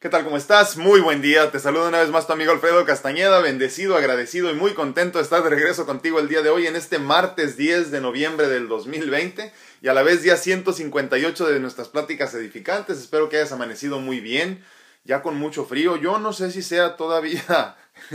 ¿Qué 0.00 0.08
tal? 0.08 0.22
¿Cómo 0.22 0.36
estás? 0.36 0.76
Muy 0.76 1.00
buen 1.00 1.22
día. 1.22 1.50
Te 1.50 1.58
saludo 1.58 1.88
una 1.88 1.98
vez 1.98 2.10
más 2.10 2.28
tu 2.28 2.32
amigo 2.32 2.52
Alfredo 2.52 2.84
Castañeda, 2.84 3.40
bendecido, 3.40 3.96
agradecido 3.96 4.48
y 4.48 4.54
muy 4.54 4.72
contento 4.72 5.18
de 5.18 5.24
estar 5.24 5.42
de 5.42 5.50
regreso 5.50 5.86
contigo 5.86 6.20
el 6.20 6.28
día 6.28 6.40
de 6.40 6.50
hoy 6.50 6.68
en 6.68 6.76
este 6.76 7.00
martes 7.00 7.56
10 7.56 7.90
de 7.90 8.00
noviembre 8.00 8.46
del 8.46 8.68
2020 8.68 9.52
y 9.82 9.88
a 9.88 9.94
la 9.94 10.04
vez 10.04 10.22
día 10.22 10.36
158 10.36 11.48
de 11.48 11.58
nuestras 11.58 11.88
pláticas 11.88 12.32
edificantes. 12.34 12.98
Espero 12.98 13.28
que 13.28 13.38
hayas 13.38 13.50
amanecido 13.50 13.98
muy 13.98 14.20
bien, 14.20 14.64
ya 15.02 15.20
con 15.20 15.36
mucho 15.36 15.64
frío. 15.64 15.96
Yo 15.96 16.20
no 16.20 16.32
sé 16.32 16.52
si 16.52 16.62
sea 16.62 16.94
todavía 16.94 17.76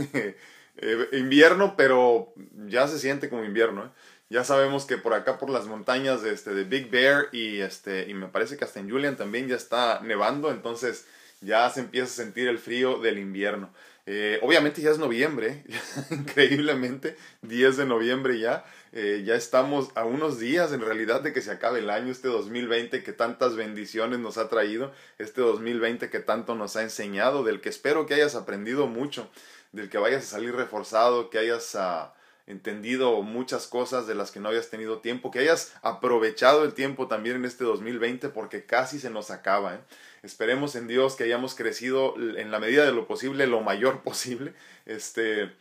eh, 0.78 1.08
invierno, 1.12 1.74
pero 1.76 2.32
ya 2.66 2.88
se 2.88 2.98
siente 2.98 3.28
como 3.28 3.44
invierno. 3.44 3.84
¿eh? 3.84 3.88
Ya 4.30 4.42
sabemos 4.42 4.86
que 4.86 4.96
por 4.96 5.12
acá 5.12 5.36
por 5.36 5.50
las 5.50 5.66
montañas 5.66 6.22
de, 6.22 6.32
este, 6.32 6.54
de 6.54 6.64
Big 6.64 6.88
Bear 6.90 7.26
y, 7.30 7.60
este, 7.60 8.08
y 8.08 8.14
me 8.14 8.28
parece 8.28 8.56
que 8.56 8.64
hasta 8.64 8.80
en 8.80 8.88
Julian 8.88 9.18
también 9.18 9.48
ya 9.48 9.56
está 9.56 10.00
nevando, 10.00 10.50
entonces 10.50 11.04
ya 11.44 11.68
se 11.70 11.80
empieza 11.80 12.06
a 12.06 12.24
sentir 12.24 12.48
el 12.48 12.58
frío 12.58 12.98
del 12.98 13.18
invierno. 13.18 13.70
Eh, 14.06 14.38
obviamente 14.42 14.82
ya 14.82 14.90
es 14.90 14.98
noviembre, 14.98 15.64
increíblemente, 16.10 17.16
10 17.42 17.76
de 17.78 17.86
noviembre 17.86 18.38
ya. 18.38 18.64
Eh, 18.92 19.22
ya 19.24 19.34
estamos 19.34 19.90
a 19.94 20.04
unos 20.04 20.38
días 20.38 20.72
en 20.72 20.80
realidad 20.80 21.20
de 21.22 21.32
que 21.32 21.40
se 21.40 21.50
acabe 21.50 21.80
el 21.80 21.90
año, 21.90 22.12
este 22.12 22.28
2020 22.28 23.02
que 23.02 23.12
tantas 23.12 23.56
bendiciones 23.56 24.20
nos 24.20 24.38
ha 24.38 24.48
traído, 24.48 24.92
este 25.18 25.40
2020 25.40 26.10
que 26.10 26.20
tanto 26.20 26.54
nos 26.54 26.76
ha 26.76 26.82
enseñado, 26.82 27.42
del 27.42 27.60
que 27.60 27.70
espero 27.70 28.06
que 28.06 28.14
hayas 28.14 28.34
aprendido 28.36 28.86
mucho, 28.86 29.28
del 29.72 29.88
que 29.88 29.98
vayas 29.98 30.24
a 30.24 30.26
salir 30.36 30.54
reforzado, 30.54 31.28
que 31.30 31.38
hayas 31.38 31.74
ah, 31.74 32.14
entendido 32.46 33.22
muchas 33.22 33.66
cosas 33.66 34.06
de 34.06 34.14
las 34.14 34.30
que 34.30 34.38
no 34.38 34.48
habías 34.50 34.70
tenido 34.70 34.98
tiempo, 34.98 35.30
que 35.30 35.40
hayas 35.40 35.74
aprovechado 35.82 36.62
el 36.64 36.74
tiempo 36.74 37.08
también 37.08 37.36
en 37.36 37.46
este 37.46 37.64
2020 37.64 38.28
porque 38.28 38.64
casi 38.64 39.00
se 39.00 39.10
nos 39.10 39.30
acaba. 39.30 39.74
¿eh? 39.74 39.80
Esperemos 40.24 40.74
en 40.74 40.88
Dios 40.88 41.16
que 41.16 41.24
hayamos 41.24 41.54
crecido 41.54 42.14
en 42.16 42.50
la 42.50 42.58
medida 42.58 42.86
de 42.86 42.92
lo 42.92 43.06
posible, 43.06 43.46
lo 43.46 43.60
mayor 43.60 44.02
posible. 44.02 44.54
Este, 44.86 45.52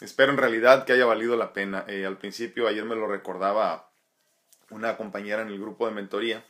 espero 0.00 0.30
en 0.30 0.38
realidad 0.38 0.84
que 0.84 0.92
haya 0.92 1.04
valido 1.04 1.36
la 1.36 1.52
pena. 1.52 1.84
Eh, 1.88 2.06
al 2.06 2.16
principio, 2.16 2.68
ayer 2.68 2.84
me 2.84 2.94
lo 2.94 3.08
recordaba 3.08 3.90
una 4.70 4.96
compañera 4.96 5.42
en 5.42 5.48
el 5.48 5.58
grupo 5.58 5.86
de 5.86 5.94
mentoría, 5.94 6.44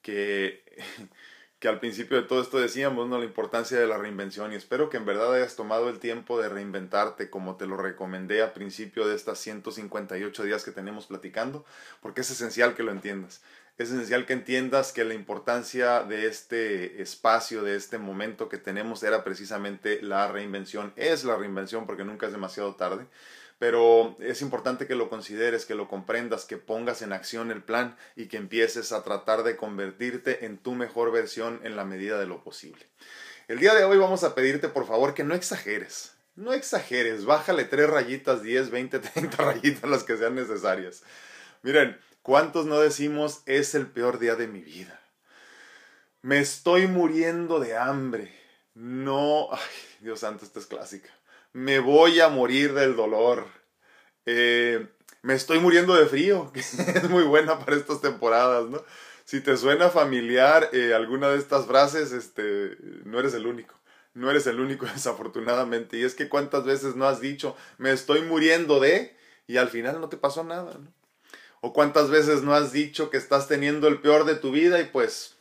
que, 0.00 0.64
que 1.58 1.68
al 1.68 1.78
principio 1.78 2.16
de 2.16 2.26
todo 2.26 2.40
esto 2.40 2.58
decíamos, 2.58 3.06
¿no? 3.06 3.18
La 3.18 3.26
importancia 3.26 3.78
de 3.78 3.86
la 3.86 3.98
reinvención 3.98 4.54
y 4.54 4.56
espero 4.56 4.88
que 4.88 4.96
en 4.96 5.04
verdad 5.04 5.34
hayas 5.34 5.56
tomado 5.56 5.90
el 5.90 5.98
tiempo 5.98 6.40
de 6.40 6.48
reinventarte 6.48 7.28
como 7.28 7.56
te 7.56 7.66
lo 7.66 7.76
recomendé 7.76 8.40
al 8.40 8.54
principio 8.54 9.06
de 9.06 9.14
estas 9.14 9.38
158 9.40 10.42
días 10.42 10.64
que 10.64 10.70
tenemos 10.70 11.06
platicando, 11.06 11.66
porque 12.00 12.22
es 12.22 12.30
esencial 12.30 12.74
que 12.74 12.82
lo 12.82 12.92
entiendas 12.92 13.42
es 13.78 13.90
esencial 13.90 14.26
que 14.26 14.34
entiendas 14.34 14.92
que 14.92 15.04
la 15.04 15.14
importancia 15.14 16.02
de 16.02 16.26
este 16.26 17.00
espacio, 17.00 17.62
de 17.62 17.76
este 17.76 17.98
momento 17.98 18.48
que 18.48 18.58
tenemos 18.58 19.02
era 19.02 19.24
precisamente 19.24 20.02
la 20.02 20.28
reinvención. 20.28 20.92
Es 20.96 21.24
la 21.24 21.36
reinvención 21.36 21.86
porque 21.86 22.04
nunca 22.04 22.26
es 22.26 22.32
demasiado 22.32 22.74
tarde, 22.74 23.06
pero 23.58 24.16
es 24.20 24.42
importante 24.42 24.86
que 24.86 24.94
lo 24.94 25.08
consideres, 25.08 25.66
que 25.66 25.74
lo 25.74 25.88
comprendas, 25.88 26.44
que 26.44 26.56
pongas 26.56 27.02
en 27.02 27.12
acción 27.12 27.50
el 27.50 27.62
plan 27.62 27.96
y 28.16 28.26
que 28.26 28.36
empieces 28.36 28.92
a 28.92 29.02
tratar 29.02 29.42
de 29.42 29.56
convertirte 29.56 30.44
en 30.44 30.58
tu 30.58 30.74
mejor 30.74 31.12
versión 31.12 31.60
en 31.64 31.76
la 31.76 31.84
medida 31.84 32.18
de 32.18 32.26
lo 32.26 32.42
posible. 32.42 32.86
El 33.48 33.58
día 33.58 33.74
de 33.74 33.84
hoy 33.84 33.98
vamos 33.98 34.24
a 34.24 34.34
pedirte 34.34 34.68
por 34.68 34.86
favor 34.86 35.12
que 35.14 35.24
no 35.24 35.34
exageres. 35.34 36.14
No 36.36 36.52
exageres, 36.52 37.24
bájale 37.24 37.64
tres 37.64 37.90
rayitas, 37.90 38.42
10, 38.42 38.70
20, 38.70 38.98
30 38.98 39.36
rayitas 39.36 39.90
las 39.90 40.04
que 40.04 40.16
sean 40.16 40.34
necesarias. 40.34 41.02
Miren, 41.62 41.98
¿Cuántos 42.22 42.66
no 42.66 42.78
decimos 42.78 43.42
es 43.46 43.74
el 43.74 43.86
peor 43.86 44.18
día 44.18 44.36
de 44.36 44.46
mi 44.46 44.60
vida? 44.60 45.00
Me 46.20 46.38
estoy 46.38 46.86
muriendo 46.86 47.60
de 47.60 47.78
hambre. 47.78 48.30
No, 48.74 49.48
ay, 49.50 49.60
Dios 50.00 50.20
santo, 50.20 50.44
esta 50.44 50.60
es 50.60 50.66
clásica. 50.66 51.08
Me 51.54 51.78
voy 51.78 52.20
a 52.20 52.28
morir 52.28 52.74
del 52.74 52.94
dolor. 52.94 53.46
Eh, 54.26 54.86
me 55.22 55.32
estoy 55.32 55.60
muriendo 55.60 55.94
de 55.94 56.04
frío, 56.06 56.52
que 56.52 56.60
es 56.60 57.08
muy 57.08 57.22
buena 57.24 57.58
para 57.58 57.76
estas 57.76 58.02
temporadas, 58.02 58.68
¿no? 58.68 58.84
Si 59.24 59.40
te 59.40 59.56
suena 59.56 59.88
familiar 59.88 60.68
eh, 60.72 60.92
alguna 60.92 61.30
de 61.30 61.38
estas 61.38 61.64
frases, 61.66 62.12
este, 62.12 62.76
no 63.04 63.18
eres 63.18 63.32
el 63.32 63.46
único. 63.46 63.74
No 64.12 64.30
eres 64.30 64.46
el 64.46 64.60
único, 64.60 64.84
desafortunadamente. 64.92 65.96
Y 65.96 66.04
es 66.04 66.14
que 66.14 66.28
cuántas 66.28 66.66
veces 66.66 66.96
no 66.96 67.08
has 67.08 67.22
dicho, 67.22 67.56
me 67.78 67.92
estoy 67.92 68.20
muriendo 68.20 68.78
de, 68.78 69.16
y 69.46 69.56
al 69.56 69.70
final 69.70 70.02
no 70.02 70.10
te 70.10 70.18
pasó 70.18 70.44
nada, 70.44 70.74
¿no? 70.74 70.99
¿O 71.60 71.72
cuántas 71.72 72.10
veces 72.10 72.42
no 72.42 72.54
has 72.54 72.72
dicho 72.72 73.10
que 73.10 73.16
estás 73.16 73.48
teniendo 73.48 73.88
el 73.88 74.00
peor 74.00 74.24
de 74.24 74.34
tu 74.34 74.50
vida 74.50 74.80
y 74.80 74.84
pues 74.84 75.36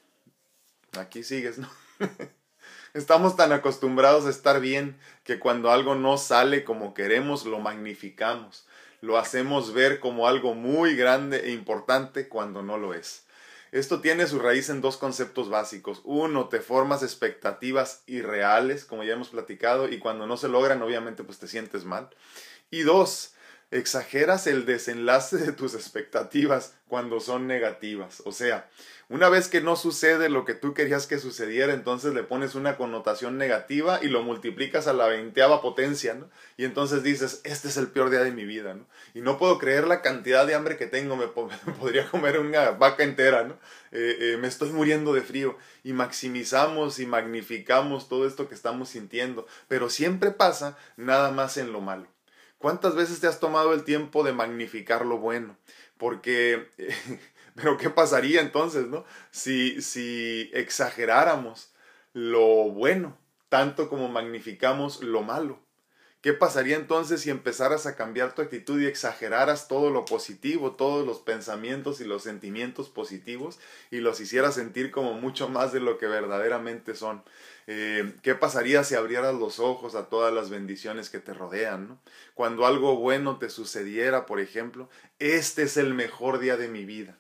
aquí 0.98 1.24
sigues, 1.24 1.58
¿no? 1.58 1.70
Estamos 2.94 3.36
tan 3.36 3.52
acostumbrados 3.52 4.26
a 4.26 4.30
estar 4.30 4.60
bien 4.60 5.00
que 5.24 5.40
cuando 5.40 5.72
algo 5.72 5.96
no 5.96 6.18
sale 6.18 6.64
como 6.64 6.94
queremos 6.94 7.46
lo 7.46 7.60
magnificamos, 7.60 8.66
lo 9.02 9.18
hacemos 9.18 9.74
ver 9.74 10.00
como 10.00 10.28
algo 10.28 10.56
muy 10.56 10.96
grande 10.96 11.46
e 11.46 11.52
importante 11.52 12.28
cuando 12.28 12.64
no 12.64 12.78
lo 12.78 12.94
es. 12.94 13.26
Esto 13.72 14.02
tiene 14.02 14.26
su 14.26 14.40
raíz 14.40 14.70
en 14.70 14.82
dos 14.82 14.98
conceptos 14.98 15.50
básicos. 15.50 16.02
Uno, 16.04 16.50
te 16.50 16.60
formas 16.60 17.04
expectativas 17.04 18.02
irreales, 18.08 18.84
como 18.84 19.04
ya 19.04 19.14
hemos 19.14 19.30
platicado, 19.30 19.88
y 19.88 20.00
cuando 20.00 20.26
no 20.26 20.38
se 20.38 20.50
logran, 20.50 20.82
obviamente, 20.82 21.24
pues 21.24 21.38
te 21.38 21.48
sientes 21.48 21.86
mal. 21.86 22.10
Y 22.72 22.82
dos, 22.82 23.36
exageras 23.72 24.48
el 24.48 24.66
desenlace 24.66 25.38
de 25.38 25.52
tus 25.52 25.76
expectativas 25.76 26.74
cuando 26.88 27.20
son 27.20 27.48
negativas. 27.48 28.24
O 28.26 28.32
sea, 28.32 28.68
una 29.10 29.30
vez 29.30 29.48
que 29.48 29.62
no 29.62 29.76
sucede 29.76 30.30
lo 30.30 30.46
que 30.46 30.54
tú 30.54 30.74
querías 30.74 31.08
que 31.08 31.20
sucediera, 31.20 31.74
entonces 31.74 32.14
le 32.14 32.24
pones 32.24 32.56
una 32.56 32.78
connotación 32.78 33.38
negativa 33.38 34.00
y 34.02 34.08
lo 34.08 34.24
multiplicas 34.24 34.88
a 34.88 34.94
la 34.94 35.08
veinteava 35.08 35.62
potencia, 35.62 36.16
¿no? 36.16 36.30
Y 36.58 36.66
entonces 36.66 37.04
dices, 37.04 37.42
este 37.44 37.68
es 37.68 37.78
el 37.78 37.88
peor 37.88 38.10
día 38.10 38.24
de 38.24 38.32
mi 38.32 38.46
vida, 38.46 38.74
¿no? 38.74 38.86
Y 39.14 39.22
no 39.22 39.38
puedo 39.38 39.58
creer 39.60 39.88
la 39.88 40.02
cantidad 40.02 40.46
de 40.46 40.56
hambre 40.56 40.78
que 40.78 40.88
tengo, 40.88 41.16
me, 41.16 41.28
podría 41.80 42.08
comer 42.08 42.40
una 42.40 42.72
vaca 42.72 43.04
entera, 43.04 43.44
¿no? 43.44 43.54
Eh, 43.92 44.18
eh, 44.20 44.38
me 44.38 44.48
estoy 44.48 44.70
muriendo 44.72 45.14
de 45.14 45.22
frío. 45.22 45.58
Y 45.84 45.94
maximizamos 45.94 47.00
y 47.00 47.06
magnificamos 47.06 48.10
todo 48.10 48.28
esto 48.28 48.48
que 48.48 48.56
estamos 48.56 48.90
sintiendo, 48.90 49.48
pero 49.68 49.90
siempre 49.90 50.32
pasa 50.32 50.78
nada 50.98 51.32
más 51.32 51.58
en 51.58 51.72
lo 51.72 51.82
malo. 51.82 52.08
¿Cuántas 52.60 52.94
veces 52.94 53.22
te 53.22 53.28
has 53.28 53.40
tomado 53.40 53.74
el 53.74 53.86
tiempo 53.86 54.24
de 54.24 54.34
magnificar 54.34 55.06
lo 55.06 55.18
bueno? 55.18 55.58
Porque, 55.98 56.70
pero 57.56 57.78
¿qué 57.78 57.90
pasaría 57.90 58.42
entonces, 58.42 58.88
no? 58.88 59.06
Si, 59.32 59.82
si 59.82 60.52
exageráramos 60.54 61.74
lo 62.14 62.70
bueno, 62.70 63.18
tanto 63.48 63.90
como 63.90 64.10
magnificamos 64.10 65.02
lo 65.02 65.24
malo. 65.24 65.60
¿Qué 66.22 66.34
pasaría 66.34 66.76
entonces 66.76 67.22
si 67.22 67.30
empezaras 67.30 67.86
a 67.86 67.96
cambiar 67.96 68.36
tu 68.36 68.42
actitud 68.42 68.82
y 68.82 68.88
exageraras 68.88 69.70
todo 69.70 69.90
lo 69.90 70.04
positivo, 70.04 70.74
todos 70.74 71.08
los 71.08 71.20
pensamientos 71.20 72.02
y 72.02 72.04
los 72.04 72.24
sentimientos 72.24 72.90
positivos 72.90 73.58
y 73.90 74.00
los 74.00 74.20
hicieras 74.20 74.56
sentir 74.56 74.92
como 74.92 75.14
mucho 75.14 75.48
más 75.48 75.72
de 75.72 75.80
lo 75.80 75.98
que 75.98 76.08
verdaderamente 76.08 76.94
son? 76.94 77.24
Eh, 77.68 78.16
¿Qué 78.22 78.36
pasaría 78.36 78.84
si 78.84 78.96
abrieras 78.96 79.34
los 79.36 79.60
ojos 79.60 79.96
a 79.96 80.10
todas 80.10 80.34
las 80.34 80.50
bendiciones 80.50 81.10
que 81.10 81.20
te 81.20 81.34
rodean? 81.34 82.02
Cuando 82.34 82.66
algo 82.66 82.98
bueno 82.98 83.40
te 83.40 83.50
sucediera, 83.50 84.26
por 84.26 84.42
ejemplo, 84.42 84.90
este 85.20 85.64
es 85.64 85.78
el 85.78 85.94
mejor 85.94 86.40
día 86.40 86.58
de 86.58 86.68
mi 86.68 86.84
vida. 86.84 87.18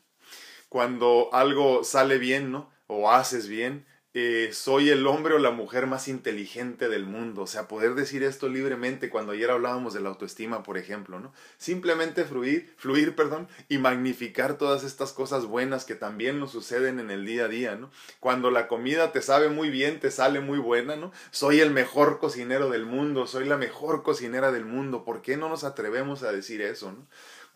Cuando 0.67 1.29
algo 1.31 1.85
sale 1.85 2.17
bien, 2.17 2.51
¿no? 2.51 2.69
O 2.87 3.09
haces 3.09 3.47
bien, 3.47 3.85
eh, 4.15 4.49
soy 4.53 4.89
el 4.89 5.05
hombre 5.05 5.35
o 5.35 5.37
la 5.37 5.51
mujer 5.51 5.85
más 5.85 6.07
inteligente 6.07 6.89
del 6.89 7.05
mundo. 7.05 7.43
O 7.43 7.47
sea, 7.47 7.67
poder 7.67 7.93
decir 7.93 8.23
esto 8.23 8.49
libremente 8.49 9.09
cuando 9.09 9.33
ayer 9.33 9.51
hablábamos 9.51 9.93
de 9.93 9.99
la 9.99 10.09
autoestima, 10.09 10.63
por 10.63 10.79
ejemplo, 10.79 11.19
¿no? 11.19 11.31
Simplemente 11.57 12.25
fluir, 12.25 12.73
fluir, 12.77 13.15
perdón, 13.15 13.47
y 13.67 13.77
magnificar 13.77 14.57
todas 14.57 14.83
estas 14.83 15.13
cosas 15.13 15.45
buenas 15.45 15.85
que 15.85 15.93
también 15.93 16.39
nos 16.39 16.51
suceden 16.51 16.99
en 16.99 17.11
el 17.11 17.25
día 17.25 17.45
a 17.45 17.47
día, 17.49 17.75
¿no? 17.75 17.91
Cuando 18.19 18.49
la 18.49 18.67
comida 18.67 19.11
te 19.11 19.21
sabe 19.21 19.49
muy 19.49 19.69
bien, 19.69 19.99
te 19.99 20.09
sale 20.09 20.39
muy 20.39 20.57
buena, 20.57 20.95
¿no? 20.95 21.11
Soy 21.29 21.59
el 21.59 21.69
mejor 21.69 22.19
cocinero 22.19 22.69
del 22.69 22.85
mundo, 22.85 23.27
soy 23.27 23.45
la 23.45 23.57
mejor 23.57 24.01
cocinera 24.01 24.51
del 24.51 24.65
mundo. 24.65 25.05
¿Por 25.05 25.21
qué 25.21 25.37
no 25.37 25.49
nos 25.49 25.63
atrevemos 25.63 26.23
a 26.23 26.31
decir 26.31 26.61
eso, 26.61 26.91
¿no? 26.91 27.05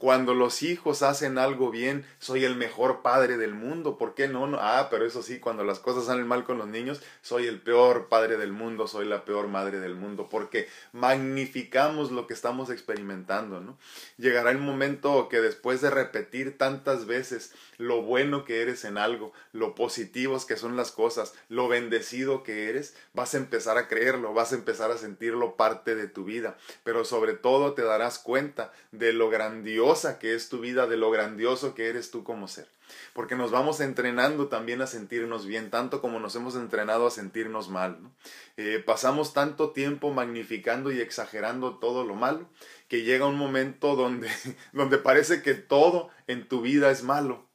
Cuando 0.03 0.33
los 0.33 0.63
hijos 0.63 1.01
hacen 1.01 1.37
algo 1.37 1.71
bien, 1.71 2.05
soy 2.19 2.43
el 2.43 2.57
mejor 2.57 3.01
padre 3.03 3.37
del 3.37 3.53
mundo. 3.53 3.97
¿Por 3.97 4.15
qué 4.15 4.27
no? 4.27 4.49
Ah, 4.59 4.89
pero 4.91 5.05
eso 5.05 5.23
sí, 5.23 5.39
cuando 5.39 5.63
las 5.63 5.79
cosas 5.79 6.07
salen 6.07 6.27
mal 6.27 6.43
con 6.43 6.57
los 6.57 6.67
niños, 6.67 7.01
soy 7.21 7.47
el 7.47 7.61
peor 7.61 8.09
padre 8.09 8.35
del 8.35 8.51
mundo, 8.51 8.89
soy 8.89 9.05
la 9.05 9.23
peor 9.23 9.47
madre 9.47 9.79
del 9.79 9.95
mundo, 9.95 10.27
porque 10.29 10.67
magnificamos 10.91 12.11
lo 12.11 12.27
que 12.27 12.33
estamos 12.33 12.69
experimentando, 12.69 13.61
¿no? 13.61 13.77
Llegará 14.17 14.51
el 14.51 14.57
momento 14.57 15.29
que 15.29 15.39
después 15.39 15.79
de 15.79 15.89
repetir 15.89 16.57
tantas 16.57 17.05
veces 17.05 17.53
lo 17.83 18.01
bueno 18.01 18.45
que 18.45 18.61
eres 18.61 18.85
en 18.85 18.97
algo, 18.97 19.33
lo 19.51 19.75
positivos 19.75 20.45
que 20.45 20.57
son 20.57 20.75
las 20.75 20.91
cosas, 20.91 21.33
lo 21.49 21.67
bendecido 21.67 22.43
que 22.43 22.69
eres, 22.69 22.95
vas 23.13 23.33
a 23.33 23.37
empezar 23.37 23.77
a 23.77 23.87
creerlo, 23.87 24.33
vas 24.33 24.53
a 24.53 24.55
empezar 24.55 24.91
a 24.91 24.97
sentirlo 24.97 25.55
parte 25.55 25.95
de 25.95 26.07
tu 26.07 26.23
vida, 26.23 26.57
pero 26.83 27.05
sobre 27.05 27.33
todo 27.33 27.73
te 27.73 27.83
darás 27.83 28.17
cuenta 28.17 28.71
de 28.91 29.13
lo 29.13 29.29
grandioso 29.29 29.83
valiosa 29.83 30.19
que 30.19 30.35
es 30.35 30.49
tu 30.49 30.59
vida, 30.59 30.87
de 30.87 30.97
lo 30.97 31.11
grandioso 31.11 31.73
que 31.75 31.89
eres 31.89 32.11
tú 32.11 32.23
como 32.23 32.47
ser. 32.47 32.67
Porque 33.13 33.35
nos 33.35 33.51
vamos 33.51 33.79
entrenando 33.79 34.47
también 34.47 34.81
a 34.81 34.87
sentirnos 34.87 35.45
bien, 35.45 35.69
tanto 35.69 35.99
como 35.99 36.19
nos 36.19 36.35
hemos 36.35 36.55
entrenado 36.55 37.07
a 37.07 37.11
sentirnos 37.11 37.69
mal. 37.69 37.97
Eh, 38.57 38.81
pasamos 38.85 39.33
tanto 39.33 39.71
tiempo 39.71 40.11
magnificando 40.11 40.91
y 40.91 41.01
exagerando 41.01 41.79
todo 41.79 42.03
lo 42.03 42.15
malo, 42.15 42.47
que 42.87 43.03
llega 43.03 43.25
un 43.25 43.37
momento 43.37 43.95
donde, 43.95 44.29
donde 44.73 44.97
parece 44.97 45.41
que 45.41 45.53
todo 45.53 46.09
en 46.27 46.47
tu 46.47 46.61
vida 46.61 46.91
es 46.91 47.03
malo. 47.03 47.47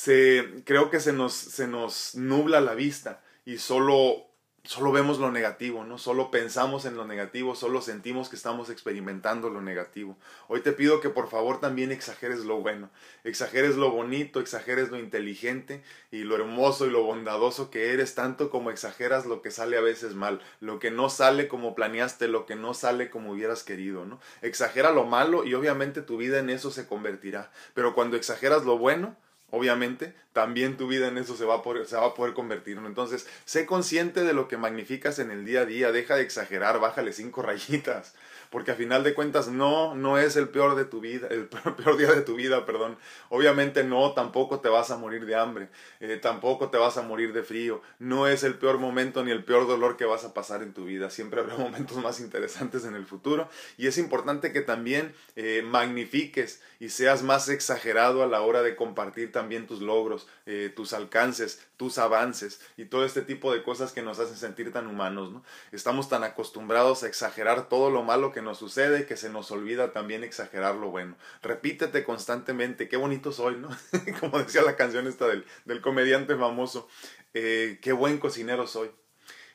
Se, 0.00 0.62
creo 0.64 0.90
que 0.90 1.00
se 1.00 1.12
nos, 1.12 1.34
se 1.34 1.66
nos 1.66 2.14
nubla 2.14 2.60
la 2.60 2.76
vista 2.76 3.20
y 3.44 3.58
solo 3.58 4.28
solo 4.62 4.92
vemos 4.92 5.18
lo 5.18 5.32
negativo, 5.32 5.82
¿no? 5.82 5.98
Solo 5.98 6.30
pensamos 6.30 6.84
en 6.84 6.96
lo 6.96 7.04
negativo, 7.04 7.56
solo 7.56 7.82
sentimos 7.82 8.28
que 8.28 8.36
estamos 8.36 8.70
experimentando 8.70 9.50
lo 9.50 9.60
negativo. 9.60 10.16
Hoy 10.46 10.60
te 10.60 10.70
pido 10.70 11.00
que 11.00 11.08
por 11.08 11.28
favor 11.28 11.58
también 11.58 11.90
exageres 11.90 12.44
lo 12.44 12.60
bueno, 12.60 12.90
exageres 13.24 13.74
lo 13.74 13.90
bonito, 13.90 14.38
exageres 14.38 14.90
lo 14.90 15.00
inteligente 15.00 15.82
y 16.12 16.18
lo 16.18 16.36
hermoso 16.36 16.86
y 16.86 16.90
lo 16.90 17.02
bondadoso 17.02 17.68
que 17.68 17.92
eres, 17.92 18.14
tanto 18.14 18.50
como 18.50 18.70
exageras 18.70 19.26
lo 19.26 19.42
que 19.42 19.50
sale 19.50 19.76
a 19.76 19.80
veces 19.80 20.14
mal, 20.14 20.40
lo 20.60 20.78
que 20.78 20.92
no 20.92 21.10
sale 21.10 21.48
como 21.48 21.74
planeaste, 21.74 22.28
lo 22.28 22.46
que 22.46 22.54
no 22.54 22.72
sale 22.72 23.10
como 23.10 23.32
hubieras 23.32 23.64
querido, 23.64 24.04
¿no? 24.04 24.20
Exagera 24.42 24.92
lo 24.92 25.06
malo 25.06 25.44
y 25.44 25.54
obviamente 25.54 26.02
tu 26.02 26.18
vida 26.18 26.38
en 26.38 26.50
eso 26.50 26.70
se 26.70 26.86
convertirá, 26.86 27.50
pero 27.74 27.96
cuando 27.96 28.16
exageras 28.16 28.64
lo 28.64 28.78
bueno, 28.78 29.16
obviamente, 29.50 30.14
también 30.32 30.76
tu 30.76 30.86
vida 30.88 31.08
en 31.08 31.18
eso 31.18 31.36
se 31.36 31.44
va 31.44 31.56
a 31.56 31.62
poder, 31.62 32.34
convertir. 32.34 32.78
Entonces, 32.78 33.26
sé 33.44 33.66
consciente 33.66 34.24
de 34.24 34.32
lo 34.32 34.48
que 34.48 34.56
magnificas 34.56 35.18
en 35.18 35.30
el 35.30 35.44
día 35.44 35.62
a 35.62 35.64
día, 35.64 35.92
deja 35.92 36.16
de 36.16 36.22
exagerar, 36.22 36.80
bájale 36.80 37.12
cinco 37.12 37.42
rayitas 37.48 38.14
porque 38.50 38.70
a 38.70 38.74
final 38.74 39.04
de 39.04 39.14
cuentas 39.14 39.48
no, 39.48 39.94
no 39.94 40.18
es 40.18 40.36
el 40.36 40.48
peor 40.48 40.74
de 40.74 40.84
tu 40.84 41.00
vida, 41.00 41.28
el 41.30 41.48
peor 41.76 41.96
día 41.96 42.12
de 42.12 42.22
tu 42.22 42.34
vida, 42.34 42.64
perdón. 42.66 42.96
Obviamente 43.28 43.84
no, 43.84 44.12
tampoco 44.12 44.60
te 44.60 44.68
vas 44.68 44.90
a 44.90 44.96
morir 44.96 45.26
de 45.26 45.36
hambre, 45.36 45.68
eh, 46.00 46.18
tampoco 46.20 46.70
te 46.70 46.78
vas 46.78 46.96
a 46.96 47.02
morir 47.02 47.32
de 47.32 47.42
frío, 47.42 47.82
no 47.98 48.26
es 48.26 48.44
el 48.44 48.54
peor 48.54 48.78
momento 48.78 49.24
ni 49.24 49.30
el 49.30 49.44
peor 49.44 49.66
dolor 49.66 49.96
que 49.96 50.04
vas 50.04 50.24
a 50.24 50.34
pasar 50.34 50.62
en 50.62 50.72
tu 50.72 50.84
vida, 50.84 51.10
siempre 51.10 51.40
habrá 51.40 51.56
momentos 51.58 51.98
más 51.98 52.20
interesantes 52.20 52.84
en 52.84 52.94
el 52.94 53.06
futuro 53.06 53.48
y 53.76 53.86
es 53.86 53.98
importante 53.98 54.52
que 54.52 54.60
también 54.60 55.14
eh, 55.36 55.62
magnifiques 55.64 56.60
y 56.80 56.90
seas 56.90 57.22
más 57.22 57.48
exagerado 57.48 58.22
a 58.22 58.26
la 58.26 58.40
hora 58.40 58.62
de 58.62 58.76
compartir 58.76 59.32
también 59.32 59.66
tus 59.66 59.80
logros, 59.80 60.28
eh, 60.46 60.72
tus 60.74 60.92
alcances, 60.92 61.66
tus 61.76 61.98
avances 61.98 62.60
y 62.76 62.84
todo 62.84 63.04
este 63.04 63.22
tipo 63.22 63.52
de 63.52 63.62
cosas 63.62 63.92
que 63.92 64.02
nos 64.02 64.18
hacen 64.18 64.36
sentir 64.36 64.72
tan 64.72 64.86
humanos, 64.86 65.32
¿no? 65.32 65.42
Estamos 65.72 66.08
tan 66.08 66.24
acostumbrados 66.24 67.02
a 67.02 67.08
exagerar 67.08 67.68
todo 67.68 67.90
lo 67.90 68.02
malo 68.02 68.32
que 68.32 68.37
nos 68.42 68.58
sucede 68.58 69.06
que 69.06 69.16
se 69.16 69.30
nos 69.30 69.50
olvida 69.50 69.92
también 69.92 70.24
exagerar 70.24 70.74
lo 70.74 70.90
bueno. 70.90 71.16
Repítete 71.42 72.04
constantemente, 72.04 72.88
qué 72.88 72.96
bonito 72.96 73.32
soy, 73.32 73.56
¿no? 73.56 73.68
Como 74.20 74.38
decía 74.38 74.62
la 74.62 74.76
canción 74.76 75.06
esta 75.06 75.26
del, 75.26 75.44
del 75.64 75.80
comediante 75.80 76.36
famoso, 76.36 76.88
eh, 77.34 77.78
qué 77.82 77.92
buen 77.92 78.18
cocinero 78.18 78.66
soy, 78.66 78.90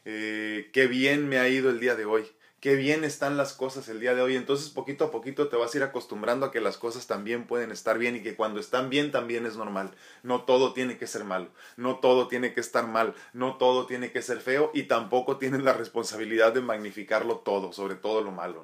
eh, 0.06 0.69
qué 0.74 0.88
bien 0.88 1.27
me 1.27 1.39
ha 1.39 1.50
ido 1.50 1.69
el 1.69 1.80
día 1.80 1.95
de 1.95 2.06
hoy 2.06 2.30
qué 2.63 2.77
bien 2.77 3.04
están 3.04 3.36
las 3.36 3.51
cosas 3.51 3.89
el 3.89 4.00
día 4.00 4.15
de 4.15 4.21
hoy. 4.21 4.38
Entonces 4.38 4.69
poquito 4.69 5.04
a 5.04 5.12
poquito 5.12 5.50
te 5.50 5.57
vas 5.57 5.74
a 5.74 5.77
ir 5.77 5.83
acostumbrando 5.83 6.45
a 6.45 6.51
que 6.51 6.62
las 6.62 6.77
cosas 6.77 7.07
también 7.07 7.45
pueden 7.45 7.74
estar 7.74 7.98
bien 7.98 8.15
y 8.15 8.24
que 8.24 8.38
cuando 8.38 8.62
están 8.62 8.89
bien 8.89 9.12
también 9.12 9.45
es 9.45 9.57
normal. 9.57 9.92
No 10.24 10.44
todo 10.44 10.71
tiene 10.71 10.98
que 10.98 11.06
ser 11.06 11.25
malo, 11.25 11.50
no 11.75 11.98
todo 11.98 12.30
tiene 12.30 12.54
que 12.54 12.62
estar 12.62 12.88
mal, 12.88 13.15
no 13.33 13.57
todo 13.57 13.86
tiene 13.86 14.13
que 14.13 14.21
ser 14.21 14.39
feo 14.39 14.71
y 14.74 14.83
tampoco 14.83 15.36
tienes 15.39 15.62
la 15.62 15.74
responsabilidad 15.74 16.54
de 16.54 16.62
magnificarlo 16.62 17.39
todo, 17.39 17.74
sobre 17.74 17.95
todo 17.95 18.21
lo 18.21 18.31
malo. 18.31 18.63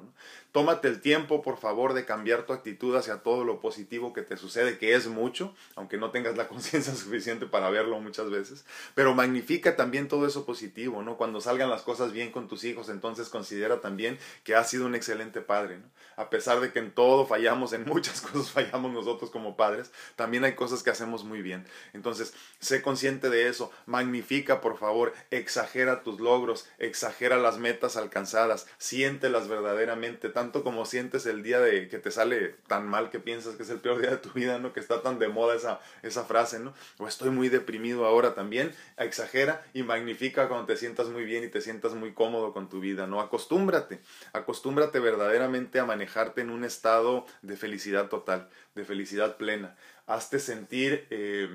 Tómate 0.52 0.88
el 0.88 1.00
tiempo, 1.00 1.42
por 1.42 1.58
favor, 1.58 1.94
de 1.94 2.04
cambiar 2.04 2.44
tu 2.44 2.52
actitud 2.52 2.96
hacia 2.96 3.22
todo 3.22 3.44
lo 3.44 3.60
positivo 3.60 4.12
que 4.12 4.22
te 4.22 4.36
sucede, 4.36 4.78
que 4.78 4.94
es 4.94 5.06
mucho, 5.06 5.54
aunque 5.76 5.96
no 5.96 6.10
tengas 6.10 6.36
la 6.36 6.48
conciencia 6.48 6.92
suficiente 6.94 7.46
para 7.46 7.70
verlo 7.70 8.00
muchas 8.00 8.30
veces, 8.30 8.64
pero 8.94 9.14
magnifica 9.14 9.76
también 9.76 10.08
todo 10.08 10.26
eso 10.26 10.44
positivo, 10.44 11.02
¿no? 11.02 11.16
Cuando 11.16 11.40
salgan 11.40 11.70
las 11.70 11.82
cosas 11.82 12.12
bien 12.12 12.32
con 12.32 12.48
tus 12.48 12.64
hijos, 12.64 12.88
entonces 12.88 13.28
considera 13.28 13.80
también 13.80 14.18
que 14.42 14.56
has 14.56 14.68
sido 14.68 14.86
un 14.86 14.96
excelente 14.96 15.40
padre, 15.40 15.78
¿no? 15.78 15.88
A 16.16 16.30
pesar 16.30 16.60
de 16.60 16.72
que 16.72 16.80
en 16.80 16.90
todo 16.90 17.26
fallamos, 17.26 17.72
en 17.72 17.84
muchas 17.84 18.20
cosas 18.20 18.50
fallamos 18.50 18.92
nosotros 18.92 19.30
como 19.30 19.56
padres, 19.56 19.92
también 20.16 20.44
hay 20.44 20.54
cosas 20.54 20.82
que 20.82 20.90
hacemos 20.90 21.22
muy 21.22 21.42
bien. 21.42 21.64
Entonces, 21.92 22.34
sé 22.58 22.82
consciente 22.82 23.30
de 23.30 23.48
eso, 23.48 23.70
magnifica, 23.86 24.60
por 24.60 24.78
favor, 24.78 25.14
exagera 25.30 26.02
tus 26.02 26.18
logros, 26.18 26.68
exagera 26.78 27.38
las 27.38 27.58
metas 27.58 27.96
alcanzadas, 27.96 28.66
siéntelas 28.78 29.46
verdaderamente, 29.46 30.28
tanto 30.40 30.64
como 30.64 30.86
sientes 30.86 31.26
el 31.26 31.42
día 31.42 31.60
de 31.60 31.90
que 31.90 31.98
te 31.98 32.10
sale 32.10 32.54
tan 32.66 32.88
mal 32.88 33.10
que 33.10 33.20
piensas 33.20 33.56
que 33.56 33.62
es 33.62 33.68
el 33.68 33.78
peor 33.78 34.00
día 34.00 34.12
de 34.12 34.16
tu 34.16 34.30
vida, 34.30 34.58
¿no? 34.58 34.72
Que 34.72 34.80
está 34.80 35.02
tan 35.02 35.18
de 35.18 35.28
moda 35.28 35.54
esa, 35.54 35.80
esa 36.00 36.24
frase, 36.24 36.58
¿no? 36.58 36.72
O 36.96 37.06
estoy 37.06 37.28
muy 37.28 37.50
deprimido 37.50 38.06
ahora 38.06 38.34
también, 38.34 38.74
exagera 38.96 39.62
y 39.74 39.82
magnifica 39.82 40.48
cuando 40.48 40.64
te 40.64 40.78
sientas 40.78 41.08
muy 41.08 41.24
bien 41.24 41.44
y 41.44 41.48
te 41.48 41.60
sientas 41.60 41.92
muy 41.92 42.14
cómodo 42.14 42.54
con 42.54 42.70
tu 42.70 42.80
vida, 42.80 43.06
¿no? 43.06 43.20
Acostúmbrate, 43.20 44.00
acostúmbrate 44.32 44.98
verdaderamente 44.98 45.78
a 45.78 45.84
manejarte 45.84 46.40
en 46.40 46.48
un 46.48 46.64
estado 46.64 47.26
de 47.42 47.58
felicidad 47.58 48.08
total, 48.08 48.48
de 48.74 48.86
felicidad 48.86 49.36
plena. 49.36 49.76
Hazte 50.06 50.38
sentir 50.38 51.06
eh, 51.10 51.50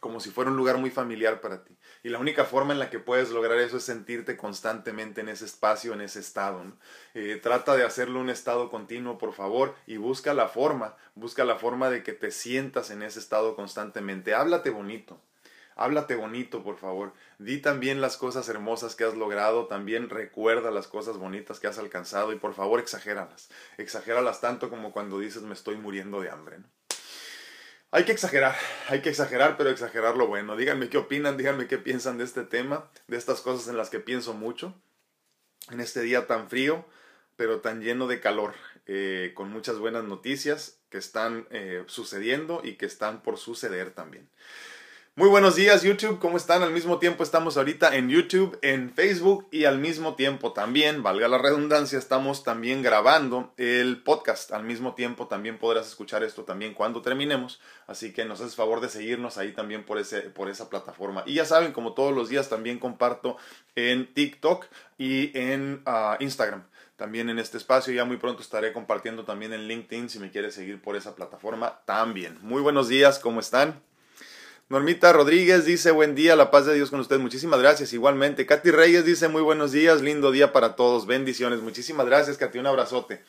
como 0.00 0.18
si 0.18 0.30
fuera 0.30 0.50
un 0.50 0.56
lugar 0.56 0.78
muy 0.78 0.90
familiar 0.90 1.40
para 1.40 1.62
ti. 1.62 1.76
Y 2.04 2.10
la 2.10 2.18
única 2.18 2.44
forma 2.44 2.74
en 2.74 2.78
la 2.78 2.90
que 2.90 2.98
puedes 2.98 3.30
lograr 3.30 3.58
eso 3.58 3.78
es 3.78 3.84
sentirte 3.84 4.36
constantemente 4.36 5.22
en 5.22 5.30
ese 5.30 5.46
espacio, 5.46 5.94
en 5.94 6.02
ese 6.02 6.20
estado. 6.20 6.62
Eh, 7.14 7.40
trata 7.42 7.76
de 7.76 7.84
hacerlo 7.84 8.20
un 8.20 8.28
estado 8.28 8.70
continuo, 8.70 9.16
por 9.16 9.32
favor, 9.32 9.74
y 9.86 9.96
busca 9.96 10.34
la 10.34 10.48
forma, 10.48 10.96
busca 11.14 11.46
la 11.46 11.56
forma 11.56 11.88
de 11.88 12.02
que 12.02 12.12
te 12.12 12.30
sientas 12.30 12.90
en 12.90 13.02
ese 13.02 13.18
estado 13.20 13.56
constantemente. 13.56 14.34
Háblate 14.34 14.68
bonito. 14.68 15.18
Háblate 15.76 16.14
bonito, 16.14 16.62
por 16.62 16.76
favor. 16.76 17.14
Di 17.38 17.56
también 17.62 18.02
las 18.02 18.18
cosas 18.18 18.50
hermosas 18.50 18.94
que 18.96 19.04
has 19.04 19.14
logrado, 19.14 19.66
también 19.66 20.10
recuerda 20.10 20.70
las 20.70 20.88
cosas 20.88 21.16
bonitas 21.16 21.58
que 21.58 21.68
has 21.68 21.78
alcanzado 21.78 22.34
y 22.34 22.36
por 22.36 22.52
favor 22.52 22.80
exagéralas. 22.80 23.48
Exagéralas 23.78 24.42
tanto 24.42 24.68
como 24.68 24.92
cuando 24.92 25.20
dices 25.20 25.40
me 25.40 25.54
estoy 25.54 25.78
muriendo 25.78 26.20
de 26.20 26.28
hambre. 26.28 26.58
Hay 27.94 28.04
que 28.04 28.10
exagerar, 28.10 28.56
hay 28.88 29.02
que 29.02 29.10
exagerar, 29.10 29.56
pero 29.56 29.70
exagerar 29.70 30.16
lo 30.16 30.26
bueno. 30.26 30.56
Díganme 30.56 30.88
qué 30.88 30.98
opinan, 30.98 31.36
díganme 31.36 31.68
qué 31.68 31.78
piensan 31.78 32.18
de 32.18 32.24
este 32.24 32.42
tema, 32.42 32.90
de 33.06 33.16
estas 33.16 33.40
cosas 33.40 33.68
en 33.68 33.76
las 33.76 33.88
que 33.88 34.00
pienso 34.00 34.34
mucho, 34.34 34.74
en 35.70 35.78
este 35.78 36.00
día 36.00 36.26
tan 36.26 36.50
frío, 36.50 36.84
pero 37.36 37.60
tan 37.60 37.82
lleno 37.82 38.08
de 38.08 38.18
calor, 38.18 38.54
eh, 38.86 39.30
con 39.36 39.48
muchas 39.48 39.78
buenas 39.78 40.02
noticias 40.02 40.80
que 40.88 40.98
están 40.98 41.46
eh, 41.52 41.84
sucediendo 41.86 42.62
y 42.64 42.74
que 42.74 42.86
están 42.86 43.22
por 43.22 43.38
suceder 43.38 43.92
también. 43.92 44.28
Muy 45.16 45.28
buenos 45.28 45.54
días 45.54 45.84
YouTube, 45.84 46.18
¿cómo 46.18 46.36
están? 46.36 46.64
Al 46.64 46.72
mismo 46.72 46.98
tiempo 46.98 47.22
estamos 47.22 47.56
ahorita 47.56 47.94
en 47.94 48.08
YouTube, 48.08 48.58
en 48.62 48.92
Facebook 48.92 49.46
y 49.52 49.64
al 49.64 49.78
mismo 49.78 50.16
tiempo 50.16 50.52
también, 50.52 51.04
valga 51.04 51.28
la 51.28 51.38
redundancia, 51.38 52.00
estamos 52.00 52.42
también 52.42 52.82
grabando 52.82 53.54
el 53.56 54.02
podcast. 54.02 54.50
Al 54.50 54.64
mismo 54.64 54.94
tiempo 54.96 55.28
también 55.28 55.56
podrás 55.56 55.86
escuchar 55.86 56.24
esto 56.24 56.42
también 56.42 56.74
cuando 56.74 57.00
terminemos, 57.00 57.60
así 57.86 58.12
que 58.12 58.24
nos 58.24 58.40
haces 58.40 58.56
favor 58.56 58.80
de 58.80 58.88
seguirnos 58.88 59.38
ahí 59.38 59.52
también 59.52 59.84
por, 59.84 59.98
ese, 59.98 60.22
por 60.22 60.48
esa 60.48 60.68
plataforma. 60.68 61.22
Y 61.26 61.34
ya 61.34 61.44
saben, 61.44 61.70
como 61.70 61.94
todos 61.94 62.12
los 62.12 62.28
días 62.28 62.48
también 62.48 62.80
comparto 62.80 63.36
en 63.76 64.12
TikTok 64.12 64.66
y 64.98 65.30
en 65.38 65.80
ah, 65.86 66.16
Instagram 66.18 66.64
también 66.96 67.30
en 67.30 67.38
este 67.38 67.56
espacio. 67.56 67.94
Ya 67.94 68.04
muy 68.04 68.16
pronto 68.16 68.42
estaré 68.42 68.72
compartiendo 68.72 69.24
también 69.24 69.52
en 69.52 69.68
LinkedIn 69.68 70.10
si 70.10 70.18
me 70.18 70.32
quieres 70.32 70.56
seguir 70.56 70.82
por 70.82 70.96
esa 70.96 71.14
plataforma 71.14 71.82
también. 71.84 72.36
Muy 72.42 72.62
buenos 72.62 72.88
días, 72.88 73.20
¿cómo 73.20 73.38
están? 73.38 73.80
Normita 74.70 75.12
Rodríguez 75.12 75.66
dice 75.66 75.90
buen 75.90 76.14
día, 76.14 76.36
la 76.36 76.50
paz 76.50 76.64
de 76.64 76.74
Dios 76.74 76.90
con 76.90 76.98
ustedes. 77.00 77.20
Muchísimas 77.20 77.60
gracias. 77.60 77.92
Igualmente. 77.92 78.46
Katy 78.46 78.70
Reyes 78.70 79.04
dice 79.04 79.28
muy 79.28 79.42
buenos 79.42 79.72
días, 79.72 80.00
lindo 80.00 80.32
día 80.32 80.52
para 80.52 80.74
todos. 80.74 81.06
Bendiciones. 81.06 81.60
Muchísimas 81.60 82.06
gracias, 82.06 82.38
Katy. 82.38 82.58
Un 82.58 82.66
abrazote. 82.66 83.22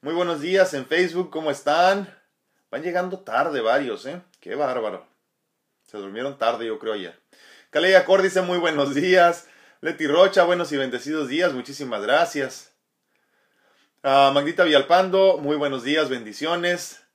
Muy 0.00 0.14
buenos 0.14 0.40
días 0.40 0.74
en 0.74 0.86
Facebook. 0.86 1.30
¿Cómo 1.30 1.50
están? 1.50 2.14
Van 2.70 2.82
llegando 2.82 3.18
tarde 3.18 3.60
varios, 3.60 4.06
¿eh? 4.06 4.22
Qué 4.40 4.54
bárbaro. 4.54 5.06
Se 5.90 5.98
durmieron 5.98 6.38
tarde, 6.38 6.66
yo 6.66 6.78
creo, 6.78 6.92
ayer. 6.92 7.18
Caleya 7.70 8.04
Cor 8.04 8.22
dice 8.22 8.42
muy 8.42 8.58
buenos 8.58 8.94
días. 8.94 9.48
Leti 9.80 10.06
Rocha, 10.06 10.44
buenos 10.44 10.70
y 10.70 10.76
bendecidos 10.76 11.28
días. 11.28 11.52
Muchísimas 11.52 12.02
gracias. 12.02 12.72
Uh, 14.04 14.32
Magdita 14.32 14.62
Villalpando, 14.62 15.38
muy 15.38 15.56
buenos 15.56 15.82
días, 15.82 16.08
bendiciones. 16.08 17.05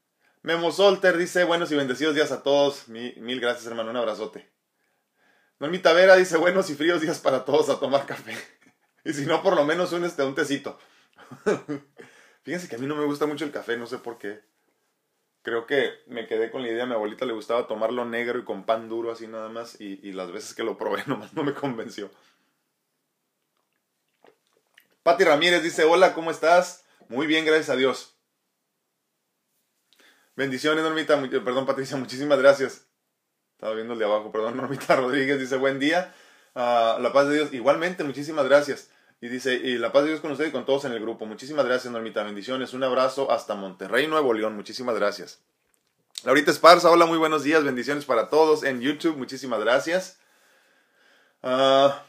Memo 0.44 0.72
Solter 0.72 1.18
dice, 1.18 1.44
buenos 1.44 1.72
y 1.72 1.76
bendecidos 1.76 2.16
días 2.16 2.32
a 2.32 2.42
todos. 2.42 2.88
Mil, 2.88 3.40
gracias, 3.40 3.68
hermano. 3.68 3.92
Un 3.92 3.98
abrazote. 3.98 4.52
Normita 5.60 5.94
Vera 5.94 6.16
dice, 6.16 6.36
buenos 6.38 6.72
y 6.72 6.76
fríos 6.76 7.00
días 7.02 7.20
para 7.20 7.46
todos 7.46 7.70
a 7.70 7.80
tomar 7.80 8.08
café. 8.08 8.36
y 9.06 9.14
si 9.14 9.28
no, 9.28 9.44
por 9.44 9.56
lo 9.56 9.64
menos 9.66 9.94
un, 9.94 10.04
este, 10.04 10.24
un 10.24 10.34
tecito. 10.34 10.80
Fíjense 12.44 12.68
que 12.68 12.76
a 12.76 12.80
mí 12.80 12.88
no 12.88 12.96
me 12.96 13.06
gusta 13.06 13.28
mucho 13.28 13.46
el 13.46 13.52
café, 13.52 13.78
no 13.78 13.86
sé 13.86 14.00
por 14.00 14.18
qué. 14.18 14.42
Creo 15.44 15.68
que 15.68 15.92
me 16.08 16.28
quedé 16.28 16.50
con 16.50 16.64
la 16.64 16.70
idea, 16.70 16.84
a 16.84 16.88
mi 16.88 16.94
abuelita 16.94 17.26
le 17.26 17.34
gustaba 17.34 17.68
tomarlo 17.68 18.06
negro 18.06 18.40
y 18.40 18.44
con 18.44 18.64
pan 18.66 18.90
duro 18.90 19.12
así 19.12 19.28
nada 19.28 19.50
más. 19.50 19.80
Y, 19.80 20.00
y 20.02 20.12
las 20.12 20.32
veces 20.32 20.56
que 20.56 20.64
lo 20.64 20.76
probé 20.76 21.04
nomás 21.08 21.34
no 21.34 21.44
me 21.44 21.54
convenció. 21.54 22.10
Pati 25.04 25.24
Ramírez 25.24 25.62
dice, 25.62 25.84
hola, 25.84 26.16
¿cómo 26.16 26.32
estás? 26.32 26.84
Muy 27.10 27.28
bien, 27.28 27.46
gracias 27.46 27.70
a 27.70 27.76
Dios. 27.76 28.16
Bendiciones, 30.36 30.84
Normita. 30.84 31.22
Perdón, 31.22 31.66
Patricia, 31.66 31.98
muchísimas 31.98 32.40
gracias. 32.40 32.86
Estaba 33.54 33.74
viendo 33.76 33.94
el 33.94 34.00
de 34.00 34.06
abajo, 34.06 34.32
perdón. 34.32 34.58
Normita 34.58 34.96
Rodríguez 34.96 35.40
dice, 35.40 35.58
buen 35.58 35.80
día. 35.80 36.14
Ah, 36.56 36.98
la 37.00 37.14
paz 37.14 37.28
de 37.28 37.36
Dios. 37.36 37.54
Igualmente, 37.54 38.04
muchísimas 38.04 38.46
gracias. 38.46 38.90
Y 39.22 39.28
dice, 39.28 39.54
y 39.54 39.78
la 39.78 39.92
paz 39.92 40.04
de 40.04 40.10
Dios 40.10 40.22
con 40.22 40.32
usted 40.32 40.48
y 40.48 40.52
con 40.52 40.66
todos 40.66 40.86
en 40.86 40.94
el 40.94 41.00
grupo. 41.00 41.26
Muchísimas 41.26 41.66
gracias, 41.66 41.94
Normita. 41.94 42.24
Bendiciones. 42.24 42.74
Un 42.74 42.84
abrazo 42.84 43.32
hasta 43.32 43.54
Monterrey, 43.54 44.08
Nuevo 44.08 44.34
León. 44.34 44.56
Muchísimas 44.56 44.96
gracias. 44.96 45.40
Laurita 46.24 46.52
Esparza, 46.52 46.90
hola, 46.92 47.06
muy 47.06 47.18
buenos 47.18 47.44
días. 47.44 47.64
Bendiciones 47.64 48.06
para 48.06 48.30
todos 48.30 48.64
en 48.64 48.82
YouTube. 48.82 49.18
Muchísimas 49.18 49.60
gracias. 49.60 50.20
Ah, 51.42 52.04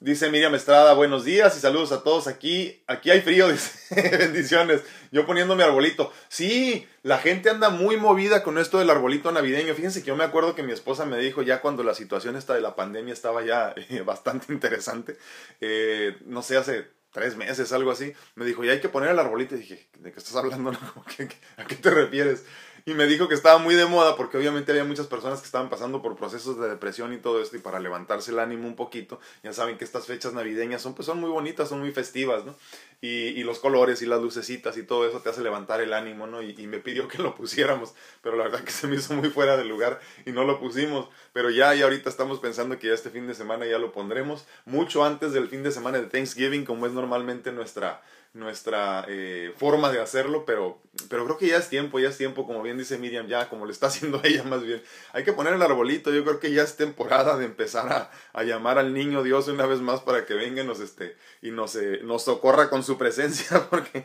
dice 0.00 0.30
Miriam 0.30 0.54
Estrada, 0.54 0.94
buenos 0.94 1.24
días 1.24 1.56
y 1.56 1.60
saludos 1.60 1.92
a 1.92 2.02
todos 2.02 2.26
aquí. 2.26 2.82
Aquí 2.86 3.10
hay 3.10 3.20
frío, 3.20 3.48
dice. 3.52 4.18
Bendiciones. 4.18 4.82
Yo 5.12 5.26
poniendo 5.26 5.56
mi 5.56 5.62
arbolito. 5.62 6.12
Sí, 6.28 6.86
la 7.02 7.18
gente 7.18 7.50
anda 7.50 7.70
muy 7.70 7.96
movida 7.96 8.42
con 8.42 8.58
esto 8.58 8.78
del 8.78 8.90
arbolito 8.90 9.32
navideño. 9.32 9.74
Fíjense 9.74 10.00
que 10.00 10.08
yo 10.08 10.16
me 10.16 10.24
acuerdo 10.24 10.54
que 10.54 10.62
mi 10.62 10.72
esposa 10.72 11.06
me 11.06 11.18
dijo 11.18 11.42
ya 11.42 11.60
cuando 11.60 11.82
la 11.82 11.94
situación 11.94 12.36
esta 12.36 12.54
de 12.54 12.60
la 12.60 12.76
pandemia 12.76 13.12
estaba 13.12 13.44
ya 13.44 13.74
eh, 13.76 14.02
bastante 14.06 14.52
interesante. 14.52 15.16
Eh, 15.60 16.16
no 16.26 16.42
sé, 16.42 16.56
hace 16.56 16.88
tres 17.12 17.36
meses, 17.36 17.72
algo 17.72 17.90
así. 17.90 18.12
Me 18.34 18.44
dijo, 18.44 18.64
ya 18.64 18.72
hay 18.72 18.80
que 18.80 18.88
poner 18.88 19.10
el 19.10 19.18
arbolito. 19.18 19.54
Y 19.54 19.58
dije, 19.58 19.88
¿de 19.98 20.12
qué 20.12 20.18
estás 20.18 20.36
hablando? 20.36 20.70
¿A 21.56 21.64
qué 21.66 21.76
te 21.76 21.90
refieres? 21.90 22.44
Y 22.86 22.92
me 22.92 23.06
dijo 23.06 23.28
que 23.28 23.34
estaba 23.34 23.58
muy 23.58 23.74
de 23.74 23.86
moda 23.86 24.14
porque 24.14 24.36
obviamente 24.36 24.72
había 24.72 24.84
muchas 24.84 25.06
personas 25.06 25.40
que 25.40 25.46
estaban 25.46 25.70
pasando 25.70 26.02
por 26.02 26.16
procesos 26.16 26.60
de 26.60 26.68
depresión 26.68 27.14
y 27.14 27.16
todo 27.16 27.40
esto 27.40 27.56
y 27.56 27.60
para 27.60 27.80
levantarse 27.80 28.30
el 28.30 28.38
ánimo 28.38 28.68
un 28.68 28.76
poquito, 28.76 29.20
ya 29.42 29.54
saben 29.54 29.78
que 29.78 29.84
estas 29.84 30.06
fechas 30.06 30.34
navideñas 30.34 30.82
son 30.82 30.94
pues 30.94 31.06
son 31.06 31.18
muy 31.18 31.30
bonitas, 31.30 31.70
son 31.70 31.80
muy 31.80 31.92
festivas, 31.92 32.44
¿no? 32.44 32.54
Y, 33.00 33.08
y 33.08 33.42
los 33.42 33.58
colores 33.58 34.02
y 34.02 34.06
las 34.06 34.20
lucecitas 34.20 34.76
y 34.76 34.82
todo 34.82 35.06
eso 35.08 35.20
te 35.20 35.30
hace 35.30 35.42
levantar 35.42 35.80
el 35.80 35.94
ánimo, 35.94 36.26
¿no? 36.26 36.42
Y, 36.42 36.54
me 36.66 36.78
pidió 36.78 37.08
que 37.08 37.22
lo 37.22 37.34
pusiéramos, 37.34 37.94
pero 38.22 38.36
la 38.36 38.44
verdad 38.44 38.64
que 38.64 38.72
se 38.72 38.86
me 38.86 38.96
hizo 38.96 39.14
muy 39.14 39.30
fuera 39.30 39.56
de 39.56 39.64
lugar 39.64 40.00
y 40.26 40.32
no 40.32 40.44
lo 40.44 40.60
pusimos, 40.60 41.08
pero 41.32 41.50
ya, 41.50 41.74
ya 41.74 41.84
ahorita 41.84 42.10
estamos 42.10 42.38
pensando 42.40 42.78
que 42.78 42.88
ya 42.88 42.94
este 42.94 43.10
fin 43.10 43.26
de 43.26 43.34
semana 43.34 43.66
ya 43.66 43.78
lo 43.78 43.92
pondremos, 43.92 44.46
mucho 44.66 45.04
antes 45.04 45.32
del 45.32 45.48
fin 45.48 45.62
de 45.62 45.70
semana 45.70 45.98
de 45.98 46.06
Thanksgiving, 46.06 46.64
como 46.64 46.86
es 46.86 46.92
normalmente 46.92 47.52
nuestra 47.52 48.02
nuestra 48.34 49.04
eh, 49.08 49.54
forma 49.56 49.90
de 49.90 50.00
hacerlo, 50.00 50.44
pero, 50.44 50.80
pero 51.08 51.24
creo 51.24 51.38
que 51.38 51.46
ya 51.46 51.56
es 51.56 51.68
tiempo, 51.68 52.00
ya 52.00 52.08
es 52.08 52.18
tiempo, 52.18 52.46
como 52.46 52.62
bien 52.62 52.76
dice 52.76 52.98
Miriam, 52.98 53.28
ya 53.28 53.48
como 53.48 53.64
le 53.64 53.72
está 53.72 53.86
haciendo 53.88 54.20
ella 54.24 54.42
más 54.42 54.62
bien. 54.62 54.82
Hay 55.12 55.24
que 55.24 55.32
poner 55.32 55.54
el 55.54 55.62
arbolito, 55.62 56.12
yo 56.12 56.24
creo 56.24 56.40
que 56.40 56.52
ya 56.52 56.62
es 56.62 56.76
temporada 56.76 57.38
de 57.38 57.46
empezar 57.46 57.92
a, 57.92 58.10
a 58.32 58.42
llamar 58.42 58.78
al 58.78 58.92
niño 58.92 59.22
Dios 59.22 59.46
una 59.48 59.66
vez 59.66 59.80
más 59.80 60.00
para 60.00 60.26
que 60.26 60.34
venga 60.34 60.62
y 60.62 60.66
nos, 60.66 60.80
este, 60.80 61.16
y 61.42 61.52
nos, 61.52 61.76
eh, 61.76 62.00
nos 62.02 62.24
socorra 62.24 62.68
con 62.68 62.82
su 62.82 62.98
presencia, 62.98 63.66
porque 63.70 64.04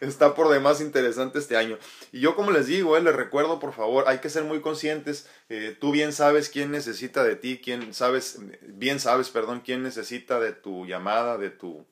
está 0.00 0.34
por 0.34 0.48
demás 0.48 0.80
interesante 0.80 1.38
este 1.38 1.58
año. 1.58 1.78
Y 2.10 2.20
yo 2.20 2.34
como 2.34 2.52
les 2.52 2.66
digo, 2.66 2.96
eh, 2.96 3.02
les 3.02 3.14
recuerdo 3.14 3.60
por 3.60 3.74
favor, 3.74 4.04
hay 4.06 4.18
que 4.18 4.30
ser 4.30 4.44
muy 4.44 4.60
conscientes, 4.62 5.28
eh, 5.50 5.76
tú 5.78 5.92
bien 5.92 6.14
sabes 6.14 6.48
quién 6.48 6.70
necesita 6.70 7.22
de 7.22 7.36
ti, 7.36 7.60
quién 7.62 7.92
sabes, 7.92 8.38
bien 8.62 8.98
sabes, 8.98 9.28
perdón, 9.28 9.60
quién 9.62 9.82
necesita 9.82 10.40
de 10.40 10.52
tu 10.52 10.86
llamada, 10.86 11.36
de 11.36 11.50
tu 11.50 11.84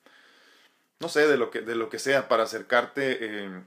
no 1.01 1.09
sé, 1.09 1.27
de 1.27 1.37
lo 1.37 1.49
que, 1.49 1.61
de 1.61 1.75
lo 1.75 1.89
que 1.89 1.99
sea, 1.99 2.27
para 2.27 2.43
acercarte. 2.43 3.17
Eh, 3.19 3.61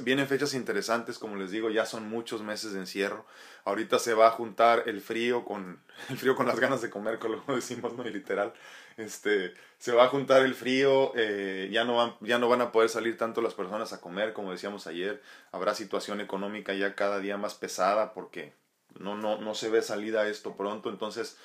vienen 0.00 0.26
fechas 0.26 0.54
interesantes, 0.54 1.18
como 1.18 1.36
les 1.36 1.50
digo, 1.50 1.70
ya 1.70 1.86
son 1.86 2.08
muchos 2.08 2.42
meses 2.42 2.72
de 2.72 2.80
encierro. 2.80 3.26
Ahorita 3.64 3.98
se 3.98 4.14
va 4.14 4.28
a 4.28 4.30
juntar 4.30 4.84
el 4.86 5.00
frío 5.00 5.44
con 5.44 5.80
el 6.08 6.16
frío 6.16 6.34
con 6.34 6.46
las 6.46 6.58
ganas 6.58 6.80
de 6.80 6.90
comer, 6.90 7.18
como 7.18 7.42
lo 7.46 7.54
decimos, 7.54 7.92
no 7.94 8.02
literal. 8.04 8.52
Este, 8.96 9.54
se 9.78 9.92
va 9.92 10.04
a 10.04 10.08
juntar 10.08 10.42
el 10.42 10.54
frío, 10.54 11.12
eh, 11.14 11.68
ya, 11.70 11.84
no 11.84 11.96
van, 11.96 12.16
ya 12.20 12.38
no 12.38 12.48
van 12.48 12.62
a 12.62 12.72
poder 12.72 12.88
salir 12.88 13.16
tanto 13.16 13.40
las 13.42 13.54
personas 13.54 13.92
a 13.92 14.00
comer, 14.00 14.32
como 14.32 14.50
decíamos 14.50 14.86
ayer. 14.86 15.22
Habrá 15.52 15.74
situación 15.74 16.20
económica 16.20 16.72
ya 16.74 16.94
cada 16.94 17.20
día 17.20 17.36
más 17.36 17.54
pesada 17.54 18.14
porque 18.14 18.54
no, 18.98 19.16
no, 19.16 19.38
no 19.38 19.54
se 19.54 19.68
ve 19.68 19.82
salida 19.82 20.22
a 20.22 20.28
esto 20.28 20.56
pronto. 20.56 20.88
Entonces, 20.88 21.36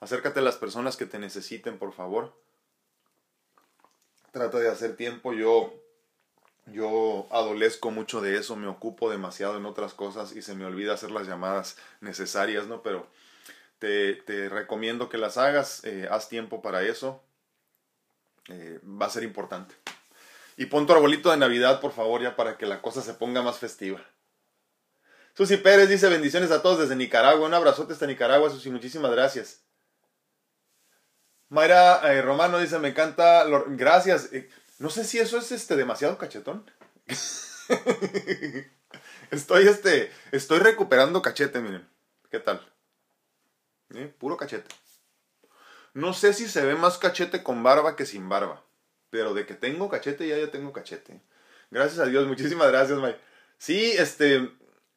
acércate 0.00 0.38
a 0.38 0.42
las 0.42 0.56
personas 0.56 0.96
que 0.96 1.04
te 1.04 1.18
necesiten, 1.18 1.78
por 1.78 1.92
favor 1.92 2.32
trata 4.32 4.58
de 4.58 4.68
hacer 4.68 4.96
tiempo. 4.96 5.32
Yo, 5.32 5.72
yo 6.66 7.28
adolezco 7.30 7.92
mucho 7.92 8.20
de 8.20 8.36
eso, 8.36 8.56
me 8.56 8.66
ocupo 8.66 9.08
demasiado 9.10 9.56
en 9.56 9.66
otras 9.66 9.94
cosas 9.94 10.34
y 10.34 10.42
se 10.42 10.56
me 10.56 10.64
olvida 10.64 10.94
hacer 10.94 11.12
las 11.12 11.28
llamadas 11.28 11.76
necesarias, 12.00 12.66
¿no? 12.66 12.82
Pero 12.82 13.06
te, 13.78 14.14
te 14.14 14.48
recomiendo 14.48 15.08
que 15.08 15.18
las 15.18 15.36
hagas, 15.36 15.84
eh, 15.84 16.08
haz 16.10 16.28
tiempo 16.28 16.60
para 16.62 16.82
eso, 16.82 17.22
eh, 18.48 18.80
va 18.84 19.06
a 19.06 19.10
ser 19.10 19.22
importante. 19.22 19.74
Y 20.56 20.66
pon 20.66 20.86
tu 20.86 20.92
arbolito 20.92 21.30
de 21.30 21.36
Navidad, 21.36 21.80
por 21.80 21.92
favor, 21.92 22.20
ya 22.22 22.36
para 22.36 22.58
que 22.58 22.66
la 22.66 22.82
cosa 22.82 23.02
se 23.02 23.14
ponga 23.14 23.42
más 23.42 23.58
festiva. 23.58 24.04
Susi 25.34 25.56
Pérez 25.56 25.88
dice 25.88 26.08
bendiciones 26.10 26.50
a 26.50 26.60
todos 26.60 26.80
desde 26.80 26.94
Nicaragua. 26.94 27.46
Un 27.46 27.54
abrazote 27.54 27.94
hasta 27.94 28.06
Nicaragua, 28.06 28.50
Susi. 28.50 28.70
Muchísimas 28.70 29.10
gracias. 29.12 29.62
Mayra 31.52 32.00
eh, 32.10 32.22
Romano 32.22 32.58
dice, 32.58 32.78
me 32.78 32.88
encanta, 32.88 33.44
gracias. 33.66 34.32
Eh, 34.32 34.48
no 34.78 34.88
sé 34.88 35.04
si 35.04 35.18
eso 35.18 35.36
es 35.36 35.52
este 35.52 35.76
demasiado 35.76 36.16
cachetón. 36.16 36.64
estoy 39.30 39.68
este, 39.68 40.10
estoy 40.30 40.60
recuperando 40.60 41.20
cachete, 41.20 41.60
miren. 41.60 41.86
¿Qué 42.30 42.38
tal? 42.38 42.66
¿Eh? 43.94 44.10
Puro 44.18 44.38
cachete. 44.38 44.74
No 45.92 46.14
sé 46.14 46.32
si 46.32 46.48
se 46.48 46.64
ve 46.64 46.74
más 46.74 46.96
cachete 46.96 47.42
con 47.42 47.62
barba 47.62 47.96
que 47.96 48.06
sin 48.06 48.30
barba. 48.30 48.64
Pero 49.10 49.34
de 49.34 49.44
que 49.44 49.52
tengo 49.52 49.90
cachete, 49.90 50.26
ya 50.26 50.38
ya 50.38 50.50
tengo 50.50 50.72
cachete. 50.72 51.20
Gracias 51.70 51.98
a 51.98 52.06
Dios, 52.06 52.26
muchísimas 52.26 52.68
gracias, 52.68 52.98
May. 52.98 53.14
Sí, 53.58 53.92
este, 53.92 54.50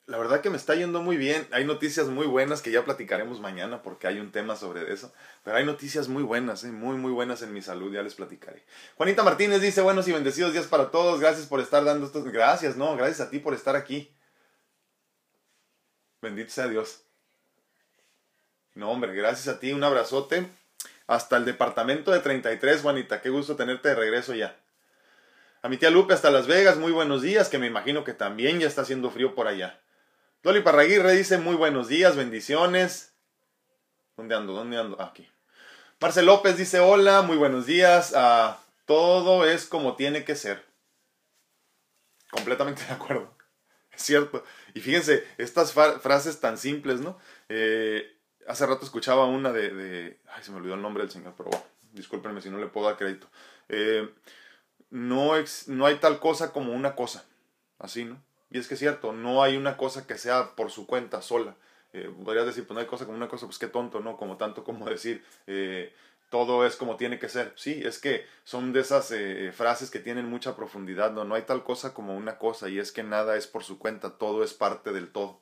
la 0.07 0.19
verdad 0.19 0.41
que 0.41 0.51
me 0.51 0.57
está 0.57 0.75
yendo 0.75 1.01
muy 1.01 1.17
bien. 1.17 1.47
Hay 1.51 1.65
noticias 1.65 2.07
muy 2.07 2.27
buenas 2.27 2.61
que 2.61 2.69
ya 2.69 2.85
platicaremos 2.85 3.39
mañana 3.39 3.81
porque 3.81 4.05
hay 4.05 4.19
un 4.19 4.31
tema 4.31 4.55
sobre 4.55 4.93
eso. 4.93 5.11
Pero 5.43 5.57
hay 5.57 5.65
noticias 5.65 6.07
muy 6.07 6.21
buenas, 6.21 6.63
¿eh? 6.63 6.71
muy, 6.71 6.95
muy 6.97 7.11
buenas 7.11 7.41
en 7.41 7.53
mi 7.53 7.61
salud, 7.61 7.91
ya 7.91 8.03
les 8.03 8.13
platicaré. 8.13 8.63
Juanita 8.97 9.23
Martínez 9.23 9.61
dice, 9.61 9.81
buenos 9.81 10.07
y 10.07 10.11
bendecidos 10.11 10.53
días 10.53 10.67
para 10.67 10.91
todos. 10.91 11.19
Gracias 11.19 11.47
por 11.47 11.59
estar 11.59 11.83
dando 11.83 12.05
estos... 12.05 12.23
Gracias, 12.25 12.77
no, 12.77 12.95
gracias 12.95 13.21
a 13.21 13.29
ti 13.31 13.39
por 13.39 13.55
estar 13.55 13.75
aquí. 13.75 14.11
Bendito 16.21 16.51
sea 16.51 16.67
Dios. 16.67 17.01
No, 18.75 18.91
hombre, 18.91 19.15
gracias 19.15 19.47
a 19.47 19.59
ti. 19.59 19.73
Un 19.73 19.83
abrazote. 19.83 20.47
Hasta 21.07 21.37
el 21.37 21.45
departamento 21.45 22.11
de 22.11 22.19
33, 22.19 22.81
Juanita. 22.81 23.21
Qué 23.21 23.29
gusto 23.29 23.55
tenerte 23.55 23.89
de 23.89 23.95
regreso 23.95 24.35
ya. 24.35 24.55
A 25.63 25.69
mi 25.69 25.77
tía 25.77 25.89
Lupe 25.89 26.13
hasta 26.13 26.29
Las 26.29 26.45
Vegas, 26.45 26.77
muy 26.77 26.91
buenos 26.91 27.23
días, 27.23 27.49
que 27.49 27.57
me 27.57 27.65
imagino 27.65 28.03
que 28.03 28.13
también 28.13 28.59
ya 28.59 28.67
está 28.67 28.81
haciendo 28.81 29.09
frío 29.09 29.33
por 29.33 29.47
allá. 29.47 29.79
Dolly 30.45 30.61
Parraguirre 30.61 31.13
dice 31.13 31.39
muy 31.39 31.55
buenos 31.55 31.87
días, 31.87 32.15
bendiciones. 32.15 33.15
¿Dónde 34.15 34.35
ando? 34.35 34.53
¿Dónde 34.53 34.77
ando? 34.77 35.01
Aquí. 35.01 35.27
Marcel 35.99 36.27
López 36.27 36.55
dice 36.55 36.79
hola, 36.79 37.23
muy 37.23 37.35
buenos 37.35 37.65
días. 37.65 38.13
Ah, 38.15 38.59
todo 38.85 39.43
es 39.43 39.65
como 39.65 39.95
tiene 39.95 40.23
que 40.23 40.35
ser. 40.35 40.63
Completamente 42.29 42.83
de 42.85 42.91
acuerdo. 42.91 43.35
Es 43.91 44.03
cierto. 44.03 44.43
Y 44.75 44.81
fíjense, 44.81 45.27
estas 45.39 45.73
frases 45.73 46.39
tan 46.39 46.59
simples, 46.59 47.01
¿no? 47.01 47.17
Eh, 47.49 48.15
hace 48.47 48.67
rato 48.67 48.85
escuchaba 48.85 49.25
una 49.25 49.51
de, 49.51 50.19
Ay, 50.27 50.43
se 50.43 50.51
me 50.51 50.57
olvidó 50.57 50.75
el 50.75 50.81
nombre 50.83 51.01
del 51.01 51.11
señor, 51.11 51.33
pero 51.35 51.49
bueno, 51.49 51.65
discúlpenme 51.91 52.39
si 52.39 52.51
no 52.51 52.59
le 52.59 52.67
puedo 52.67 52.85
dar 52.85 52.97
crédito. 52.97 53.27
Eh, 53.67 54.13
no, 54.91 55.31
no 55.65 55.85
hay 55.87 55.95
tal 55.95 56.19
cosa 56.19 56.53
como 56.53 56.71
una 56.71 56.93
cosa. 56.93 57.25
Así, 57.79 58.05
¿no? 58.05 58.23
Y 58.55 58.57
es 58.57 58.69
que 58.69 58.75
es 58.75 58.79
cierto, 58.79 59.11
no 59.11 59.43
hay 59.43 59.57
una 59.57 59.75
cosa 59.75 60.07
que 60.07 60.17
sea 60.17 60.55
por 60.55 60.71
su 60.71 60.87
cuenta 60.87 61.21
sola. 61.21 61.57
Eh, 61.91 62.09
podrías 62.23 62.45
decir, 62.45 62.65
pues 62.65 62.73
no 62.73 62.79
hay 62.79 62.85
cosa 62.85 63.03
como 63.03 63.17
una 63.17 63.27
cosa, 63.27 63.47
pues 63.47 63.59
qué 63.59 63.67
tonto, 63.67 63.99
¿no? 63.99 64.15
Como 64.15 64.37
tanto 64.37 64.63
como 64.63 64.85
decir, 64.89 65.25
eh, 65.45 65.93
todo 66.29 66.65
es 66.65 66.77
como 66.77 66.95
tiene 66.95 67.19
que 67.19 67.27
ser. 67.27 67.51
Sí, 67.57 67.81
es 67.83 67.99
que 67.99 68.25
son 68.45 68.71
de 68.71 68.79
esas 68.79 69.11
eh, 69.11 69.51
frases 69.53 69.91
que 69.91 69.99
tienen 69.99 70.29
mucha 70.29 70.55
profundidad, 70.55 71.11
¿no? 71.11 71.25
No 71.25 71.35
hay 71.35 71.41
tal 71.41 71.65
cosa 71.65 71.93
como 71.93 72.15
una 72.15 72.37
cosa 72.37 72.69
y 72.69 72.79
es 72.79 72.93
que 72.93 73.03
nada 73.03 73.35
es 73.35 73.45
por 73.45 73.65
su 73.65 73.77
cuenta, 73.77 74.17
todo 74.17 74.41
es 74.41 74.53
parte 74.53 74.93
del 74.93 75.11
todo. 75.11 75.41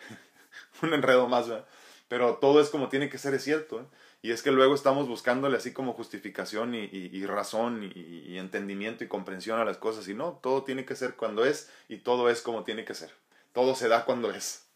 Un 0.82 0.92
enredo 0.92 1.28
más, 1.28 1.48
¿verdad? 1.48 1.66
Pero 2.08 2.36
todo 2.36 2.60
es 2.60 2.68
como 2.68 2.90
tiene 2.90 3.08
que 3.08 3.16
ser, 3.16 3.32
es 3.32 3.44
cierto. 3.44 3.88
Y 4.22 4.30
es 4.30 4.42
que 4.42 4.52
luego 4.52 4.74
estamos 4.74 5.08
buscándole 5.08 5.56
así 5.56 5.72
como 5.72 5.94
justificación 5.94 6.74
y, 6.74 7.26
razón 7.26 7.92
y, 7.94 8.38
entendimiento 8.38 9.02
y 9.02 9.08
comprensión 9.08 9.58
a 9.58 9.64
las 9.64 9.78
cosas. 9.78 10.06
Y 10.06 10.14
no, 10.14 10.38
todo 10.40 10.62
tiene 10.62 10.84
que 10.84 10.94
ser 10.94 11.16
cuando 11.16 11.44
es 11.44 11.70
y 11.88 11.98
todo 11.98 12.30
es 12.30 12.40
como 12.40 12.62
tiene 12.62 12.84
que 12.84 12.94
ser. 12.94 13.10
Todo 13.52 13.74
se 13.74 13.88
da 13.88 14.04
cuando 14.04 14.30
es. 14.30 14.68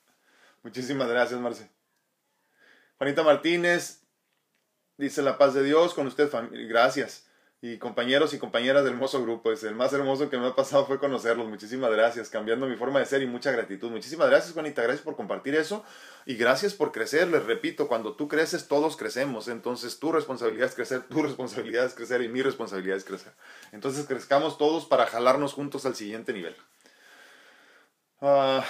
Muchísimas 0.64 1.08
gracias, 1.08 1.40
Marce. 1.40 1.70
Juanita 2.98 3.22
Martínez 3.22 4.02
dice 4.96 5.22
la 5.22 5.38
paz 5.38 5.54
de 5.54 5.62
Dios 5.62 5.94
con 5.94 6.08
usted, 6.08 6.28
gracias 6.68 7.25
y 7.72 7.78
compañeros 7.78 8.32
y 8.32 8.38
compañeras 8.38 8.84
del 8.84 8.92
hermoso 8.92 9.20
grupo. 9.22 9.50
Es 9.50 9.64
el 9.64 9.74
más 9.74 9.92
hermoso 9.92 10.30
que 10.30 10.38
me 10.38 10.46
ha 10.46 10.54
pasado 10.54 10.86
fue 10.86 11.00
conocerlos. 11.00 11.48
Muchísimas 11.48 11.90
gracias, 11.90 12.28
cambiando 12.28 12.66
mi 12.66 12.76
forma 12.76 13.00
de 13.00 13.06
ser 13.06 13.22
y 13.22 13.26
mucha 13.26 13.50
gratitud. 13.50 13.90
Muchísimas 13.90 14.28
gracias, 14.28 14.52
Juanita. 14.52 14.82
Gracias 14.82 15.02
por 15.02 15.16
compartir 15.16 15.56
eso 15.56 15.84
y 16.26 16.36
gracias 16.36 16.74
por 16.74 16.92
crecer. 16.92 17.26
Les 17.28 17.44
repito, 17.44 17.88
cuando 17.88 18.14
tú 18.14 18.28
creces, 18.28 18.68
todos 18.68 18.96
crecemos. 18.96 19.48
Entonces, 19.48 19.98
tu 19.98 20.12
responsabilidad 20.12 20.68
es 20.68 20.74
crecer, 20.76 21.02
tu 21.08 21.22
responsabilidad 21.22 21.86
es 21.86 21.94
crecer 21.94 22.22
y 22.22 22.28
mi 22.28 22.40
responsabilidad 22.40 22.98
es 22.98 23.04
crecer. 23.04 23.32
Entonces, 23.72 24.06
crezcamos 24.06 24.58
todos 24.58 24.86
para 24.86 25.06
jalarnos 25.06 25.52
juntos 25.52 25.86
al 25.86 25.96
siguiente 25.96 26.32
nivel. 26.32 26.54
Uh, 28.20 28.60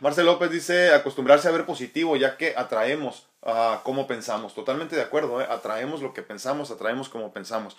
Marcel 0.00 0.26
López 0.26 0.50
dice 0.50 0.92
acostumbrarse 0.92 1.48
a 1.48 1.52
ver 1.52 1.64
positivo 1.64 2.16
ya 2.16 2.36
que 2.36 2.54
atraemos 2.56 3.28
a 3.42 3.80
cómo 3.82 4.06
pensamos. 4.06 4.54
Totalmente 4.54 4.94
de 4.94 5.02
acuerdo, 5.02 5.40
¿eh? 5.40 5.46
atraemos 5.48 6.02
lo 6.02 6.12
que 6.12 6.22
pensamos, 6.22 6.70
atraemos 6.70 7.08
como 7.08 7.32
pensamos 7.32 7.76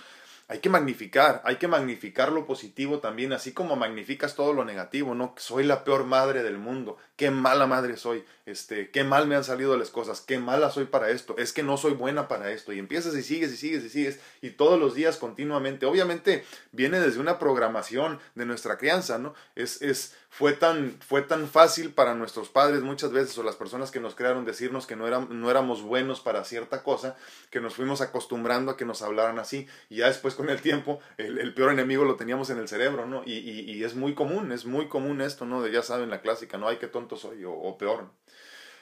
hay 0.47 0.59
que 0.59 0.69
magnificar, 0.69 1.41
hay 1.45 1.55
que 1.55 1.67
magnificar 1.67 2.31
lo 2.31 2.45
positivo 2.45 2.99
también, 2.99 3.33
así 3.33 3.53
como 3.53 3.75
magnificas 3.75 4.35
todo 4.35 4.53
lo 4.53 4.65
negativo, 4.65 5.15
¿no? 5.15 5.33
Soy 5.37 5.63
la 5.63 5.83
peor 5.83 6.05
madre 6.05 6.43
del 6.43 6.57
mundo, 6.57 6.97
qué 7.15 7.31
mala 7.31 7.65
madre 7.65 7.97
soy, 7.97 8.25
este, 8.45 8.89
qué 8.91 9.03
mal 9.03 9.27
me 9.27 9.35
han 9.35 9.43
salido 9.43 9.77
las 9.77 9.89
cosas, 9.89 10.21
qué 10.21 10.39
mala 10.39 10.69
soy 10.69 10.85
para 10.85 11.09
esto, 11.09 11.35
es 11.37 11.53
que 11.53 11.63
no 11.63 11.77
soy 11.77 11.93
buena 11.93 12.27
para 12.27 12.51
esto, 12.51 12.73
y 12.73 12.79
empiezas 12.79 13.15
y 13.15 13.23
sigues 13.23 13.53
y 13.53 13.57
sigues 13.57 13.83
y 13.85 13.89
sigues, 13.89 14.19
y 14.41 14.51
todos 14.51 14.79
los 14.79 14.95
días 14.95 15.17
continuamente, 15.17 15.85
obviamente 15.85 16.43
viene 16.71 16.99
desde 16.99 17.19
una 17.19 17.39
programación 17.39 18.19
de 18.35 18.45
nuestra 18.45 18.77
crianza, 18.77 19.17
¿no? 19.17 19.33
Es, 19.55 19.81
es, 19.81 20.15
fue 20.35 20.53
tan, 20.53 20.97
fue 21.07 21.21
tan 21.21 21.47
fácil 21.47 21.91
para 21.91 22.15
nuestros 22.15 22.49
padres 22.49 22.81
muchas 22.81 23.11
veces, 23.11 23.37
o 23.37 23.43
las 23.43 23.55
personas 23.55 23.91
que 23.91 23.99
nos 23.99 24.15
crearon, 24.15 24.45
decirnos 24.45 24.87
que 24.87 24.95
no, 24.95 25.07
no 25.07 25.51
éramos 25.51 25.83
buenos 25.83 26.21
para 26.21 26.43
cierta 26.43 26.81
cosa, 26.81 27.15
que 27.51 27.61
nos 27.61 27.75
fuimos 27.75 28.01
acostumbrando 28.01 28.71
a 28.71 28.75
que 28.75 28.83
nos 28.83 29.03
hablaran 29.03 29.37
así, 29.37 29.67
y 29.91 29.97
ya 29.97 30.07
después 30.07 30.33
con 30.33 30.49
el 30.49 30.59
tiempo, 30.59 30.99
el, 31.17 31.53
peor 31.53 31.71
enemigo 31.71 32.03
lo 32.03 32.15
teníamos 32.15 32.49
en 32.49 32.57
el 32.57 32.67
cerebro, 32.67 33.05
¿no? 33.05 33.21
Y, 33.27 33.33
y, 33.33 33.83
es 33.83 33.93
muy 33.93 34.15
común, 34.15 34.51
es 34.51 34.65
muy 34.65 34.87
común 34.87 35.21
esto, 35.21 35.45
¿no? 35.45 35.61
De 35.61 35.71
ya 35.71 35.83
saben 35.83 36.09
la 36.09 36.21
clásica, 36.21 36.57
¿no? 36.57 36.67
Ay, 36.67 36.77
qué 36.77 36.87
tonto 36.87 37.15
soy, 37.15 37.43
o, 37.45 37.77
peor. 37.77 38.09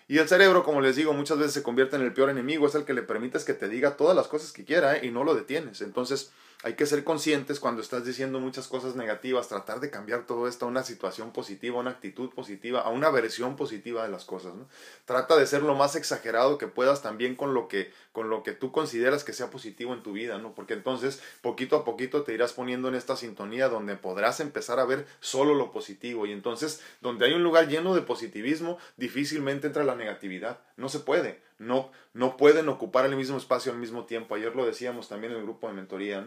Y 0.08 0.20
el 0.20 0.30
cerebro, 0.30 0.64
como 0.64 0.80
les 0.80 0.96
digo, 0.96 1.12
muchas 1.12 1.38
veces 1.38 1.52
se 1.52 1.64
convierte 1.64 1.98
en 1.98 2.04
el 2.04 2.14
peor 2.14 2.30
enemigo, 2.30 2.66
es 2.66 2.76
el 2.76 2.86
que 2.86 2.94
le 2.94 3.04
permites 3.04 3.44
que 3.44 3.54
te 3.54 3.68
diga 3.68 3.98
todas 3.98 4.16
las 4.16 4.30
cosas 4.30 4.54
que 4.54 4.64
quiera 4.64 4.96
¿eh? 4.96 5.06
y 5.06 5.12
no 5.12 5.26
lo 5.26 5.36
detienes. 5.36 5.82
Entonces, 5.82 6.32
hay 6.64 6.76
que 6.76 6.86
ser 6.86 7.04
conscientes 7.04 7.60
cuando 7.60 7.82
estás 7.82 8.06
diciendo 8.06 8.40
muchas 8.40 8.68
cosas 8.68 8.96
negativas, 8.96 9.48
tratar 9.48 9.80
de 9.80 9.90
cambiar 9.90 10.28
todo 10.28 10.48
esto 10.48 10.66
a 10.66 10.68
una 10.68 10.84
situación 10.84 11.32
positiva, 11.32 11.80
una 11.80 11.92
actitud 11.92 12.30
positiva, 12.30 12.82
a 12.82 12.90
una 12.90 13.10
versión 13.10 13.56
positiva 13.56 14.04
de 14.04 14.10
las 14.10 14.26
cosas. 14.26 14.54
¿no? 14.54 14.68
Trata 15.06 15.38
de 15.38 15.48
ser 15.48 15.64
lo 15.64 15.74
más 15.74 15.96
exagerado 15.96 16.58
que 16.58 16.68
puedas 16.68 17.02
también 17.02 17.36
con 17.36 17.56
lo 17.56 17.68
que, 17.68 17.92
con 18.12 18.30
lo 18.30 18.44
que 18.44 18.52
tú 18.52 18.72
consideras 18.72 19.24
que 19.24 19.34
sea 19.34 19.50
positivo 19.50 19.94
en 19.94 20.04
tu 20.04 20.14
vida, 20.14 20.38
¿no? 20.38 20.54
porque 20.54 20.74
entonces 20.74 21.22
poquito 21.42 21.76
a 21.76 21.84
poquito 21.84 22.24
te 22.24 22.34
irás 22.34 22.54
poniendo 22.54 22.90
en 22.90 22.96
esta 22.96 23.16
sintonía 23.16 23.68
donde 23.68 23.96
podrás 23.96 24.40
empezar 24.40 24.80
a 24.80 24.86
ver 24.86 25.08
solo 25.20 25.56
lo 25.56 25.72
positivo 25.72 26.28
y 26.28 26.32
entonces 26.32 26.82
donde 27.02 27.26
hay 27.26 27.34
un 27.34 27.44
lugar 27.44 27.68
lleno 27.70 27.96
de 27.96 28.02
positivismo, 28.02 28.78
difícilmente 28.98 29.68
entra 29.68 29.84
la 29.84 29.96
negatividad. 29.96 30.60
No 30.78 30.90
se 30.90 31.00
puede 31.00 31.42
no, 31.62 31.92
no 32.14 32.38
pueden 32.38 32.68
ocupar 32.70 33.06
el 33.06 33.16
mismo 33.16 33.38
espacio 33.38 33.72
al 33.72 33.78
mismo 33.78 34.06
tiempo. 34.06 34.34
Ayer 34.34 34.56
lo 34.56 34.66
decíamos 34.66 35.08
también 35.08 35.32
en 35.34 35.40
el 35.40 35.44
grupo 35.44 35.68
de 35.68 35.74
mentoría. 35.74 36.26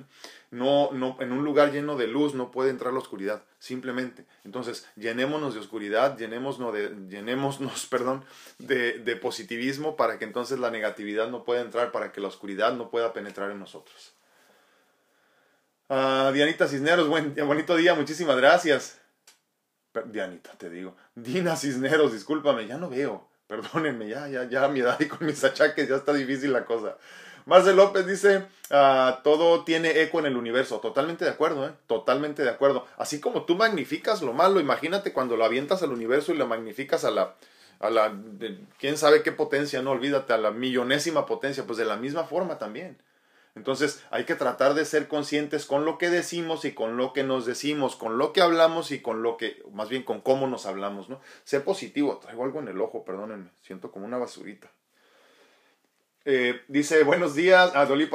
¿no? 0.50 0.93
No, 0.93 1.17
en 1.21 1.33
un 1.33 1.45
lugar 1.45 1.73
lleno 1.73 1.97
de 1.97 2.07
luz 2.07 2.35
no 2.35 2.53
puede 2.53 2.71
entrar 2.71 2.93
la 2.93 3.00
oscuridad, 3.00 3.43
simplemente. 3.59 4.25
Entonces, 4.45 4.88
llenémonos 4.95 5.55
de 5.55 5.61
oscuridad, 5.61 6.17
llenémonos 6.17 6.73
de, 6.73 6.95
llenémonos, 7.09 7.87
perdón, 7.91 8.25
de, 8.59 9.00
de 9.00 9.17
positivismo 9.17 9.97
para 9.97 10.19
que 10.19 10.25
entonces 10.25 10.61
la 10.61 10.71
negatividad 10.71 11.29
no 11.29 11.43
pueda 11.43 11.62
entrar, 11.62 11.91
para 11.91 12.12
que 12.12 12.21
la 12.21 12.29
oscuridad 12.29 12.75
no 12.75 12.88
pueda 12.88 13.12
penetrar 13.12 13.50
en 13.50 13.59
nosotros. 13.59 14.14
Uh, 15.88 16.33
Dianita 16.33 16.69
Cisneros, 16.69 17.09
buen, 17.09 17.35
bonito 17.35 17.76
día, 17.76 17.95
muchísimas 17.95 18.37
gracias. 18.37 19.00
Dianita, 20.07 20.53
te 20.53 20.71
digo. 20.71 20.97
Dina 21.14 21.57
Cisneros, 21.57 22.12
discúlpame, 22.12 22.67
ya 22.67 22.79
no 22.79 22.88
veo. 22.88 23.34
Perdónenme, 23.47 24.09
ya, 24.09 24.27
ya, 24.29 24.45
ya, 24.45 24.69
mi 24.69 24.81
edad 24.81 24.99
y 25.01 25.07
con 25.07 25.27
mis 25.27 25.45
achaques 25.45 25.89
ya 25.89 25.97
está 25.97 26.13
difícil 26.13 26.53
la 26.53 26.65
cosa. 26.65 26.97
Marcel 27.47 27.77
López 27.77 28.07
dice, 28.07 28.47
ah, 28.71 29.21
todo 29.23 29.65
tiene 29.65 30.01
eco 30.01 30.19
en 30.19 30.27
el 30.27 30.37
universo. 30.37 30.81
Totalmente 30.81 31.27
de 31.27 31.31
acuerdo, 31.31 31.67
¿eh? 31.67 31.73
Totalmente 31.87 32.43
de 32.43 32.49
acuerdo. 32.49 32.87
Así 32.97 33.21
como 33.21 33.45
tú 33.45 33.55
magnificas 33.55 34.23
lo 34.23 34.33
malo, 34.33 34.61
imagínate 34.61 35.13
cuando 35.13 35.37
lo 35.37 35.45
avientas 35.45 35.83
al 35.83 35.93
universo 35.93 36.33
y 36.33 36.37
lo 36.37 36.47
magnificas 36.47 37.05
a 37.05 37.11
la, 37.11 37.35
a 37.81 37.91
la, 37.91 38.15
quién 38.79 38.97
sabe 38.97 39.23
qué 39.23 39.33
potencia, 39.33 39.83
no 39.83 39.91
olvídate, 39.91 40.33
a 40.33 40.39
la 40.39 40.51
millonésima 40.51 41.27
potencia, 41.27 41.67
pues 41.67 41.77
de 41.77 41.85
la 41.85 41.97
misma 41.97 42.25
forma 42.25 42.59
también. 42.59 42.97
Entonces 43.54 44.02
hay 44.11 44.25
que 44.25 44.34
tratar 44.34 44.75
de 44.75 44.84
ser 44.84 45.06
conscientes 45.06 45.64
con 45.64 45.84
lo 45.84 45.96
que 45.96 46.11
decimos 46.11 46.64
y 46.64 46.73
con 46.73 46.96
lo 46.96 47.12
que 47.12 47.23
nos 47.23 47.47
decimos, 47.47 47.95
con 47.95 48.19
lo 48.19 48.32
que 48.32 48.40
hablamos 48.40 48.90
y 48.90 49.00
con 49.00 49.23
lo 49.23 49.36
que, 49.36 49.62
más 49.73 49.88
bien 49.88 50.02
con 50.02 50.21
cómo 50.21 50.49
nos 50.49 50.67
hablamos, 50.67 51.08
¿no? 51.08 51.21
Sé 51.45 51.60
positivo, 51.60 52.19
traigo 52.19 52.45
algo 52.45 52.58
en 52.60 52.69
el 52.69 52.80
ojo, 52.80 53.04
perdónenme, 53.04 53.50
siento 53.62 53.93
como 53.93 54.06
una 54.06 54.19
basurita. 54.19 54.71
Eh, 56.26 56.62
dice, 56.69 57.02
buenos 57.04 57.34
días, 57.34 57.75
a 57.75 57.82
ah, 57.82 57.86
Dolly, 57.86 58.08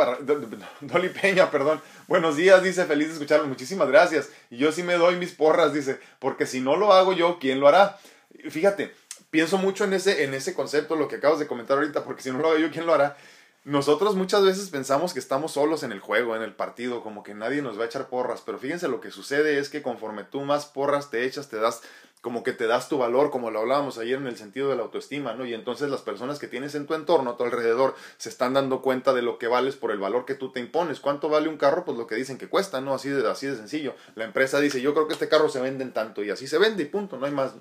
Dolly, 0.82 1.10
Peña, 1.10 1.52
perdón. 1.52 1.80
Buenos 2.08 2.36
días, 2.36 2.62
dice, 2.64 2.86
feliz 2.86 3.08
de 3.08 3.14
escucharlo, 3.14 3.48
muchísimas 3.48 3.88
gracias. 3.88 4.32
Y 4.50 4.58
yo 4.58 4.72
sí 4.72 4.82
me 4.82 4.96
doy 4.96 5.16
mis 5.16 5.32
porras, 5.32 5.74
dice, 5.74 6.00
porque 6.18 6.48
si 6.48 6.60
no 6.60 6.76
lo 6.76 6.92
hago 6.92 7.14
yo, 7.14 7.38
¿quién 7.40 7.60
lo 7.60 7.68
hará? 7.68 8.00
Fíjate, 8.50 8.94
pienso 9.30 9.60
mucho 9.60 9.84
en 9.84 9.94
ese, 9.94 10.24
en 10.24 10.34
ese 10.34 10.56
concepto, 10.56 10.96
lo 10.96 11.08
que 11.08 11.18
acabas 11.18 11.38
de 11.38 11.48
comentar 11.48 11.78
ahorita, 11.78 12.04
porque 12.04 12.24
si 12.24 12.32
no 12.32 12.40
lo 12.40 12.50
hago 12.50 12.58
yo, 12.58 12.72
¿quién 12.72 12.88
lo 12.88 12.96
hará? 12.96 13.16
Nosotros 13.66 14.16
muchas 14.16 14.44
veces 14.44 14.70
pensamos 14.70 15.14
que 15.14 15.20
estamos 15.20 15.52
solos 15.54 15.84
en 15.84 15.92
el 15.92 16.00
juego, 16.00 16.36
en 16.36 16.42
el 16.42 16.56
partido, 16.56 17.04
como 17.04 17.24
que 17.24 17.34
nadie 17.34 17.62
nos 17.62 17.78
va 17.78 17.84
a 17.84 17.88
echar 17.88 18.08
porras, 18.08 18.42
pero 18.46 18.58
fíjense 18.58 18.88
lo 18.88 19.02
que 19.02 19.12
sucede 19.12 19.60
es 19.60 19.70
que 19.70 19.82
conforme 19.82 20.24
tú 20.24 20.42
más 20.42 20.66
porras 20.66 21.10
te 21.10 21.26
echas, 21.26 21.50
te 21.50 21.58
das 21.58 21.82
como 22.22 22.44
que 22.44 22.52
te 22.52 22.68
das 22.68 22.90
tu 22.90 22.98
valor, 22.98 23.32
como 23.32 23.50
lo 23.50 23.60
hablábamos 23.60 23.98
ayer 23.98 24.18
en 24.18 24.28
el 24.28 24.38
sentido 24.38 24.70
de 24.70 24.76
la 24.76 24.84
autoestima, 24.84 25.34
¿no? 25.34 25.46
Y 25.46 25.54
entonces 25.54 25.90
las 25.90 26.02
personas 26.02 26.38
que 26.38 26.48
tienes 26.48 26.76
en 26.76 26.86
tu 26.86 26.94
entorno, 26.94 27.32
a 27.32 27.38
tu 27.38 27.44
alrededor, 27.44 27.96
se 28.18 28.28
están 28.28 28.54
dando 28.54 28.82
cuenta 28.82 29.14
de 29.14 29.22
lo 29.22 29.38
que 29.38 29.48
vales 29.48 29.76
por 29.76 29.92
el 29.92 30.00
valor 30.00 30.26
que 30.26 30.36
tú 30.36 30.52
te 30.52 30.60
impones. 30.60 31.00
¿Cuánto 31.00 31.30
vale 31.30 31.48
un 31.48 31.58
carro? 31.58 31.86
Pues 31.86 31.98
lo 31.98 32.08
que 32.08 32.16
dicen 32.16 32.38
que 32.38 32.50
cuesta, 32.50 32.82
¿no? 32.82 32.94
Así 32.94 33.10
de, 33.10 33.26
así 33.30 33.48
de 33.48 33.56
sencillo. 33.56 33.96
La 34.16 34.26
empresa 34.26 34.60
dice, 34.60 34.82
yo 34.82 34.94
creo 34.94 35.08
que 35.08 35.14
este 35.14 35.30
carro 35.30 35.48
se 35.48 35.62
vende 35.62 35.84
en 35.84 35.94
tanto 35.94 36.22
y 36.22 36.30
así 36.30 36.48
se 36.48 36.58
vende 36.58 36.84
y 36.84 36.88
punto, 36.88 37.18
no 37.18 37.26
hay 37.26 37.32
más. 37.32 37.54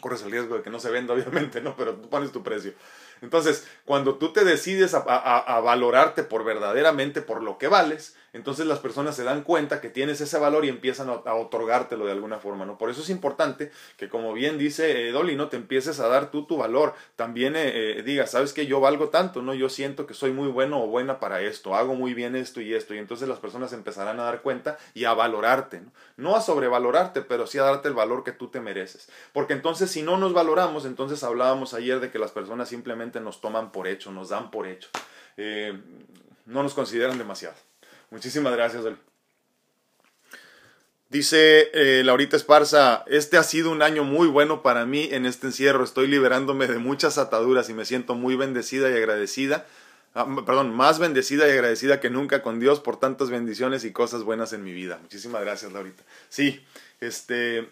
Corres 0.00 0.22
el 0.22 0.32
riesgo 0.32 0.56
de 0.56 0.62
que 0.62 0.70
no 0.70 0.80
se 0.80 0.90
venda, 0.90 1.14
obviamente, 1.14 1.60
¿no? 1.60 1.76
Pero 1.76 1.94
tú 1.94 2.08
pones 2.08 2.32
tu 2.32 2.42
precio. 2.42 2.74
Entonces, 3.22 3.66
cuando 3.84 4.16
tú 4.16 4.32
te 4.32 4.44
decides 4.44 4.94
a, 4.94 5.60
valorarte 5.60 6.24
por 6.24 6.44
verdaderamente 6.44 7.22
por 7.22 7.42
lo 7.42 7.56
que 7.56 7.68
vales, 7.68 8.16
entonces 8.32 8.66
las 8.66 8.78
personas 8.78 9.14
se 9.14 9.24
dan 9.24 9.42
cuenta 9.42 9.80
que 9.80 9.90
tienes 9.90 10.20
ese 10.20 10.38
valor 10.38 10.64
y 10.64 10.68
empiezan 10.70 11.10
a, 11.10 11.34
otorgártelo 11.34 12.06
de 12.06 12.12
alguna 12.12 12.38
forma, 12.38 12.64
¿no? 12.64 12.78
Por 12.78 12.88
eso 12.88 13.02
es 13.02 13.10
importante 13.10 13.70
que, 13.98 14.08
como 14.08 14.32
bien 14.32 14.56
dice 14.56 15.08
eh, 15.08 15.12
Dolly, 15.12 15.36
¿no? 15.36 15.48
Te 15.48 15.56
empieces 15.56 16.00
a 16.00 16.08
dar 16.08 16.30
tú 16.30 16.46
tu 16.46 16.56
valor. 16.56 16.94
También 17.16 17.56
eh, 17.56 17.98
eh, 17.98 18.02
digas, 18.02 18.30
¿sabes 18.30 18.54
que 18.54 18.66
Yo 18.66 18.80
valgo 18.80 19.10
tanto, 19.10 19.42
¿no? 19.42 19.52
Yo 19.52 19.68
siento 19.68 20.06
que 20.06 20.14
soy 20.14 20.32
muy 20.32 20.48
bueno 20.48 20.82
o 20.82 20.86
buena 20.86 21.20
para 21.20 21.42
esto, 21.42 21.74
hago 21.74 21.94
muy 21.94 22.14
bien 22.14 22.34
esto 22.34 22.60
y 22.62 22.74
esto, 22.74 22.94
y 22.94 22.98
entonces 22.98 23.28
las 23.28 23.38
personas 23.38 23.72
empezarán 23.74 24.18
a 24.18 24.24
dar 24.24 24.40
cuenta 24.40 24.78
y 24.94 25.04
a 25.04 25.12
valorarte, 25.12 25.80
¿no? 25.80 25.92
No 26.16 26.36
a 26.36 26.40
sobrevalorarte, 26.40 27.22
pero 27.22 27.46
sí 27.46 27.58
a 27.58 27.64
darte 27.64 27.88
el 27.88 27.94
valor 27.94 28.24
que 28.24 28.32
tú 28.32 28.48
te 28.48 28.60
mereces. 28.60 29.10
Porque 29.32 29.52
entonces, 29.52 29.90
si 29.90 30.02
no 30.02 30.16
nos 30.16 30.32
valoramos, 30.32 30.86
entonces 30.86 31.22
hablábamos 31.22 31.74
ayer 31.74 32.00
de 32.00 32.10
que 32.10 32.18
las 32.18 32.30
personas 32.30 32.68
simplemente 32.68 33.20
nos 33.20 33.40
toman 33.42 33.72
por 33.72 33.86
hecho, 33.86 34.10
nos 34.10 34.30
dan 34.30 34.50
por 34.50 34.66
hecho. 34.66 34.88
no 36.46 36.62
nos 36.62 36.74
consideran 36.74 37.18
demasiado. 37.18 37.71
Muchísimas 38.12 38.52
gracias, 38.52 38.84
Dice 41.08 41.70
eh, 41.72 42.04
Laurita 42.04 42.36
Esparza, 42.36 43.04
este 43.06 43.38
ha 43.38 43.42
sido 43.42 43.70
un 43.70 43.80
año 43.80 44.04
muy 44.04 44.28
bueno 44.28 44.62
para 44.62 44.84
mí 44.84 45.08
en 45.12 45.24
este 45.24 45.46
encierro. 45.46 45.82
Estoy 45.82 46.08
liberándome 46.08 46.66
de 46.66 46.76
muchas 46.76 47.16
ataduras 47.16 47.70
y 47.70 47.74
me 47.74 47.86
siento 47.86 48.14
muy 48.14 48.36
bendecida 48.36 48.90
y 48.90 48.94
agradecida. 48.94 49.66
Ah, 50.14 50.26
perdón, 50.44 50.74
más 50.74 50.98
bendecida 50.98 51.48
y 51.48 51.52
agradecida 51.52 52.00
que 52.00 52.10
nunca 52.10 52.42
con 52.42 52.60
Dios 52.60 52.80
por 52.80 52.98
tantas 53.00 53.30
bendiciones 53.30 53.82
y 53.84 53.92
cosas 53.92 54.24
buenas 54.24 54.52
en 54.52 54.62
mi 54.62 54.74
vida. 54.74 54.98
Muchísimas 55.00 55.40
gracias, 55.40 55.72
Laurita. 55.72 56.02
Sí, 56.28 56.62
este, 57.00 57.70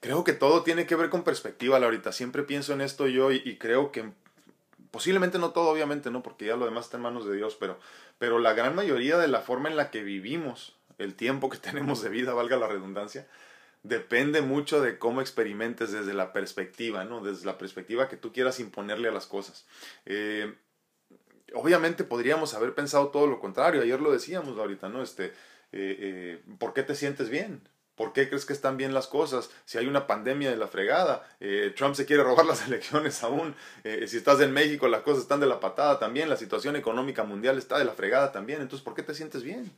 creo 0.00 0.22
que 0.22 0.34
todo 0.34 0.62
tiene 0.64 0.86
que 0.86 0.96
ver 0.96 1.08
con 1.08 1.24
perspectiva, 1.24 1.78
Laurita. 1.78 2.12
Siempre 2.12 2.42
pienso 2.42 2.74
en 2.74 2.82
esto 2.82 3.06
yo 3.06 3.32
y 3.32 3.56
creo 3.56 3.90
que 3.90 4.04
Posiblemente 4.94 5.40
no 5.40 5.50
todo, 5.50 5.70
obviamente, 5.70 6.08
¿no? 6.12 6.22
Porque 6.22 6.46
ya 6.46 6.54
lo 6.54 6.66
demás 6.66 6.84
está 6.84 6.98
en 6.98 7.02
manos 7.02 7.26
de 7.26 7.34
Dios, 7.34 7.56
pero, 7.58 7.80
pero 8.18 8.38
la 8.38 8.54
gran 8.54 8.74
mayoría 8.74 9.18
de 9.18 9.28
la 9.28 9.40
forma 9.40 9.68
en 9.68 9.76
la 9.76 9.90
que 9.90 10.02
vivimos, 10.02 10.76
el 10.98 11.14
tiempo 11.14 11.48
que 11.48 11.58
tenemos 11.70 12.02
de 12.02 12.10
vida, 12.10 12.34
valga 12.34 12.56
la 12.56 12.68
redundancia, 12.68 13.26
depende 13.82 14.40
mucho 14.40 14.80
de 14.80 14.98
cómo 14.98 15.20
experimentes 15.20 15.92
desde 15.92 16.14
la 16.14 16.32
perspectiva, 16.32 17.04
¿no? 17.04 17.20
Desde 17.20 17.46
la 17.46 17.58
perspectiva 17.58 18.08
que 18.08 18.16
tú 18.16 18.32
quieras 18.32 18.58
imponerle 18.58 19.08
a 19.08 19.12
las 19.12 19.26
cosas. 19.26 19.66
Eh, 20.06 20.54
obviamente 21.52 22.02
podríamos 22.02 22.54
haber 22.54 22.74
pensado 22.74 23.08
todo 23.08 23.26
lo 23.26 23.40
contrario, 23.40 23.82
ayer 23.82 24.00
lo 24.00 24.10
decíamos 24.10 24.58
ahorita, 24.58 24.88
¿no? 24.88 25.02
Este, 25.02 25.26
eh, 25.26 25.96
eh, 25.98 26.42
¿Por 26.58 26.72
qué 26.72 26.82
te 26.82 26.94
sientes 26.94 27.28
bien? 27.28 27.60
¿Por 27.96 28.12
qué 28.12 28.28
crees 28.28 28.44
que 28.44 28.52
están 28.52 28.76
bien 28.76 28.92
las 28.92 29.06
cosas? 29.06 29.50
Si 29.64 29.78
hay 29.78 29.86
una 29.86 30.06
pandemia 30.06 30.50
de 30.50 30.56
la 30.56 30.66
fregada, 30.66 31.28
eh, 31.40 31.72
Trump 31.76 31.94
se 31.94 32.06
quiere 32.06 32.22
robar 32.24 32.46
las 32.46 32.66
elecciones 32.66 33.22
aún, 33.22 33.54
eh, 33.84 34.06
si 34.08 34.16
estás 34.16 34.40
en 34.40 34.52
México 34.52 34.88
las 34.88 35.02
cosas 35.02 35.22
están 35.22 35.40
de 35.40 35.46
la 35.46 35.60
patada 35.60 35.98
también, 35.98 36.28
la 36.28 36.36
situación 36.36 36.76
económica 36.76 37.24
mundial 37.24 37.58
está 37.58 37.78
de 37.78 37.84
la 37.84 37.92
fregada 37.92 38.32
también, 38.32 38.60
entonces 38.60 38.84
¿por 38.84 38.94
qué 38.94 39.02
te 39.02 39.14
sientes 39.14 39.42
bien? 39.42 39.70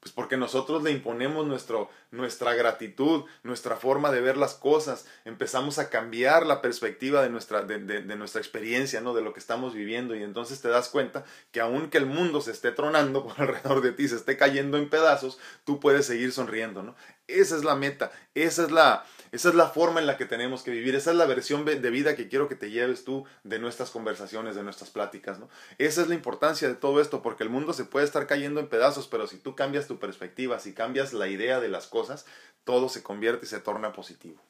Pues 0.00 0.12
porque 0.12 0.36
nosotros 0.36 0.84
le 0.84 0.92
imponemos 0.92 1.44
nuestro, 1.46 1.90
nuestra 2.12 2.54
gratitud, 2.54 3.24
nuestra 3.42 3.76
forma 3.76 4.12
de 4.12 4.20
ver 4.20 4.36
las 4.36 4.54
cosas, 4.54 5.06
empezamos 5.24 5.80
a 5.80 5.90
cambiar 5.90 6.46
la 6.46 6.62
perspectiva 6.62 7.20
de 7.20 7.30
nuestra, 7.30 7.62
de, 7.62 7.80
de, 7.80 8.16
nuestra 8.16 8.40
experiencia, 8.40 9.00
¿no? 9.00 9.12
de 9.12 9.22
lo 9.22 9.32
que 9.32 9.40
estamos 9.40 9.74
viviendo 9.74 10.14
y 10.14 10.22
entonces 10.22 10.60
te 10.60 10.68
das 10.68 10.88
cuenta 10.88 11.24
que 11.50 11.60
aunque 11.60 11.98
el 11.98 12.06
mundo 12.06 12.40
se 12.40 12.52
esté 12.52 12.70
tronando 12.70 13.24
por 13.26 13.40
alrededor 13.40 13.80
de 13.80 13.90
ti, 13.90 14.06
se 14.06 14.16
esté 14.16 14.36
cayendo 14.36 14.78
en 14.78 14.88
pedazos, 14.88 15.38
tú 15.64 15.80
puedes 15.80 16.06
seguir 16.06 16.32
sonriendo. 16.32 16.84
¿no? 16.84 16.94
Esa 17.26 17.56
es 17.56 17.64
la 17.64 17.74
meta, 17.74 18.12
esa 18.34 18.62
es 18.62 18.70
la, 18.70 19.04
Esa 19.32 19.48
es 19.50 19.54
la 19.54 19.68
forma 19.68 20.00
en 20.00 20.06
la 20.06 20.16
que 20.16 20.24
tenemos 20.24 20.62
que 20.62 20.70
vivir, 20.70 20.94
esa 20.94 21.10
es 21.10 21.16
la 21.16 21.26
versión 21.26 21.64
de 21.64 21.90
vida 21.90 22.16
que 22.16 22.28
quiero 22.28 22.48
que 22.48 22.54
te 22.54 22.70
lleves 22.70 23.04
tú 23.04 23.24
de 23.44 23.58
nuestras 23.58 23.90
conversaciones, 23.90 24.54
de 24.54 24.62
nuestras 24.62 24.90
pláticas, 24.90 25.38
¿no? 25.38 25.48
Esa 25.78 26.02
es 26.02 26.08
la 26.08 26.14
importancia 26.14 26.68
de 26.68 26.74
todo 26.74 27.00
esto, 27.00 27.22
porque 27.22 27.44
el 27.44 27.50
mundo 27.50 27.72
se 27.72 27.84
puede 27.84 28.06
estar 28.06 28.26
cayendo 28.26 28.60
en 28.60 28.68
pedazos, 28.68 29.08
pero 29.08 29.26
si 29.26 29.38
tú 29.38 29.54
cambias 29.54 29.86
tu 29.86 29.98
perspectiva, 29.98 30.58
si 30.58 30.72
cambias 30.72 31.12
la 31.12 31.28
idea 31.28 31.60
de 31.60 31.68
las 31.68 31.86
cosas, 31.86 32.26
todo 32.64 32.88
se 32.88 33.02
convierte 33.02 33.46
y 33.46 33.48
se 33.48 33.60
torna 33.60 33.92
positivo. 33.92 34.42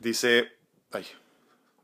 Dice, 0.00 0.52
ay, 0.92 1.06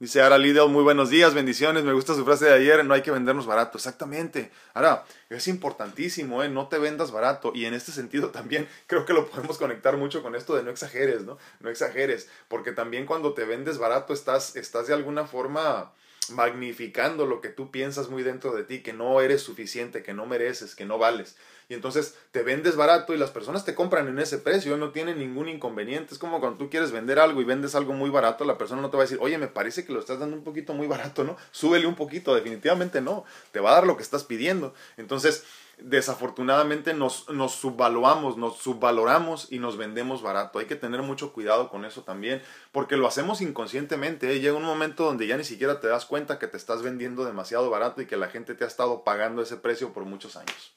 Dice 0.01 0.21
Ara 0.21 0.39
Lidl, 0.39 0.69
muy 0.71 0.83
buenos 0.83 1.09
días, 1.09 1.35
bendiciones, 1.35 1.85
me 1.85 1.93
gusta 1.93 2.17
su 2.17 2.25
frase 2.25 2.47
de 2.47 2.53
ayer, 2.53 2.85
no 2.85 2.95
hay 2.95 3.03
que 3.03 3.13
vendernos 3.13 3.47
barato. 3.47 3.79
Exactamente. 3.79 4.51
Ahora, 4.75 5.05
es 5.31 5.47
importantísimo, 5.47 6.43
¿eh? 6.43 6.49
No 6.49 6.67
te 6.67 6.79
vendas 6.79 7.13
barato. 7.13 7.53
Y 7.55 7.65
en 7.65 7.75
este 7.75 7.93
sentido 7.93 8.31
también 8.31 8.69
creo 8.89 9.07
que 9.07 9.13
lo 9.13 9.31
podemos 9.31 9.57
conectar 9.57 9.97
mucho 9.97 10.21
con 10.21 10.35
esto 10.35 10.57
de 10.57 10.65
no 10.65 10.73
exageres, 10.73 11.23
¿no? 11.23 11.39
No 11.61 11.71
exageres, 11.71 12.29
porque 12.49 12.73
también 12.73 13.07
cuando 13.07 13.35
te 13.35 13.45
vendes 13.45 13.79
barato 13.79 14.13
estás, 14.13 14.57
estás 14.57 14.89
de 14.89 14.95
alguna 14.95 15.27
forma 15.27 15.93
magnificando 16.31 17.25
lo 17.25 17.41
que 17.41 17.51
tú 17.51 17.71
piensas 17.71 18.09
muy 18.09 18.25
dentro 18.25 18.53
de 18.53 18.65
ti, 18.65 18.83
que 18.83 18.93
no 18.93 19.21
eres 19.21 19.43
suficiente, 19.43 20.03
que 20.03 20.13
no 20.13 20.27
mereces, 20.27 20.75
que 20.75 20.87
no 20.87 20.99
vales 20.99 21.37
y 21.69 21.75
entonces 21.75 22.17
te 22.31 22.43
vendes 22.43 22.77
barato 22.77 23.15
y 23.15 23.19
las 23.19 23.31
personas 23.31 23.65
te 23.65 23.75
compran 23.75 24.09
en 24.09 24.19
ese 24.19 24.39
precio, 24.39 24.77
no 24.77 24.91
tiene 24.91 25.15
ningún 25.15 25.49
inconveniente. 25.49 26.15
Es 26.15 26.19
como 26.19 26.41
cuando 26.41 26.59
tú 26.59 26.71
quieres 26.71 26.93
vender 26.93 27.19
algo 27.19 27.41
y 27.41 27.45
vendes 27.45 27.75
algo 27.75 27.93
muy 27.93 28.11
barato, 28.11 28.45
la 28.45 28.59
persona 28.59 28.83
no 28.83 28.91
te 28.91 28.97
va 28.97 29.03
a 29.03 29.07
decir, 29.07 29.19
oye, 29.21 29.39
me 29.39 29.49
parece 29.49 29.85
que 29.85 29.93
lo 29.93 30.01
estás 30.01 30.19
dando 30.19 30.37
un 30.37 30.45
poquito 30.45 30.75
muy 30.75 30.87
barato, 30.87 31.25
¿no? 31.25 31.37
Súbele 31.51 31.87
un 31.87 31.95
poquito, 31.95 32.35
definitivamente 32.35 33.01
no, 33.01 33.25
te 33.53 33.61
va 33.61 33.71
a 33.71 33.75
dar 33.75 33.87
lo 33.87 33.97
que 33.97 34.03
estás 34.03 34.25
pidiendo. 34.25 34.75
Entonces, 34.97 35.45
desafortunadamente 35.79 36.95
nos, 36.95 37.29
nos 37.31 37.53
subvaluamos, 37.53 38.37
nos 38.37 38.59
subvaloramos 38.59 39.51
y 39.51 39.59
nos 39.59 39.77
vendemos 39.77 40.23
barato. 40.23 40.59
Hay 40.59 40.67
que 40.67 40.77
tener 40.77 41.03
mucho 41.03 41.33
cuidado 41.33 41.69
con 41.69 41.85
eso 41.85 42.03
también, 42.03 42.43
porque 42.73 42.97
lo 42.97 43.07
hacemos 43.07 43.41
inconscientemente. 43.41 44.31
¿eh? 44.33 44.41
Llega 44.41 44.57
un 44.57 44.65
momento 44.65 45.05
donde 45.05 45.27
ya 45.27 45.37
ni 45.37 45.45
siquiera 45.45 45.81
te 45.81 45.89
das 45.89 46.07
cuenta 46.07 46.39
que 46.39 46.47
te 46.47 46.57
estás 46.57 46.83
vendiendo 46.83 47.25
demasiado 47.25 47.71
barato 47.71 48.03
y 48.03 48.07
que 48.07 48.17
la 48.17 48.29
gente 48.29 48.55
te 48.55 48.65
ha 48.65 48.69
estado 48.69 49.05
pagando 49.05 49.43
ese 49.43 49.57
precio 49.57 49.93
por 49.93 50.05
muchos 50.05 50.37
años. 50.37 50.75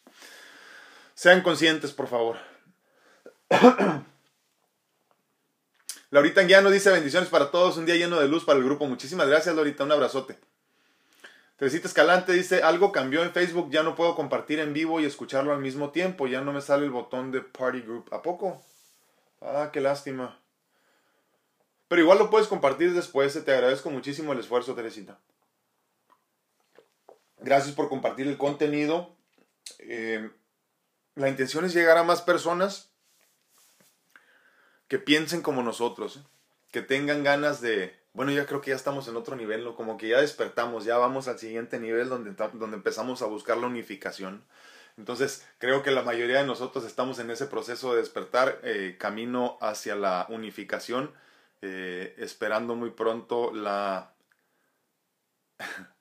Sean 1.17 1.41
conscientes, 1.41 1.93
por 1.93 2.07
favor. 2.07 2.37
Laurita 6.11 6.41
Anguiano 6.41 6.69
dice 6.69 6.91
bendiciones 6.91 7.27
para 7.29 7.49
todos, 7.49 7.75
un 7.77 7.87
día 7.87 7.95
lleno 7.95 8.19
de 8.19 8.27
luz 8.27 8.45
para 8.45 8.59
el 8.59 8.63
grupo. 8.63 8.85
Muchísimas 8.85 9.27
gracias, 9.27 9.55
Laurita, 9.55 9.83
un 9.83 9.91
abrazote. 9.91 10.37
Teresita 11.55 11.87
Escalante 11.87 12.33
dice, 12.33 12.61
algo 12.61 12.91
cambió 12.91 13.23
en 13.23 13.31
Facebook, 13.31 13.71
ya 13.71 13.81
no 13.81 13.95
puedo 13.95 14.15
compartir 14.15 14.59
en 14.59 14.73
vivo 14.73 14.99
y 14.99 15.05
escucharlo 15.05 15.53
al 15.53 15.59
mismo 15.59 15.89
tiempo, 15.89 16.27
ya 16.27 16.41
no 16.41 16.53
me 16.53 16.61
sale 16.61 16.85
el 16.85 16.91
botón 16.91 17.31
de 17.31 17.41
Party 17.41 17.81
Group. 17.81 18.13
¿A 18.13 18.21
poco? 18.21 18.63
Ah, 19.41 19.71
qué 19.73 19.81
lástima. 19.81 20.39
Pero 21.87 21.99
igual 21.99 22.19
lo 22.19 22.29
puedes 22.29 22.47
compartir 22.47 22.93
después, 22.93 23.43
te 23.43 23.51
agradezco 23.51 23.89
muchísimo 23.89 24.33
el 24.33 24.39
esfuerzo, 24.39 24.75
Teresita. 24.75 25.19
Gracias 27.39 27.73
por 27.73 27.89
compartir 27.89 28.27
el 28.27 28.37
contenido. 28.37 29.17
Eh, 29.79 30.29
la 31.17 31.29
intención 31.29 31.65
es 31.65 31.73
llegar 31.73 31.97
a 31.97 32.03
más 32.03 32.21
personas 32.21 32.89
que 34.87 34.99
piensen 34.99 35.41
como 35.41 35.63
nosotros, 35.63 36.17
¿eh? 36.17 36.19
que 36.71 36.81
tengan 36.81 37.23
ganas 37.23 37.59
de, 37.59 37.97
bueno, 38.13 38.31
ya 38.31 38.45
creo 38.45 38.61
que 38.61 38.69
ya 38.69 38.75
estamos 38.75 39.07
en 39.07 39.15
otro 39.15 39.35
nivel, 39.35 39.63
¿no? 39.63 39.75
como 39.75 39.97
que 39.97 40.09
ya 40.09 40.21
despertamos, 40.21 40.85
ya 40.85 40.97
vamos 40.97 41.27
al 41.27 41.39
siguiente 41.39 41.79
nivel 41.79 42.07
donde, 42.07 42.31
donde 42.53 42.77
empezamos 42.77 43.21
a 43.21 43.25
buscar 43.25 43.57
la 43.57 43.67
unificación. 43.67 44.43
Entonces, 44.95 45.45
creo 45.57 45.83
que 45.83 45.91
la 45.91 46.03
mayoría 46.03 46.39
de 46.39 46.47
nosotros 46.47 46.85
estamos 46.85 47.19
en 47.19 47.31
ese 47.31 47.47
proceso 47.47 47.93
de 47.93 48.01
despertar, 48.01 48.59
eh, 48.63 48.95
camino 48.99 49.57
hacia 49.59 49.95
la 49.95 50.27
unificación, 50.29 51.11
eh, 51.61 52.15
esperando 52.17 52.75
muy 52.75 52.91
pronto 52.91 53.51
la... 53.53 54.13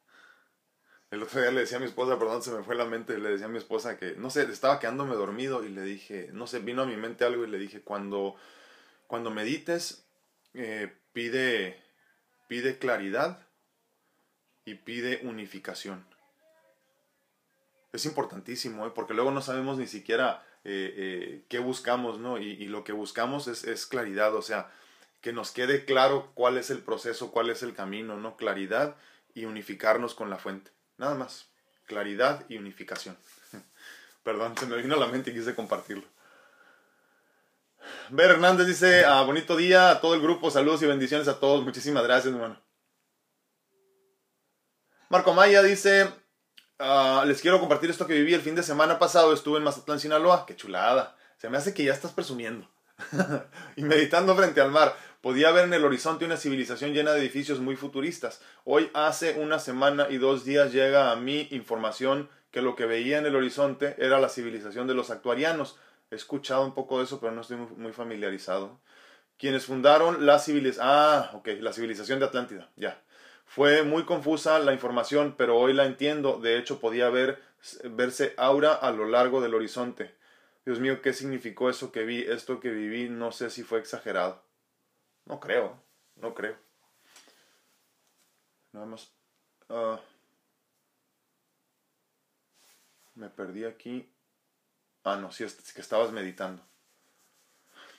El 1.10 1.22
otro 1.22 1.40
día 1.40 1.52
le 1.52 1.60
decía 1.60 1.76
a 1.76 1.80
mi 1.80 1.86
esposa, 1.86 2.18
perdón, 2.18 2.42
se 2.42 2.50
me 2.50 2.64
fue 2.64 2.74
la 2.74 2.84
mente, 2.84 3.16
le 3.18 3.30
decía 3.30 3.46
a 3.46 3.50
mi 3.50 3.58
esposa 3.58 3.96
que, 3.96 4.16
no 4.16 4.28
sé, 4.28 4.42
estaba 4.42 4.80
quedándome 4.80 5.14
dormido 5.14 5.64
y 5.64 5.68
le 5.68 5.82
dije, 5.82 6.30
no 6.32 6.48
sé, 6.48 6.58
vino 6.58 6.82
a 6.82 6.86
mi 6.86 6.96
mente 6.96 7.24
algo 7.24 7.44
y 7.44 7.50
le 7.50 7.58
dije, 7.58 7.80
cuando, 7.80 8.34
cuando 9.06 9.30
medites, 9.30 10.04
eh, 10.54 10.92
pide, 11.12 11.80
pide 12.48 12.78
claridad 12.78 13.46
y 14.64 14.74
pide 14.74 15.20
unificación. 15.22 16.04
Es 17.92 18.04
importantísimo, 18.04 18.84
¿eh? 18.86 18.90
porque 18.92 19.14
luego 19.14 19.30
no 19.30 19.42
sabemos 19.42 19.78
ni 19.78 19.86
siquiera 19.86 20.44
eh, 20.64 21.44
qué 21.48 21.60
buscamos, 21.60 22.18
¿no? 22.18 22.38
Y, 22.38 22.50
y 22.50 22.66
lo 22.66 22.82
que 22.82 22.92
buscamos 22.92 23.46
es, 23.46 23.62
es, 23.62 23.86
claridad, 23.86 24.34
o 24.34 24.42
sea, 24.42 24.72
que 25.20 25.32
nos 25.32 25.52
quede 25.52 25.84
claro 25.84 26.32
cuál 26.34 26.58
es 26.58 26.70
el 26.70 26.80
proceso, 26.80 27.30
cuál 27.30 27.48
es 27.50 27.62
el 27.62 27.74
camino, 27.74 28.16
¿no? 28.16 28.36
Claridad 28.36 28.96
y 29.34 29.44
unificarnos 29.44 30.16
con 30.16 30.30
la 30.30 30.38
fuente. 30.38 30.75
Nada 30.98 31.14
más. 31.14 31.46
Claridad 31.86 32.44
y 32.48 32.56
unificación. 32.56 33.16
Perdón, 34.22 34.56
se 34.58 34.66
me 34.66 34.76
vino 34.76 34.94
a 34.94 34.98
la 34.98 35.06
mente 35.06 35.30
y 35.30 35.34
quise 35.34 35.54
compartirlo. 35.54 36.04
Ver 38.10 38.30
Hernández 38.30 38.66
dice, 38.66 39.04
ah, 39.04 39.22
bonito 39.22 39.56
día 39.56 39.90
a 39.90 40.00
todo 40.00 40.14
el 40.14 40.20
grupo, 40.20 40.50
saludos 40.50 40.82
y 40.82 40.86
bendiciones 40.86 41.28
a 41.28 41.38
todos. 41.38 41.64
Muchísimas 41.64 42.02
gracias, 42.02 42.34
hermano. 42.34 42.60
Marco 45.08 45.32
Maya 45.34 45.62
dice, 45.62 46.12
ah, 46.78 47.24
les 47.26 47.40
quiero 47.40 47.60
compartir 47.60 47.90
esto 47.90 48.06
que 48.06 48.14
viví 48.14 48.34
el 48.34 48.40
fin 48.40 48.56
de 48.56 48.62
semana 48.62 48.98
pasado. 48.98 49.32
Estuve 49.32 49.58
en 49.58 49.64
Mazatlán, 49.64 50.00
Sinaloa. 50.00 50.46
Qué 50.46 50.56
chulada. 50.56 51.16
Se 51.38 51.48
me 51.48 51.58
hace 51.58 51.74
que 51.74 51.84
ya 51.84 51.92
estás 51.92 52.12
presumiendo. 52.12 52.68
y 53.76 53.82
meditando 53.82 54.34
frente 54.34 54.60
al 54.60 54.70
mar. 54.70 54.96
Podía 55.26 55.50
ver 55.50 55.64
en 55.64 55.74
el 55.74 55.84
horizonte 55.84 56.24
una 56.24 56.36
civilización 56.36 56.94
llena 56.94 57.10
de 57.10 57.18
edificios 57.18 57.58
muy 57.58 57.74
futuristas. 57.74 58.40
Hoy 58.62 58.92
hace 58.94 59.32
una 59.40 59.58
semana 59.58 60.06
y 60.08 60.18
dos 60.18 60.44
días 60.44 60.72
llega 60.72 61.10
a 61.10 61.16
mí 61.16 61.48
información 61.50 62.28
que 62.52 62.62
lo 62.62 62.76
que 62.76 62.86
veía 62.86 63.18
en 63.18 63.26
el 63.26 63.34
horizonte 63.34 63.96
era 63.98 64.20
la 64.20 64.28
civilización 64.28 64.86
de 64.86 64.94
los 64.94 65.10
actuarianos. 65.10 65.80
He 66.12 66.14
escuchado 66.14 66.64
un 66.64 66.74
poco 66.74 66.98
de 66.98 67.06
eso, 67.06 67.18
pero 67.18 67.32
no 67.32 67.40
estoy 67.40 67.56
muy 67.56 67.92
familiarizado. 67.92 68.78
Quienes 69.36 69.64
fundaron 69.64 70.26
la 70.26 70.38
civilización... 70.38 70.86
Ah, 70.88 71.32
ok, 71.34 71.48
la 71.58 71.72
civilización 71.72 72.20
de 72.20 72.26
Atlántida, 72.26 72.70
ya. 72.76 73.02
Fue 73.46 73.82
muy 73.82 74.04
confusa 74.04 74.60
la 74.60 74.74
información, 74.74 75.34
pero 75.36 75.58
hoy 75.58 75.72
la 75.72 75.86
entiendo. 75.86 76.38
De 76.38 76.56
hecho, 76.56 76.78
podía 76.78 77.10
ver, 77.10 77.42
verse 77.82 78.32
aura 78.36 78.74
a 78.74 78.92
lo 78.92 79.06
largo 79.06 79.40
del 79.40 79.54
horizonte. 79.54 80.14
Dios 80.64 80.78
mío, 80.78 81.02
¿qué 81.02 81.12
significó 81.12 81.68
eso 81.68 81.90
que 81.90 82.04
vi? 82.04 82.20
Esto 82.20 82.60
que 82.60 82.70
viví, 82.70 83.08
no 83.08 83.32
sé 83.32 83.50
si 83.50 83.64
fue 83.64 83.80
exagerado. 83.80 84.45
No 85.26 85.40
creo, 85.40 85.80
no 86.16 86.34
creo. 86.34 86.56
Nada 88.72 88.86
más. 88.86 89.12
Ah, 89.68 90.00
me 93.14 93.28
perdí 93.28 93.64
aquí. 93.64 94.08
Ah, 95.04 95.16
no, 95.16 95.30
sí, 95.30 95.44
es 95.44 95.72
que 95.72 95.80
estabas 95.80 96.12
meditando. 96.12 96.62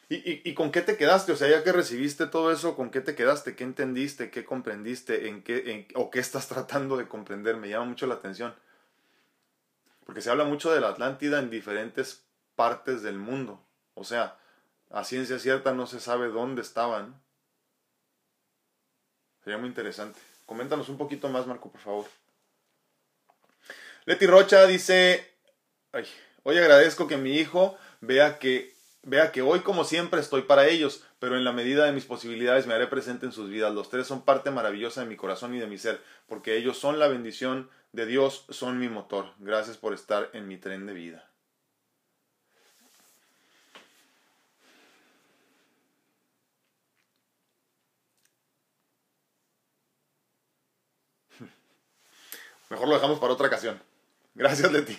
¿Y, 0.10 0.50
¿Y, 0.50 0.54
con 0.54 0.72
qué 0.72 0.82
te 0.82 0.96
quedaste? 0.96 1.34
O 1.34 1.36
sea, 1.36 1.50
ya 1.50 1.66
que 1.66 1.74
recibiste 1.74 2.28
todo 2.28 2.50
eso, 2.52 2.78
¿con 2.78 2.92
qué 2.92 3.02
te 3.02 3.14
quedaste? 3.14 3.58
¿Qué 3.58 3.66
entendiste? 3.66 4.32
¿Qué 4.32 4.46
comprendiste? 4.46 5.28
¿En 5.28 5.44
qué, 5.44 5.88
¿O 5.96 6.10
qué 6.10 6.20
estás 6.20 6.48
tratando 6.50 6.96
de 6.96 7.10
comprender? 7.10 7.58
Me 7.58 7.68
llama 7.68 7.86
mucho 7.86 8.08
la 8.08 8.16
atención. 8.16 8.56
Porque 10.06 10.22
se 10.22 10.30
habla 10.30 10.46
mucho 10.46 10.72
de 10.72 10.80
la 10.80 10.90
Atlántida 10.90 11.40
en 11.40 11.50
diferentes 11.50 12.26
partes 12.56 13.02
del 13.02 13.18
mundo. 13.18 13.62
O 13.96 14.06
sea, 14.06 14.40
a 14.90 15.04
ciencia 15.04 15.40
cierta 15.40 15.74
no 15.74 15.88
se 15.88 16.00
sabe 16.00 16.30
dónde 16.30 16.62
estaban. 16.62 17.22
Sería 19.44 19.58
muy 19.58 19.70
interesante. 19.70 20.20
Coméntanos 20.46 20.90
un 20.90 20.98
poquito 20.98 21.30
más, 21.30 21.46
Marco, 21.48 21.72
por 21.72 21.82
favor. 21.82 22.06
Leti 24.06 24.26
Rocha 24.26 24.66
dice, 24.66 25.30
hoy 26.44 26.58
agradezco 26.58 27.08
que 27.08 27.18
mi 27.18 27.36
hijo 27.36 27.78
vea 28.00 28.40
que, 28.40 28.74
vea 29.04 29.32
que 29.34 29.42
hoy 29.42 29.60
como 29.60 29.84
siempre 29.84 30.22
estoy 30.22 30.44
para 30.44 30.68
ellos, 30.68 31.04
pero 31.20 31.36
en 31.36 31.44
la 31.44 31.52
medida 31.52 31.86
de 31.86 31.92
mis 31.92 32.06
posibilidades 32.06 32.68
me 32.68 32.74
haré 32.74 32.88
presente 32.88 33.26
en 33.26 33.34
sus 33.34 33.50
vidas. 33.50 33.74
Los 33.74 33.90
tres 33.90 34.08
son 34.08 34.24
parte 34.24 34.52
maravillosa 34.52 35.02
de 35.02 35.08
mi 35.08 35.18
corazón 35.18 35.54
y 35.56 35.60
de 35.60 35.68
mi 35.68 35.78
ser, 35.78 36.02
porque 36.28 36.56
ellos 36.56 36.78
son 36.78 37.00
la 37.00 37.10
bendición 37.10 37.70
de 37.92 38.06
Dios, 38.06 38.46
son 38.50 38.80
mi 38.80 38.88
motor. 38.88 39.34
Gracias 39.40 39.76
por 39.76 39.94
estar 39.94 40.30
en 40.34 40.48
mi 40.48 40.58
tren 40.58 40.86
de 40.86 40.94
vida. 40.94 41.27
Mejor 52.70 52.88
lo 52.88 52.96
dejamos 52.96 53.20
para 53.20 53.34
otra 53.34 53.48
ocasión. 53.48 53.82
Gracias, 54.36 54.72
Leti. 54.72 54.98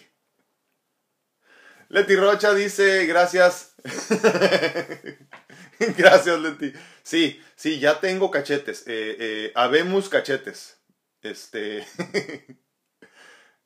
Leti 1.90 2.16
Rocha 2.16 2.54
dice, 2.54 3.06
gracias. 3.06 3.74
gracias, 5.96 6.38
Leti. 6.38 6.72
Sí, 7.02 7.42
sí, 7.56 7.78
ya 7.78 8.00
tengo 8.00 8.30
cachetes. 8.30 8.82
Eh, 8.86 9.16
eh, 9.18 9.52
habemos 9.54 10.08
cachetes. 10.08 10.78
Este. 11.22 11.86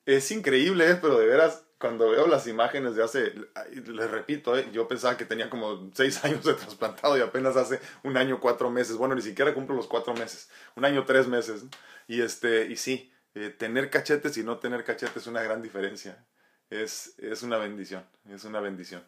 es 0.07 0.31
increíble, 0.31 0.91
eh, 0.91 0.99
pero 1.01 1.19
de 1.19 1.27
veras, 1.27 1.65
cuando 1.79 2.11
veo 2.11 2.29
las 2.29 2.47
imágenes 2.47 2.95
de 2.95 3.03
hace, 3.03 3.35
les 3.73 4.11
repito, 4.11 4.59
yo 4.71 4.87
pensaba 4.87 5.17
que 5.17 5.25
tenía 5.25 5.51
como 5.51 5.91
seis 5.95 6.25
años 6.25 6.45
de 6.45 6.55
trasplantado 6.55 7.19
y 7.19 7.21
apenas 7.21 7.57
hace 7.57 7.81
un 8.05 8.17
año, 8.17 8.41
cuatro 8.41 8.71
meses. 8.71 8.97
Bueno, 8.97 9.17
ni 9.17 9.23
siquiera 9.23 9.53
cumplo 9.53 9.75
los 9.75 9.89
cuatro 9.89 10.15
meses. 10.15 10.49
Un 10.77 10.85
año, 10.85 11.05
tres 11.05 11.27
meses. 11.27 11.65
Y, 12.07 12.21
este, 12.21 12.67
y 12.67 12.77
sí, 12.77 13.13
eh, 13.35 13.51
tener 13.51 13.91
cachetes 13.91 14.37
y 14.37 14.45
no 14.45 14.59
tener 14.59 14.85
cachetes 14.85 15.17
es 15.17 15.27
una 15.27 15.43
gran 15.43 15.63
diferencia. 15.63 16.25
Es, 16.71 17.15
es 17.19 17.43
una 17.43 17.59
bendición, 17.59 18.05
es 18.29 18.45
una 18.45 18.61
bendición. 18.61 19.05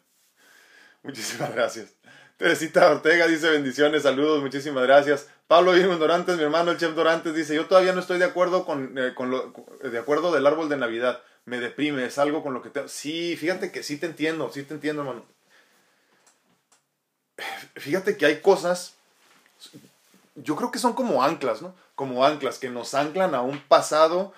Muchísimas 1.03 1.53
gracias. 1.53 1.93
Teresita 2.37 2.91
Ortega 2.91 3.27
dice 3.27 3.49
bendiciones, 3.49 4.03
saludos, 4.03 4.41
muchísimas 4.41 4.83
gracias. 4.83 5.27
Pablo 5.47 5.71
Virgen 5.71 5.99
Dorantes, 5.99 6.37
mi 6.37 6.43
hermano 6.43 6.71
el 6.71 6.77
chef 6.77 6.93
Dorantes, 6.95 7.33
dice, 7.33 7.55
yo 7.55 7.67
todavía 7.67 7.93
no 7.93 8.01
estoy 8.01 8.19
de 8.19 8.25
acuerdo 8.25 8.65
con, 8.65 8.97
eh, 8.97 9.13
con 9.13 9.29
lo, 9.29 9.53
de 9.83 9.97
acuerdo 9.97 10.33
del 10.33 10.45
árbol 10.45 10.67
de 10.67 10.77
Navidad 10.77 11.21
me 11.45 11.59
deprime, 11.59 12.05
es 12.05 12.17
algo 12.17 12.43
con 12.43 12.53
lo 12.53 12.61
que 12.61 12.69
te... 12.69 12.87
Sí, 12.89 13.37
fíjate 13.37 13.71
que 13.71 13.83
sí 13.83 13.97
te 13.97 14.07
entiendo, 14.07 14.51
sí 14.51 14.63
te 14.63 14.73
entiendo, 14.73 15.03
hermano. 15.03 15.25
Fíjate 17.75 18.17
que 18.17 18.25
hay 18.25 18.41
cosas, 18.41 18.95
yo 20.35 20.55
creo 20.55 20.71
que 20.71 20.79
son 20.79 20.93
como 20.93 21.23
anclas, 21.23 21.61
¿no? 21.61 21.75
Como 21.95 22.25
anclas 22.25 22.59
que 22.59 22.69
nos 22.69 22.93
anclan 22.93 23.35
a 23.35 23.41
un 23.41 23.59
pasado 23.59 24.33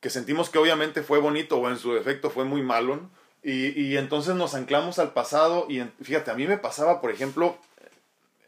que 0.00 0.10
sentimos 0.10 0.50
que 0.50 0.58
obviamente 0.58 1.02
fue 1.02 1.18
bonito 1.20 1.58
o 1.58 1.68
en 1.68 1.78
su 1.78 1.92
defecto 1.94 2.30
fue 2.30 2.44
muy 2.44 2.62
malo, 2.62 2.96
¿no? 2.96 3.10
y, 3.44 3.80
y, 3.80 3.96
entonces 3.96 4.36
nos 4.36 4.54
anclamos 4.54 4.98
al 5.00 5.12
pasado 5.12 5.66
y 5.68 5.82
fíjate, 6.02 6.30
a 6.30 6.34
mí 6.34 6.46
me 6.46 6.58
pasaba, 6.58 7.00
por 7.00 7.10
ejemplo, 7.10 7.56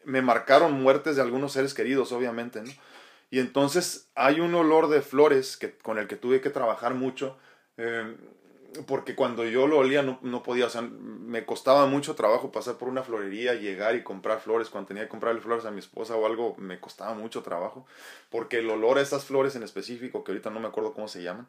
me 0.04 0.22
marcaron 0.22 0.72
muertes 0.80 1.16
de 1.16 1.22
algunos 1.22 1.52
seres 1.52 1.74
queridos, 1.74 2.12
obviamente, 2.12 2.62
¿no? 2.62 2.70
Y 3.30 3.40
entonces 3.40 4.08
hay 4.14 4.38
un 4.38 4.54
olor 4.54 4.88
de 4.88 5.00
flores 5.02 5.56
que, 5.56 5.76
con 5.76 5.98
el 5.98 6.06
que 6.06 6.14
tuve 6.14 6.40
que 6.40 6.50
trabajar 6.50 6.94
mucho 6.94 7.36
Em, 7.76 8.16
porque 8.86 9.14
cuando 9.14 9.44
yo 9.44 9.66
lo 9.66 9.78
olía 9.78 10.02
no, 10.02 10.18
no, 10.22 10.42
podía, 10.42 10.66
o 10.66 10.70
sea, 10.70 10.82
me 10.82 11.44
costaba 11.44 11.86
mucho 11.86 12.14
trabajo 12.14 12.52
pasar 12.52 12.76
por 12.76 12.88
una 12.88 13.02
florería, 13.02 13.54
llegar 13.54 13.96
y 13.96 14.02
comprar 14.02 14.40
flores. 14.40 14.68
Cuando 14.68 14.88
tenía 14.88 15.04
que 15.04 15.08
comprarle 15.08 15.40
flores 15.40 15.64
a 15.64 15.70
mi 15.70 15.78
esposa 15.78 16.16
o 16.16 16.26
algo, 16.26 16.54
me 16.58 16.80
costaba 16.80 17.14
mucho 17.14 17.42
trabajo. 17.42 17.86
Porque 18.30 18.58
el 18.58 18.70
olor 18.70 18.98
a 18.98 19.02
esas 19.02 19.24
flores 19.24 19.56
en 19.56 19.62
específico, 19.62 20.24
que 20.24 20.32
ahorita 20.32 20.50
no 20.50 20.60
me 20.60 20.68
acuerdo 20.68 20.92
cómo 20.92 21.08
se 21.08 21.22
llaman, 21.22 21.48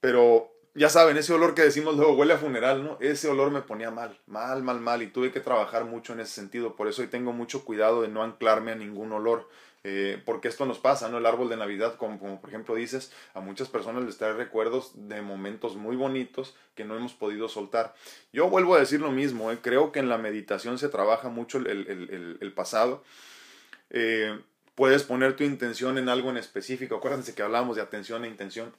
pero 0.00 0.52
ya 0.74 0.88
saben, 0.88 1.18
ese 1.18 1.34
olor 1.34 1.54
que 1.54 1.62
decimos 1.62 1.96
luego 1.96 2.14
huele 2.14 2.32
a 2.32 2.38
funeral, 2.38 2.82
¿no? 2.82 2.96
Ese 3.00 3.28
olor 3.28 3.50
me 3.50 3.60
ponía 3.60 3.90
mal, 3.90 4.18
mal, 4.26 4.62
mal, 4.62 4.80
mal. 4.80 5.02
Y 5.02 5.08
tuve 5.08 5.30
que 5.30 5.40
trabajar 5.40 5.84
mucho 5.84 6.14
en 6.14 6.20
ese 6.20 6.32
sentido. 6.32 6.76
Por 6.76 6.88
eso 6.88 7.02
hoy 7.02 7.08
tengo 7.08 7.32
mucho 7.32 7.64
cuidado 7.64 8.02
de 8.02 8.08
no 8.08 8.22
anclarme 8.22 8.72
a 8.72 8.76
ningún 8.76 9.12
olor. 9.12 9.48
Eh, 9.84 10.22
porque 10.24 10.46
esto 10.46 10.64
nos 10.64 10.78
pasa, 10.78 11.08
¿no? 11.08 11.18
El 11.18 11.26
árbol 11.26 11.48
de 11.48 11.56
Navidad, 11.56 11.96
como, 11.96 12.20
como, 12.20 12.40
por 12.40 12.50
ejemplo 12.50 12.76
dices, 12.76 13.12
a 13.34 13.40
muchas 13.40 13.68
personas 13.68 14.04
les 14.04 14.16
trae 14.16 14.32
recuerdos 14.32 14.92
de 14.94 15.22
momentos 15.22 15.74
muy 15.74 15.96
bonitos 15.96 16.54
que 16.76 16.84
no 16.84 16.96
hemos 16.96 17.14
podido 17.14 17.48
soltar. 17.48 17.94
Yo 18.32 18.48
vuelvo 18.48 18.76
a 18.76 18.78
decir 18.78 19.00
lo 19.00 19.10
mismo, 19.10 19.50
¿eh? 19.50 19.58
creo 19.60 19.90
que 19.90 19.98
en 19.98 20.08
la 20.08 20.18
meditación 20.18 20.78
se 20.78 20.88
trabaja 20.88 21.30
mucho 21.30 21.58
el, 21.58 22.38
el, 22.40 22.52
pasado. 22.52 23.02
Eh, 23.90 24.38
puedes 24.76 25.02
poner 25.02 25.34
tu 25.34 25.42
intención 25.42 25.98
en 25.98 26.08
algo 26.08 26.30
en 26.30 26.36
específico. 26.36 26.96
Acuérdense 26.96 27.34
que 27.34 27.42
hablamos 27.42 27.74
de 27.74 27.82
atención 27.82 28.24
e 28.24 28.28
intención 28.28 28.72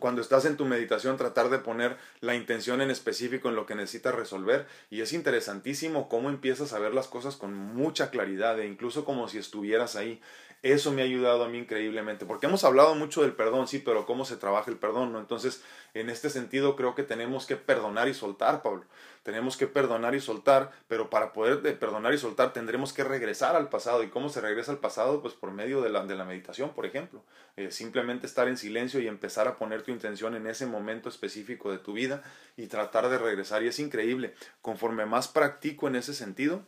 cuando 0.00 0.20
estás 0.20 0.44
en 0.44 0.56
tu 0.56 0.64
meditación 0.64 1.16
tratar 1.16 1.48
de 1.48 1.58
poner 1.58 1.96
la 2.20 2.34
intención 2.34 2.80
en 2.80 2.90
específico 2.90 3.48
en 3.48 3.54
lo 3.54 3.66
que 3.66 3.76
necesitas 3.76 4.14
resolver 4.14 4.66
y 4.90 5.00
es 5.00 5.12
interesantísimo 5.12 6.08
cómo 6.08 6.28
empiezas 6.28 6.72
a 6.72 6.78
ver 6.78 6.92
las 6.92 7.06
cosas 7.06 7.36
con 7.36 7.54
mucha 7.54 8.10
claridad 8.10 8.58
e 8.58 8.66
incluso 8.66 9.04
como 9.04 9.28
si 9.28 9.38
estuvieras 9.38 9.96
ahí. 9.96 10.20
Eso 10.72 10.90
me 10.90 11.02
ha 11.02 11.04
ayudado 11.04 11.44
a 11.44 11.48
mí 11.48 11.58
increíblemente, 11.58 12.26
porque 12.26 12.46
hemos 12.46 12.64
hablado 12.64 12.96
mucho 12.96 13.22
del 13.22 13.34
perdón, 13.34 13.68
sí, 13.68 13.78
pero 13.78 14.04
cómo 14.04 14.24
se 14.24 14.36
trabaja 14.36 14.68
el 14.68 14.76
perdón, 14.76 15.12
¿no? 15.12 15.20
Entonces, 15.20 15.62
en 15.94 16.10
este 16.10 16.28
sentido 16.28 16.74
creo 16.74 16.96
que 16.96 17.04
tenemos 17.04 17.46
que 17.46 17.54
perdonar 17.54 18.08
y 18.08 18.14
soltar, 18.14 18.62
Pablo. 18.62 18.84
Tenemos 19.22 19.56
que 19.56 19.68
perdonar 19.68 20.16
y 20.16 20.20
soltar, 20.20 20.72
pero 20.88 21.08
para 21.08 21.32
poder 21.32 21.78
perdonar 21.78 22.14
y 22.14 22.18
soltar 22.18 22.52
tendremos 22.52 22.92
que 22.92 23.04
regresar 23.04 23.54
al 23.54 23.68
pasado. 23.68 24.02
¿Y 24.02 24.08
cómo 24.08 24.28
se 24.28 24.40
regresa 24.40 24.72
al 24.72 24.78
pasado? 24.78 25.22
Pues 25.22 25.34
por 25.34 25.52
medio 25.52 25.82
de 25.82 25.90
la, 25.90 26.04
de 26.04 26.16
la 26.16 26.24
meditación, 26.24 26.70
por 26.70 26.84
ejemplo. 26.84 27.22
Eh, 27.56 27.70
simplemente 27.70 28.26
estar 28.26 28.48
en 28.48 28.56
silencio 28.56 28.98
y 28.98 29.06
empezar 29.06 29.46
a 29.46 29.58
poner 29.58 29.82
tu 29.82 29.92
intención 29.92 30.34
en 30.34 30.48
ese 30.48 30.66
momento 30.66 31.08
específico 31.08 31.70
de 31.70 31.78
tu 31.78 31.92
vida 31.92 32.24
y 32.56 32.66
tratar 32.66 33.08
de 33.08 33.18
regresar. 33.18 33.62
Y 33.62 33.68
es 33.68 33.78
increíble, 33.78 34.34
conforme 34.62 35.06
más 35.06 35.28
practico 35.28 35.86
en 35.86 35.94
ese 35.94 36.12
sentido, 36.12 36.64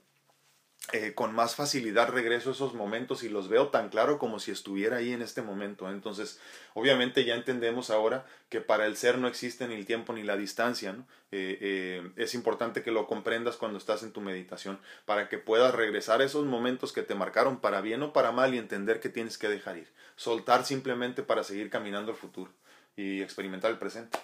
eh, 0.95 1.13
con 1.15 1.35
más 1.35 1.55
facilidad 1.55 2.09
regreso 2.09 2.49
a 2.49 2.53
esos 2.55 2.73
momentos 2.73 3.23
y 3.23 3.29
los 3.29 3.49
veo 3.49 3.69
tan 3.69 3.91
claro 3.91 4.19
como 4.19 4.39
si 4.39 4.53
estuviera 4.53 4.97
ahí 4.97 5.13
en 5.13 5.21
este 5.21 5.43
momento. 5.43 5.91
Entonces, 5.91 6.41
obviamente 6.73 7.27
ya 7.27 7.35
entendemos 7.35 7.91
ahora 7.91 8.25
que 8.49 8.63
para 8.63 8.87
el 8.87 8.97
ser 8.97 9.19
no 9.19 9.29
existe 9.29 9.69
ni 9.69 9.75
el 9.75 9.85
tiempo 9.85 10.15
ni 10.15 10.23
la 10.23 10.39
distancia. 10.39 10.97
Eh, 11.31 11.59
eh, 11.61 12.11
es 12.17 12.35
importante 12.35 12.83
que 12.83 12.91
lo 12.91 13.07
comprendas 13.07 13.59
cuando 13.59 13.77
estás 13.77 14.03
en 14.03 14.13
tu 14.13 14.23
meditación 14.23 14.79
para 15.05 15.29
que 15.29 15.37
puedas 15.37 15.75
regresar 15.75 16.23
a 16.23 16.25
esos 16.25 16.47
momentos 16.47 16.95
que 16.95 17.03
te 17.03 17.15
marcaron 17.15 17.61
para 17.61 17.83
bien 17.83 18.03
o 18.03 18.15
para 18.15 18.33
mal 18.33 18.55
y 18.55 18.59
entender 18.59 18.99
que 18.99 19.11
tienes 19.11 19.37
que 19.37 19.51
dejar 19.51 19.77
ir. 19.77 19.89
Soltar 20.17 20.65
simplemente 20.65 21.23
para 21.23 21.45
seguir 21.45 21.69
caminando 21.69 22.13
el 22.13 22.17
futuro 22.17 22.51
y 22.97 23.21
experimentar 23.21 23.71
el 23.71 23.77
presente. 23.77 24.19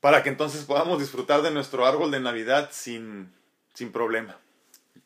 Para 0.00 0.24
que 0.24 0.28
entonces 0.28 0.64
podamos 0.64 0.98
disfrutar 0.98 1.42
de 1.42 1.52
nuestro 1.52 1.86
árbol 1.86 2.10
de 2.10 2.18
Navidad 2.18 2.70
sin, 2.72 3.32
sin 3.74 3.92
problema 3.92 4.40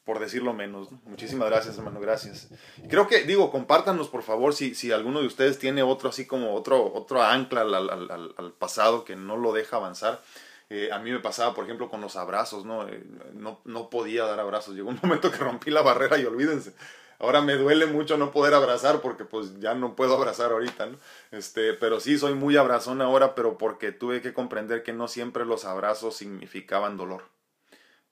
por 0.05 0.18
decirlo 0.18 0.52
menos. 0.52 0.88
Muchísimas 1.05 1.48
gracias, 1.48 1.78
hermano, 1.78 2.00
gracias. 2.00 2.48
creo 2.88 3.07
que, 3.07 3.24
digo, 3.24 3.50
compártanos, 3.50 4.09
por 4.09 4.22
favor, 4.22 4.55
si, 4.55 4.74
si 4.74 4.92
alguno 4.92 5.20
de 5.20 5.26
ustedes 5.26 5.59
tiene 5.59 5.83
otro, 5.83 6.09
así 6.09 6.26
como 6.26 6.55
otro, 6.55 6.92
otro 6.92 7.22
ancla 7.22 7.61
al, 7.62 8.52
pasado 8.59 9.05
que 9.05 9.16
no 9.16 9.37
lo 9.37 9.52
deja 9.52 9.76
avanzar. 9.76 10.22
Eh, 10.70 10.90
a 10.90 10.98
mí 10.98 11.11
me 11.11 11.20
pasaba, 11.20 11.55
por 11.55 11.64
ejemplo, 11.64 11.90
con 11.90 12.00
los 12.00 12.16
abrazos, 12.16 12.64
¿no? 12.64 12.88
Eh, 12.88 13.05
¿no? 13.35 13.61
No 13.64 13.90
podía 13.90 14.24
dar 14.24 14.40
abrazos. 14.40 14.74
Llegó 14.74 14.88
un 14.88 14.98
momento 15.02 15.31
que 15.31 15.38
rompí 15.38 15.70
la 15.70 15.83
barrera 15.83 16.18
y 16.18 16.24
olvídense. 16.24 16.74
Ahora 17.22 17.40
me 17.40 17.55
duele 17.55 17.87
mucho 17.87 18.16
no 18.16 18.33
poder 18.33 18.52
abrazar 18.52 19.00
porque 19.00 19.24
pues 19.24 19.61
ya 19.61 19.74
no 19.74 19.94
puedo 19.94 20.16
abrazar 20.16 20.50
ahorita, 20.50 20.87
¿no? 20.87 20.98
Este, 21.31 21.72
pero 21.72 22.00
sí 22.00 22.18
soy 22.18 22.35
muy 22.35 22.57
abrazón 22.57 23.00
ahora, 23.00 23.37
pero 23.37 23.59
porque 23.59 23.92
tuve 23.92 24.20
que 24.22 24.33
comprender 24.33 24.83
que 24.83 24.92
no 24.92 25.07
siempre 25.07 25.44
los 25.44 25.64
abrazos 25.64 26.16
significaban 26.16 26.96
dolor. 26.96 27.22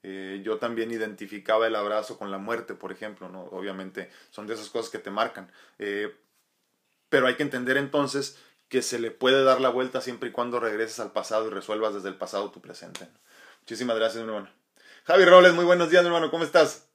Eh, 0.02 0.40
yo 0.42 0.58
también 0.58 0.90
identificaba 0.90 1.66
el 1.66 1.76
abrazo 1.76 2.16
con 2.16 2.30
la 2.30 2.38
muerte, 2.38 2.74
por 2.74 2.90
ejemplo, 2.90 3.28
¿no? 3.28 3.42
Obviamente 3.44 4.10
son 4.30 4.46
de 4.46 4.54
esas 4.54 4.70
cosas 4.70 4.90
que 4.90 4.98
te 4.98 5.10
marcan. 5.10 5.50
Eh, 5.78 6.14
pero 7.08 7.26
hay 7.26 7.34
que 7.34 7.42
entender 7.42 7.76
entonces 7.76 8.38
que 8.68 8.82
se 8.82 8.98
le 8.98 9.10
puede 9.10 9.42
dar 9.42 9.60
la 9.60 9.68
vuelta 9.68 10.00
siempre 10.00 10.30
y 10.30 10.32
cuando 10.32 10.60
regreses 10.60 11.00
al 11.00 11.12
pasado 11.12 11.48
y 11.48 11.50
resuelvas 11.50 11.94
desde 11.94 12.08
el 12.08 12.16
pasado 12.16 12.50
tu 12.50 12.60
presente. 12.60 13.08
Muchísimas 13.60 13.96
gracias, 13.96 14.24
mi 14.24 14.30
hermano. 14.30 14.48
Javi 15.04 15.24
Robles, 15.24 15.54
muy 15.54 15.64
buenos 15.64 15.90
días, 15.90 16.02
mi 16.02 16.06
hermano, 16.06 16.30
¿cómo 16.30 16.44
estás? 16.44 16.86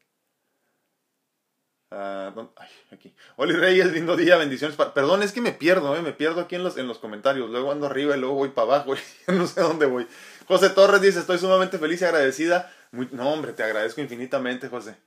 Uh, 1.92 2.50
ay, 2.58 2.70
aquí. 2.92 3.16
Oli 3.38 3.54
Reyes, 3.54 3.92
lindo 3.94 4.18
día, 4.18 4.38
bendiciones. 4.38 4.76
Perdón, 4.76 5.24
es 5.24 5.32
que 5.32 5.40
me 5.40 5.54
pierdo, 5.54 5.96
¿eh? 5.96 6.02
me 6.02 6.12
pierdo 6.14 6.42
aquí 6.42 6.56
en 6.56 6.64
los, 6.64 6.78
en 6.78 6.88
los 6.88 6.98
comentarios. 6.98 7.50
Luego 7.50 7.72
ando 7.72 7.86
arriba 7.86 8.18
y 8.18 8.20
luego 8.20 8.36
voy 8.36 8.50
para 8.50 8.76
abajo. 8.76 8.96
Y 8.96 9.32
no 9.32 9.48
sé 9.48 9.62
dónde 9.62 9.86
voy. 9.86 10.08
José 10.48 10.70
Torres 10.70 11.02
dice: 11.02 11.20
Estoy 11.20 11.38
sumamente 11.38 11.78
feliz 11.78 12.02
y 12.02 12.06
agradecida 12.06 12.72
no, 12.96 13.30
hombre, 13.30 13.54
te 13.54 13.64
agradezco 13.64 14.02
infinitamente, 14.02 14.70
José. 14.70 14.98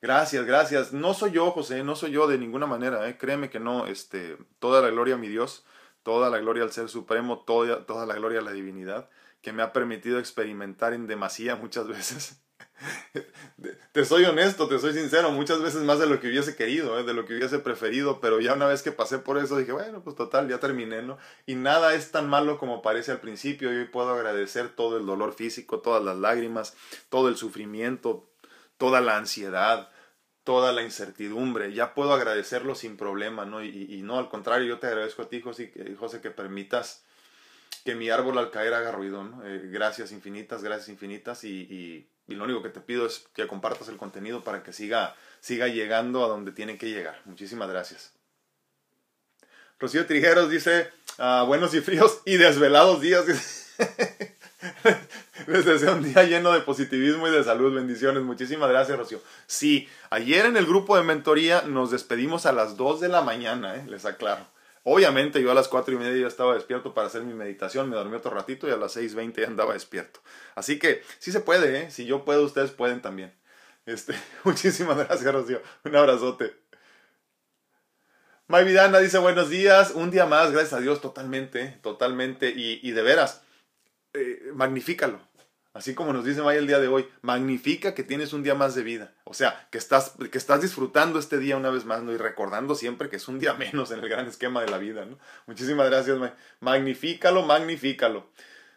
Gracias, 0.00 0.44
gracias. 0.44 0.92
No 0.92 1.14
soy 1.14 1.32
yo, 1.32 1.52
José, 1.52 1.84
no 1.84 1.94
soy 1.94 2.10
yo 2.10 2.26
de 2.26 2.38
ninguna 2.38 2.66
manera, 2.66 3.08
¿eh? 3.08 3.16
créeme 3.16 3.50
que 3.50 3.60
no. 3.60 3.86
Este, 3.86 4.36
toda 4.58 4.82
la 4.82 4.90
gloria 4.90 5.14
a 5.14 5.18
mi 5.18 5.28
Dios, 5.28 5.64
toda 6.02 6.28
la 6.28 6.38
gloria 6.38 6.64
al 6.64 6.72
Ser 6.72 6.88
Supremo, 6.88 7.44
toda, 7.44 7.86
toda 7.86 8.06
la 8.06 8.14
gloria 8.14 8.40
a 8.40 8.42
la 8.42 8.52
divinidad, 8.52 9.08
que 9.40 9.52
me 9.52 9.62
ha 9.62 9.72
permitido 9.72 10.18
experimentar 10.18 10.92
en 10.92 11.06
demasía 11.06 11.54
muchas 11.54 11.86
veces 11.88 12.42
te 13.92 14.04
soy 14.04 14.24
honesto, 14.24 14.68
te 14.68 14.78
soy 14.78 14.92
sincero, 14.92 15.30
muchas 15.30 15.60
veces 15.60 15.82
más 15.82 15.98
de 15.98 16.06
lo 16.06 16.20
que 16.20 16.28
hubiese 16.28 16.56
querido, 16.56 16.98
¿eh? 16.98 17.04
de 17.04 17.14
lo 17.14 17.24
que 17.24 17.34
hubiese 17.34 17.58
preferido, 17.58 18.20
pero 18.20 18.40
ya 18.40 18.54
una 18.54 18.66
vez 18.66 18.82
que 18.82 18.92
pasé 18.92 19.18
por 19.18 19.38
eso 19.38 19.56
dije, 19.56 19.72
bueno, 19.72 20.02
pues 20.02 20.16
total, 20.16 20.48
ya 20.48 20.58
terminé, 20.58 21.02
¿no? 21.02 21.18
Y 21.46 21.54
nada 21.54 21.94
es 21.94 22.10
tan 22.10 22.28
malo 22.28 22.58
como 22.58 22.82
parece 22.82 23.12
al 23.12 23.20
principio, 23.20 23.72
y 23.72 23.76
hoy 23.78 23.84
puedo 23.86 24.10
agradecer 24.10 24.70
todo 24.70 24.96
el 24.96 25.06
dolor 25.06 25.34
físico, 25.34 25.80
todas 25.80 26.02
las 26.02 26.16
lágrimas, 26.16 26.74
todo 27.08 27.28
el 27.28 27.36
sufrimiento, 27.36 28.30
toda 28.78 29.00
la 29.00 29.16
ansiedad, 29.16 29.90
toda 30.44 30.72
la 30.72 30.82
incertidumbre, 30.82 31.72
ya 31.72 31.94
puedo 31.94 32.12
agradecerlo 32.12 32.74
sin 32.74 32.96
problema, 32.96 33.44
¿no? 33.44 33.62
Y, 33.62 34.02
no, 34.02 34.18
al 34.18 34.28
contrario, 34.28 34.66
yo 34.66 34.78
te 34.78 34.88
agradezco 34.88 35.22
a 35.22 35.28
ti, 35.28 35.40
José, 35.40 35.72
José 35.98 36.20
que 36.20 36.30
permitas 36.30 37.04
que 37.84 37.94
mi 37.94 38.10
árbol 38.10 38.38
al 38.38 38.50
caer 38.50 38.74
haga 38.74 38.92
ruido, 38.92 39.24
¿no? 39.24 39.46
Eh, 39.46 39.68
gracias 39.70 40.12
infinitas, 40.12 40.62
gracias 40.62 40.88
infinitas 40.88 41.44
y 41.44 42.06
y 42.26 42.34
lo 42.34 42.44
único 42.44 42.62
que 42.62 42.68
te 42.68 42.80
pido 42.80 43.06
es 43.06 43.24
que 43.34 43.46
compartas 43.46 43.88
el 43.88 43.96
contenido 43.96 44.44
para 44.44 44.62
que 44.62 44.72
siga, 44.72 45.14
siga 45.40 45.68
llegando 45.68 46.24
a 46.24 46.28
donde 46.28 46.52
tiene 46.52 46.78
que 46.78 46.88
llegar. 46.90 47.20
Muchísimas 47.24 47.68
gracias. 47.68 48.12
Rocío 49.78 50.06
Trijeros 50.06 50.48
dice, 50.48 50.90
ah, 51.18 51.44
buenos 51.46 51.74
y 51.74 51.80
fríos 51.80 52.20
y 52.24 52.36
desvelados 52.36 53.00
días. 53.00 53.24
Les 55.48 55.64
deseo 55.64 55.96
un 55.96 56.04
día 56.04 56.22
lleno 56.22 56.52
de 56.52 56.60
positivismo 56.60 57.26
y 57.26 57.32
de 57.32 57.42
salud. 57.42 57.74
Bendiciones. 57.74 58.22
Muchísimas 58.22 58.70
gracias, 58.70 58.96
Rocío. 58.96 59.20
Sí, 59.46 59.88
ayer 60.10 60.46
en 60.46 60.56
el 60.56 60.66
grupo 60.66 60.96
de 60.96 61.02
mentoría 61.02 61.62
nos 61.62 61.90
despedimos 61.90 62.46
a 62.46 62.52
las 62.52 62.76
2 62.76 63.00
de 63.00 63.08
la 63.08 63.22
mañana, 63.22 63.74
¿eh? 63.74 63.84
les 63.88 64.04
aclaro. 64.04 64.46
Obviamente 64.84 65.40
yo 65.40 65.50
a 65.52 65.54
las 65.54 65.68
cuatro 65.68 65.94
y 65.94 65.96
media 65.96 66.22
ya 66.22 66.26
estaba 66.26 66.54
despierto 66.54 66.92
para 66.92 67.06
hacer 67.06 67.22
mi 67.22 67.34
meditación, 67.34 67.88
me 67.88 67.96
dormí 67.96 68.16
otro 68.16 68.32
ratito 68.32 68.66
y 68.66 68.72
a 68.72 68.76
las 68.76 68.92
seis 68.92 69.14
veinte 69.14 69.42
ya 69.42 69.46
andaba 69.46 69.74
despierto. 69.74 70.20
Así 70.54 70.78
que 70.78 71.02
sí 71.18 71.30
se 71.30 71.40
puede, 71.40 71.82
¿eh? 71.82 71.90
Si 71.90 72.04
yo 72.04 72.24
puedo, 72.24 72.44
ustedes 72.44 72.72
pueden 72.72 73.00
también. 73.00 73.32
Este, 73.86 74.14
muchísimas 74.44 74.96
gracias, 74.96 75.32
Rocío. 75.32 75.62
Un 75.84 75.94
abrazote. 75.96 76.62
May 78.48 78.64
Vidana 78.64 78.98
dice 78.98 79.18
buenos 79.18 79.48
días, 79.50 79.92
un 79.94 80.10
día 80.10 80.26
más, 80.26 80.50
gracias 80.50 80.74
a 80.74 80.80
Dios, 80.80 81.00
totalmente, 81.00 81.78
totalmente, 81.80 82.52
y, 82.54 82.90
de 82.90 83.02
veras, 83.02 83.42
eh. 84.12 84.52
Así 85.74 85.94
como 85.94 86.12
nos 86.12 86.24
dice 86.24 86.42
May 86.42 86.58
el 86.58 86.66
día 86.66 86.80
de 86.80 86.88
hoy, 86.88 87.08
magnifica 87.22 87.94
que 87.94 88.02
tienes 88.02 88.34
un 88.34 88.42
día 88.42 88.54
más 88.54 88.74
de 88.74 88.82
vida. 88.82 89.12
O 89.24 89.32
sea, 89.32 89.68
que 89.70 89.78
estás, 89.78 90.14
que 90.30 90.36
estás 90.36 90.60
disfrutando 90.60 91.18
este 91.18 91.38
día 91.38 91.56
una 91.56 91.70
vez 91.70 91.86
más, 91.86 92.02
¿no? 92.02 92.12
Y 92.12 92.18
recordando 92.18 92.74
siempre 92.74 93.08
que 93.08 93.16
es 93.16 93.26
un 93.26 93.38
día 93.38 93.54
menos 93.58 93.90
en 93.90 94.00
el 94.00 94.08
gran 94.08 94.26
esquema 94.26 94.60
de 94.60 94.68
la 94.68 94.78
vida, 94.78 95.06
¿no? 95.06 95.18
Muchísimas 95.46 95.88
gracias, 95.88 96.18
May. 96.18 96.32
Magnifícalo, 96.60 97.42
magnifícalo. 97.42 98.28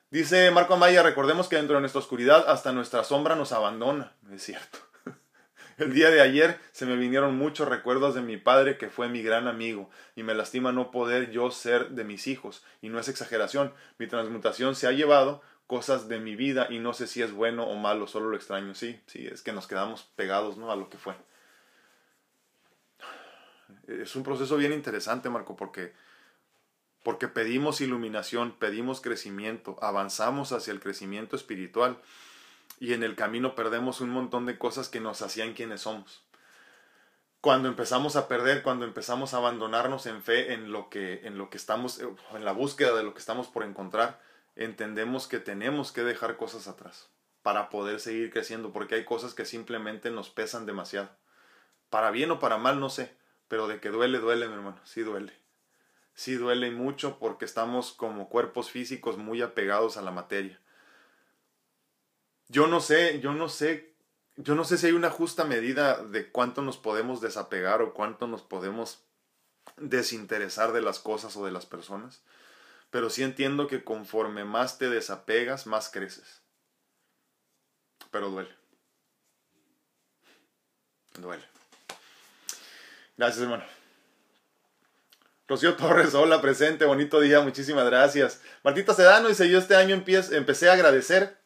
Dice 0.09 0.49
Marco 0.51 0.75
Amaya, 0.75 1.03
recordemos 1.03 1.49
que 1.49 1.57
dentro 1.57 1.75
de 1.75 1.81
nuestra 1.81 1.99
oscuridad 1.99 2.45
hasta 2.47 2.71
nuestra 2.71 3.03
sombra 3.03 3.35
nos 3.35 3.51
abandona. 3.51 4.13
Es 4.31 4.43
cierto. 4.43 4.79
El 5.77 5.93
día 5.93 6.09
de 6.09 6.21
ayer 6.21 6.57
se 6.71 6.85
me 6.85 6.95
vinieron 6.95 7.35
muchos 7.35 7.67
recuerdos 7.67 8.15
de 8.15 8.21
mi 8.21 8.37
padre 8.37 8.77
que 8.77 8.89
fue 8.89 9.09
mi 9.09 9.21
gran 9.21 9.49
amigo 9.49 9.89
y 10.15 10.23
me 10.23 10.33
lastima 10.33 10.71
no 10.71 10.91
poder 10.91 11.31
yo 11.31 11.51
ser 11.51 11.89
de 11.89 12.05
mis 12.05 12.27
hijos. 12.27 12.63
Y 12.81 12.87
no 12.87 12.99
es 12.99 13.09
exageración, 13.09 13.73
mi 13.97 14.07
transmutación 14.07 14.75
se 14.75 14.87
ha 14.87 14.93
llevado 14.93 15.41
cosas 15.67 16.07
de 16.07 16.19
mi 16.19 16.35
vida 16.35 16.67
y 16.69 16.79
no 16.79 16.93
sé 16.93 17.07
si 17.07 17.21
es 17.21 17.31
bueno 17.31 17.65
o 17.65 17.75
malo, 17.75 18.07
solo 18.07 18.29
lo 18.29 18.35
extraño. 18.35 18.75
Sí, 18.75 18.99
sí, 19.07 19.25
es 19.27 19.41
que 19.41 19.53
nos 19.53 19.67
quedamos 19.67 20.03
pegados 20.15 20.57
¿no? 20.57 20.71
a 20.71 20.75
lo 20.75 20.89
que 20.89 20.97
fue. 20.97 21.15
Es 23.87 24.15
un 24.15 24.23
proceso 24.23 24.57
bien 24.57 24.73
interesante, 24.73 25.29
Marco, 25.29 25.55
porque, 25.55 25.93
porque 27.03 27.27
pedimos 27.27 27.81
iluminación, 27.81 28.55
pedimos 28.57 29.01
crecimiento, 29.01 29.77
avanzamos 29.81 30.51
hacia 30.51 30.71
el 30.71 30.79
crecimiento 30.79 31.35
espiritual 31.35 31.99
y 32.79 32.93
en 32.93 33.03
el 33.03 33.15
camino 33.15 33.55
perdemos 33.55 34.01
un 34.01 34.09
montón 34.09 34.45
de 34.45 34.57
cosas 34.57 34.89
que 34.89 34.99
nos 34.99 35.21
hacían 35.21 35.53
quienes 35.53 35.81
somos. 35.81 36.23
Cuando 37.41 37.67
empezamos 37.67 38.15
a 38.15 38.27
perder, 38.27 38.63
cuando 38.63 38.85
empezamos 38.85 39.33
a 39.33 39.37
abandonarnos 39.37 40.07
en 40.07 40.23
fe 40.23 40.53
en 40.53 40.71
lo 40.71 40.89
que, 40.89 41.21
en 41.27 41.37
lo 41.37 41.51
que 41.51 41.57
estamos, 41.57 41.99
en 41.99 42.45
la 42.45 42.53
búsqueda 42.53 42.95
de 42.95 43.03
lo 43.03 43.13
que 43.13 43.19
estamos 43.19 43.47
por 43.47 43.63
encontrar, 43.63 44.19
entendemos 44.55 45.27
que 45.27 45.39
tenemos 45.39 45.91
que 45.91 46.03
dejar 46.03 46.37
cosas 46.37 46.67
atrás 46.67 47.09
para 47.41 47.69
poder 47.69 47.99
seguir 47.99 48.31
creciendo, 48.31 48.73
porque 48.73 48.95
hay 48.95 49.05
cosas 49.05 49.33
que 49.33 49.45
simplemente 49.45 50.09
nos 50.09 50.29
pesan 50.29 50.65
demasiado. 50.65 51.09
Para 51.89 52.11
bien 52.11 52.31
o 52.31 52.39
para 52.39 52.57
mal, 52.57 52.79
no 52.79 52.89
sé, 52.89 53.15
pero 53.47 53.67
de 53.67 53.79
que 53.79 53.89
duele, 53.89 54.19
duele, 54.19 54.47
mi 54.47 54.53
hermano, 54.53 54.79
sí 54.83 55.01
duele. 55.01 55.33
Sí 56.13 56.35
duele 56.35 56.71
mucho 56.71 57.19
porque 57.19 57.45
estamos 57.45 57.93
como 57.93 58.29
cuerpos 58.29 58.71
físicos 58.71 59.17
muy 59.17 59.41
apegados 59.41 59.97
a 59.97 60.01
la 60.01 60.11
materia 60.11 60.59
yo 62.47 62.67
no 62.67 62.79
sé, 62.79 63.19
yo 63.21 63.33
no 63.33 63.49
sé, 63.49 63.93
yo 64.35 64.55
no 64.55 64.63
sé 64.63 64.77
si 64.77 64.87
hay 64.87 64.93
una 64.93 65.09
justa 65.09 65.45
medida 65.45 66.03
de 66.03 66.29
cuánto 66.31 66.61
nos 66.61 66.77
podemos 66.77 67.21
desapegar 67.21 67.81
o 67.81 67.93
cuánto 67.93 68.27
nos 68.27 68.43
podemos 68.43 69.03
desinteresar 69.77 70.71
de 70.71 70.81
las 70.81 70.99
cosas 70.99 71.35
o 71.37 71.45
de 71.45 71.51
las 71.51 71.65
personas, 71.65 72.21
pero 72.95 73.09
sí 73.09 73.23
entiendo 73.23 73.67
que 73.67 73.83
conforme 73.83 74.45
más 74.45 74.77
te 74.77 74.87
desapegas, 74.87 75.67
más 75.67 75.89
creces. 75.89 76.41
Pero 78.09 78.29
duele. 78.29 78.55
Duele. 81.19 81.43
Gracias, 83.17 83.43
hermano. 83.43 83.65
Rocío 85.45 85.75
Torres, 85.75 86.13
hola, 86.13 86.41
presente, 86.41 86.85
bonito 86.85 87.19
día, 87.19 87.41
muchísimas 87.41 87.85
gracias. 87.85 88.39
Martita 88.63 88.93
Sedano 88.93 89.27
dice, 89.27 89.49
yo 89.49 89.59
este 89.59 89.75
año 89.75 89.93
empecé 89.93 90.69
a 90.69 90.71
agradecer 90.71 91.37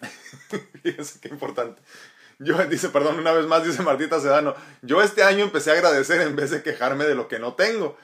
Fíjense 0.82 1.20
qué 1.20 1.28
importante. 1.28 1.82
Yo, 2.38 2.56
dice, 2.64 2.88
perdón, 2.88 3.18
una 3.18 3.32
vez 3.32 3.44
más, 3.44 3.64
dice 3.64 3.82
Martita 3.82 4.18
Sedano, 4.18 4.56
yo 4.80 5.02
este 5.02 5.24
año 5.24 5.44
empecé 5.44 5.72
a 5.72 5.74
agradecer 5.74 6.22
en 6.22 6.36
vez 6.36 6.50
de 6.50 6.62
quejarme 6.62 7.04
de 7.04 7.16
lo 7.16 7.28
que 7.28 7.38
no 7.38 7.52
tengo. 7.52 7.98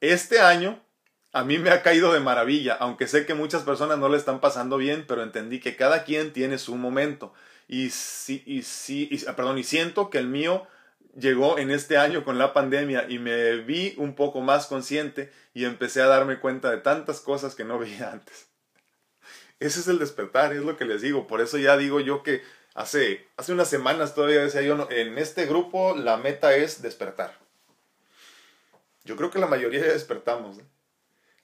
Este 0.00 0.40
año 0.40 0.84
a 1.32 1.44
mí 1.44 1.58
me 1.58 1.70
ha 1.70 1.82
caído 1.82 2.12
de 2.12 2.20
maravilla, 2.20 2.74
aunque 2.74 3.06
sé 3.06 3.24
que 3.24 3.34
muchas 3.34 3.62
personas 3.62 3.98
no 3.98 4.08
le 4.08 4.18
están 4.18 4.40
pasando 4.40 4.76
bien, 4.76 5.04
pero 5.08 5.22
entendí 5.22 5.60
que 5.60 5.76
cada 5.76 6.04
quien 6.04 6.32
tiene 6.32 6.58
su 6.58 6.76
momento. 6.76 7.32
Y 7.68 7.90
sí, 7.90 8.42
y 8.46 8.62
sí, 8.62 9.08
y, 9.10 9.18
perdón, 9.32 9.56
y 9.56 9.64
siento 9.64 10.10
que 10.10 10.18
el 10.18 10.28
mío 10.28 10.66
llegó 11.16 11.58
en 11.58 11.70
este 11.70 11.96
año 11.96 12.24
con 12.24 12.38
la 12.38 12.52
pandemia 12.52 13.06
y 13.08 13.18
me 13.18 13.56
vi 13.56 13.94
un 13.96 14.14
poco 14.14 14.40
más 14.42 14.66
consciente 14.66 15.32
y 15.54 15.64
empecé 15.64 16.02
a 16.02 16.06
darme 16.06 16.38
cuenta 16.38 16.70
de 16.70 16.78
tantas 16.78 17.20
cosas 17.20 17.54
que 17.54 17.64
no 17.64 17.78
veía 17.80 18.12
antes. 18.12 18.48
Ese 19.58 19.80
es 19.80 19.88
el 19.88 19.98
despertar, 19.98 20.52
es 20.52 20.62
lo 20.62 20.76
que 20.76 20.84
les 20.84 21.00
digo. 21.00 21.26
Por 21.26 21.40
eso 21.40 21.56
ya 21.56 21.78
digo 21.78 22.00
yo 22.00 22.22
que 22.22 22.42
hace, 22.74 23.26
hace 23.38 23.52
unas 23.52 23.68
semanas 23.68 24.14
todavía 24.14 24.42
decía 24.42 24.62
yo, 24.62 24.88
en 24.90 25.16
este 25.16 25.46
grupo 25.46 25.96
la 25.96 26.18
meta 26.18 26.54
es 26.54 26.82
despertar. 26.82 27.38
Yo 29.04 29.16
creo 29.16 29.30
que 29.30 29.38
la 29.38 29.46
mayoría 29.46 29.80
ya 29.80 29.92
despertamos. 29.92 30.58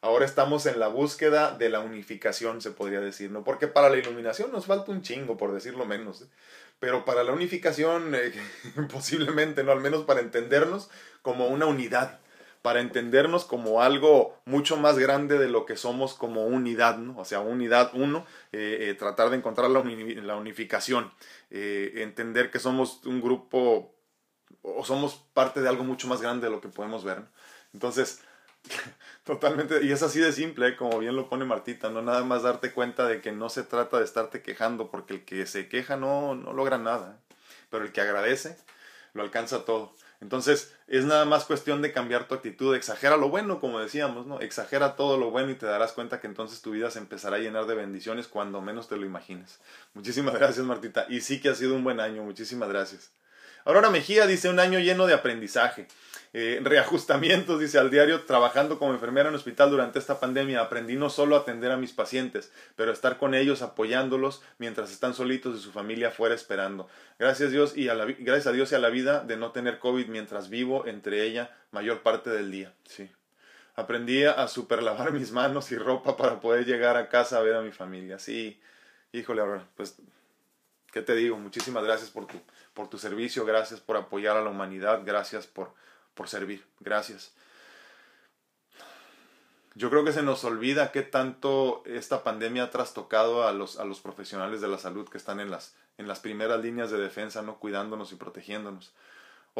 Ahora 0.00 0.24
estamos 0.24 0.66
en 0.66 0.78
la 0.78 0.87
búsqueda 0.87 1.50
de 1.56 1.70
la 1.70 1.80
unificación, 1.80 2.61
se 2.61 2.70
podría 2.70 3.00
decir, 3.00 3.32
¿no? 3.32 3.42
Porque 3.42 3.66
para 3.66 3.88
la 3.90 3.96
iluminación 3.96 4.52
nos 4.52 4.66
falta 4.66 4.92
un 4.92 5.02
chingo, 5.02 5.37
por 5.37 5.52
decirlo 5.52 5.87
menos. 5.87 6.22
¿eh? 6.22 6.26
Pero 6.78 7.04
para 7.04 7.24
la 7.24 7.32
unificación, 7.32 8.14
eh, 8.14 8.32
posiblemente, 8.92 9.64
¿no? 9.64 9.72
Al 9.72 9.80
menos 9.80 10.04
para 10.04 10.20
entendernos 10.20 10.88
como 11.22 11.48
una 11.48 11.66
unidad 11.66 12.20
para 12.62 12.80
entendernos 12.80 13.44
como 13.44 13.82
algo 13.82 14.37
mucho 14.44 14.76
más 14.76 14.98
grande 14.98 15.38
de 15.38 15.48
lo 15.48 15.64
que 15.64 15.76
somos 15.76 16.14
como 16.14 16.44
unidad, 16.44 16.98
¿no? 16.98 17.16
O 17.16 17.24
sea, 17.24 17.40
unidad 17.40 17.92
uno, 17.94 18.26
eh, 18.52 18.88
eh, 18.90 18.94
tratar 18.94 19.30
de 19.30 19.37
encontrar 19.37 19.70
la, 19.70 19.82
la 19.84 20.37
unificación, 20.37 21.12
entender 21.50 22.50
que 22.50 22.58
somos 22.58 23.00
un 23.06 23.22
grupo 23.22 23.94
o 24.62 24.84
somos 24.84 25.24
parte 25.32 25.61
de 25.62 25.68
algo 25.68 25.84
mucho 25.84 26.08
más 26.08 26.20
grande 26.20 26.48
de 26.48 26.52
lo 26.52 26.61
que 26.61 26.68
podemos 26.68 27.04
ver. 27.04 27.22
Entonces, 27.72 28.22
totalmente, 29.29 29.85
y 29.85 29.93
es 29.93 30.03
así 30.03 30.21
de 30.21 30.33
simple, 30.33 30.75
como 30.75 30.99
bien 30.99 31.14
lo 31.14 31.29
pone 31.29 31.45
Martita, 31.45 31.91
no 31.91 32.01
nada 32.01 32.25
más 32.25 32.45
darte 32.45 32.73
cuenta 32.73 33.07
de 33.07 33.21
que 33.21 33.31
no 33.31 33.51
se 33.51 33.62
trata 33.62 33.99
de 33.99 34.05
estarte 34.05 34.41
quejando, 34.41 34.91
porque 34.91 35.12
el 35.17 35.25
que 35.27 35.45
se 35.45 35.69
queja 35.69 35.99
no, 35.99 36.35
no 36.35 36.55
logra 36.55 36.79
nada, 36.79 37.21
pero 37.69 37.85
el 37.85 37.93
que 37.93 38.01
agradece 38.01 38.57
lo 39.12 39.23
alcanza 39.23 39.67
todo. 39.67 39.95
Entonces, 40.23 40.75
es 40.87 41.05
nada 41.05 41.27
más 41.27 41.45
cuestión 41.45 41.83
de 41.83 41.93
cambiar 41.93 42.27
tu 42.27 42.37
actitud, 42.37 42.75
exagera 42.75 43.19
lo 43.19 43.29
bueno, 43.29 43.61
como 43.61 43.81
decíamos, 43.81 44.27
¿no? 44.27 44.41
Exagera 44.41 44.97
todo 44.97 45.19
lo 45.19 45.31
bueno 45.31 45.51
y 45.51 45.57
te 45.57 45.67
darás 45.67 45.93
cuenta 45.93 46.23
que 46.23 46.27
entonces 46.27 46.62
tu 46.62 46.71
vida 46.71 46.91
se 46.91 46.99
empezará 46.99 47.37
a 47.37 47.41
llenar 47.41 47.67
de 47.67 47.75
bendiciones 47.75 48.29
cuando 48.29 48.62
menos 48.62 48.88
te 48.88 48.97
lo 48.97 49.05
imagines. 49.05 49.61
Muchísimas 49.93 50.35
gracias, 50.38 50.64
Martita. 50.64 51.05
Y 51.11 51.21
sí 51.21 51.38
que 51.43 51.51
ha 51.51 51.55
sido 51.55 51.75
un 51.75 51.85
buen 51.85 52.01
año, 52.01 52.23
muchísimas 52.23 52.71
gracias. 52.71 53.12
Aurora 53.64 53.90
Mejía 53.90 54.27
dice 54.27 54.49
un 54.49 54.61
año 54.61 54.79
lleno 54.79 55.07
de 55.07 55.14
aprendizaje. 55.14 55.87
Eh, 56.35 56.61
reajustamientos, 56.62 57.59
dice 57.59 57.79
al 57.79 57.90
diario, 57.90 58.25
trabajando 58.25 58.79
como 58.79 58.92
enfermera 58.92 59.31
en 59.31 59.35
hospital 59.35 59.71
durante 59.71 59.99
esta 59.99 60.21
pandemia, 60.21 60.61
aprendí 60.61 60.94
no 60.94 61.09
solo 61.09 61.37
a 61.37 61.40
atender 61.40 61.73
a 61.73 61.79
mis 61.79 61.92
pacientes, 61.92 62.53
pero 62.77 62.90
a 62.90 62.94
estar 62.94 63.16
con 63.16 63.35
ellos 63.35 63.62
apoyándolos 63.62 64.42
mientras 64.59 64.92
están 64.92 65.14
solitos 65.14 65.59
y 65.59 65.62
su 65.62 65.73
familia 65.73 66.11
fuera 66.11 66.35
esperando. 66.35 66.87
Gracias, 67.18 67.51
Dios 67.51 67.77
y 67.77 67.88
a 67.88 67.94
la, 67.94 68.05
gracias 68.05 68.47
a 68.47 68.53
Dios 68.53 68.73
y 68.73 68.75
a 68.75 68.79
la 68.79 68.90
vida 68.90 69.21
de 69.21 69.38
no 69.38 69.53
tener 69.53 69.79
COVID 69.79 70.07
mientras 70.09 70.51
vivo 70.51 70.87
entre 70.87 71.25
ella 71.25 71.57
mayor 71.71 72.03
parte 72.03 72.29
del 72.29 72.51
día. 72.51 72.75
Sí. 72.85 73.11
Aprendí 73.75 74.25
a 74.25 74.47
superlavar 74.49 75.12
mis 75.14 75.33
manos 75.33 75.73
y 75.73 75.77
ropa 75.77 76.16
para 76.16 76.40
poder 76.40 76.66
llegar 76.66 76.97
a 76.97 77.09
casa 77.09 77.38
a 77.38 77.42
ver 77.42 77.55
a 77.55 77.62
mi 77.62 77.73
familia. 77.73 78.18
Sí, 78.18 78.61
híjole, 79.12 79.40
ahora, 79.40 79.66
pues, 79.77 79.97
¿qué 80.92 81.01
te 81.01 81.14
digo? 81.14 81.38
Muchísimas 81.38 81.85
gracias 81.85 82.11
por 82.11 82.27
tu 82.27 82.38
por 82.79 82.88
tu 82.88 82.97
servicio, 82.97 83.45
gracias 83.45 83.81
por 83.81 83.97
apoyar 83.97 84.37
a 84.37 84.41
la 84.41 84.51
humanidad, 84.51 85.03
gracias 85.05 85.49
por, 85.49 85.75
por 86.14 86.29
servir, 86.29 86.64
gracias. 86.79 87.33
Yo 89.75 89.91
creo 89.91 90.05
que 90.05 90.12
se 90.12 90.23
nos 90.23 90.45
olvida 90.45 90.93
qué 90.93 91.03
tanto 91.03 91.83
esta 91.87 92.23
pandemia 92.23 92.62
ha 92.62 92.71
trastocado 92.71 93.49
a 93.49 93.53
los, 93.53 93.81
a 93.81 93.85
los 93.85 93.99
profesionales 93.99 94.61
de 94.61 94.69
la 94.69 94.79
salud 94.79 95.09
que 95.09 95.19
están 95.19 95.41
en 95.41 95.51
las, 95.51 95.75
en 95.99 96.07
las 96.07 96.21
primeras 96.21 96.62
líneas 96.62 96.93
de 96.93 96.99
defensa, 96.99 97.43
¿no? 97.43 97.59
cuidándonos 97.59 98.12
y 98.12 98.14
protegiéndonos. 98.14 98.93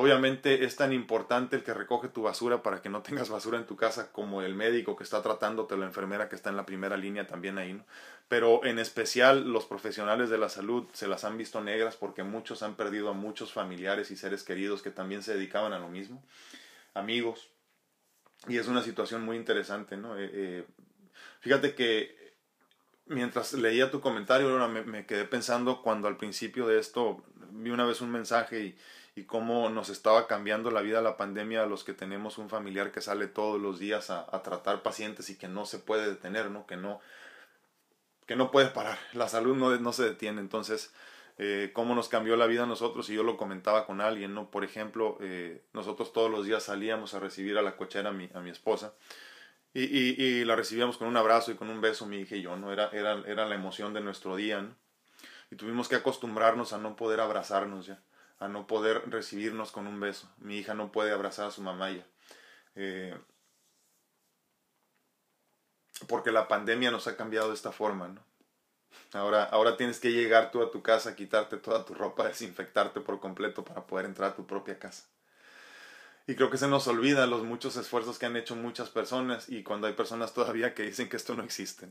Obviamente 0.01 0.65
es 0.65 0.77
tan 0.77 0.93
importante 0.93 1.57
el 1.57 1.65
que 1.65 1.75
recoge 1.75 2.07
tu 2.07 2.23
basura 2.23 2.63
para 2.63 2.81
que 2.81 2.89
no 2.89 3.03
tengas 3.03 3.31
basura 3.31 3.59
en 3.59 3.67
tu 3.67 3.75
casa 3.75 4.13
como 4.13 4.43
el 4.43 4.55
médico 4.55 4.95
que 4.95 5.03
está 5.03 5.23
tratándote, 5.23 5.77
la 5.77 5.87
enfermera 5.87 6.29
que 6.29 6.37
está 6.37 6.51
en 6.51 6.57
la 6.57 6.65
primera 6.65 6.97
línea 6.97 7.27
también 7.27 7.59
ahí, 7.59 7.73
¿no? 7.73 7.85
Pero 8.29 8.65
en 8.65 8.79
especial 8.79 9.53
los 9.53 9.65
profesionales 9.65 10.31
de 10.31 10.39
la 10.39 10.51
salud 10.51 10.87
se 10.93 11.09
las 11.09 11.25
han 11.25 11.37
visto 11.37 11.61
negras 11.61 11.97
porque 11.97 12.23
muchos 12.23 12.63
han 12.63 12.77
perdido 12.77 13.09
a 13.09 13.13
muchos 13.13 13.53
familiares 13.53 14.13
y 14.13 14.17
seres 14.17 14.45
queridos 14.45 14.83
que 14.83 14.93
también 14.93 15.25
se 15.25 15.35
dedicaban 15.35 15.73
a 15.73 15.81
lo 15.81 15.89
mismo, 15.89 16.23
amigos, 16.95 17.49
y 18.47 18.59
es 18.59 18.69
una 18.69 18.83
situación 18.83 19.25
muy 19.25 19.37
interesante, 19.37 19.97
¿no? 19.97 20.17
Eh, 20.17 20.31
eh, 20.33 20.65
fíjate 21.41 21.75
que 21.75 22.37
mientras 23.07 23.53
leía 23.53 23.91
tu 23.91 24.01
comentario, 24.01 24.69
me, 24.69 24.85
me 24.85 25.07
quedé 25.07 25.25
pensando 25.25 25.83
cuando 25.83 26.07
al 26.07 26.17
principio 26.17 26.69
de 26.69 26.79
esto 26.79 27.25
vi 27.51 27.71
una 27.71 27.85
vez 27.85 28.01
un 28.01 28.13
mensaje 28.13 28.61
y 28.61 28.79
y 29.19 29.25
cómo 29.25 29.69
nos 29.69 29.89
estaba 29.89 30.29
cambiando 30.29 30.71
la 30.71 30.81
vida 30.81 31.03
la 31.03 31.17
pandemia 31.17 31.65
a 31.65 31.67
los 31.67 31.83
que 31.83 31.93
tenemos 31.93 32.39
un 32.39 32.49
familiar 32.49 32.93
que 32.93 33.01
sale 33.01 33.27
todos 33.27 33.61
los 33.61 33.81
días 33.81 34.11
a, 34.11 34.27
tratar 34.43 34.83
pacientes 34.83 35.29
y 35.29 35.37
que 35.37 35.49
no 35.49 35.67
se 35.67 35.81
puede 35.81 36.09
detener, 36.09 36.53
¿no? 36.53 36.67
Que 36.67 36.77
no, 36.77 37.01
que 38.27 38.37
no 38.37 38.53
puede 38.53 38.69
parar. 38.69 38.97
La 39.15 39.29
salud 39.29 39.57
no, 39.57 39.77
no 39.77 39.93
se 39.93 40.05
detiene. 40.05 40.41
Entonces, 40.41 40.95
eh, 41.37 41.73
cómo 41.73 41.97
nos 41.97 42.09
cambió 42.09 42.37
la 42.37 42.47
vida 42.47 42.63
a 42.63 42.67
nosotros 42.67 43.11
y 43.11 43.15
yo 43.15 43.25
lo 43.25 43.37
comentaba 43.37 43.87
con 43.87 44.01
alguien, 44.01 44.35
¿no? 44.35 44.53
Por 44.53 44.63
ejemplo, 44.63 45.19
eh, 45.21 45.65
nosotros 45.73 46.13
todos 46.13 46.31
los 46.31 46.47
días 46.47 46.63
salíamos 46.63 47.13
a 47.15 47.19
recibir 47.19 47.59
a 47.59 47.63
la 47.63 47.77
cochera 47.77 48.11
a 48.11 48.13
mi, 48.13 48.31
a 48.35 48.41
mi 48.41 48.51
esposa 48.51 48.95
y, 49.75 49.83
y, 49.83 50.45
la 50.45 50.55
recibíamos 50.55 50.97
con 50.97 51.09
un 51.09 51.17
abrazo 51.17 51.51
y 51.51 51.57
con 51.57 51.71
un 51.71 51.81
beso, 51.81 52.07
mi 52.07 52.21
hija 52.21 52.37
y 52.37 52.43
yo, 52.43 52.57
¿no? 52.57 52.73
Era, 52.73 52.89
era, 52.93 53.23
era 53.27 53.47
la 53.47 53.55
emoción 53.57 53.93
de 53.95 54.01
nuestro 54.01 54.37
día, 54.37 54.63
¿no? 54.63 54.77
Y 55.51 55.57
tuvimos 55.57 55.89
que 55.89 55.97
acostumbrarnos 55.97 56.73
a 56.73 56.79
no 56.79 56.95
poder 56.95 57.21
abrazarnos 57.21 57.87
ya, 57.87 58.01
a 58.39 58.49
no 58.49 58.67
poder 58.67 59.11
recibirnos 59.11 59.73
con 59.73 59.87
un 59.87 60.01
beso. 60.01 60.31
Mi 60.39 60.59
hija 60.59 60.75
no 60.75 60.93
puede 60.93 61.13
abrazar 61.13 61.49
a 61.49 61.51
su 61.51 61.63
mamá 61.63 61.91
ya. 61.91 62.07
Eh, 62.77 63.17
porque 66.07 66.31
la 66.31 66.47
pandemia 66.47 66.91
nos 66.91 67.09
ha 67.09 67.17
cambiado 67.17 67.49
de 67.49 67.55
esta 67.55 67.73
forma, 67.73 68.09
¿no? 68.09 68.23
Ahora, 69.13 69.45
ahora 69.45 69.77
tienes 69.77 70.01
que 70.01 70.13
llegar 70.13 70.51
tú 70.51 70.63
a 70.63 70.71
tu 70.71 70.83
casa, 70.83 71.17
quitarte 71.17 71.57
toda 71.57 71.85
tu 71.85 71.95
ropa, 71.95 72.29
desinfectarte 72.29 73.01
por 73.01 73.21
completo 73.21 73.65
para 73.65 73.87
poder 73.87 74.07
entrar 74.07 74.31
a 74.33 74.37
tu 74.37 74.47
propia 74.47 74.79
casa. 74.79 75.09
Y 76.27 76.35
creo 76.35 76.51
que 76.51 76.59
se 76.59 76.69
nos 76.69 76.87
olvida 76.89 77.27
los 77.27 77.43
muchos 77.43 77.77
esfuerzos 77.77 78.19
que 78.19 78.27
han 78.27 78.37
hecho 78.37 78.55
muchas 78.55 78.91
personas 78.91 79.49
y 79.49 79.63
cuando 79.63 79.87
hay 79.87 79.95
personas 79.95 80.35
todavía 80.35 80.75
que 80.75 80.83
dicen 80.83 81.09
que 81.09 81.17
esto 81.17 81.35
no 81.35 81.43
existe, 81.43 81.89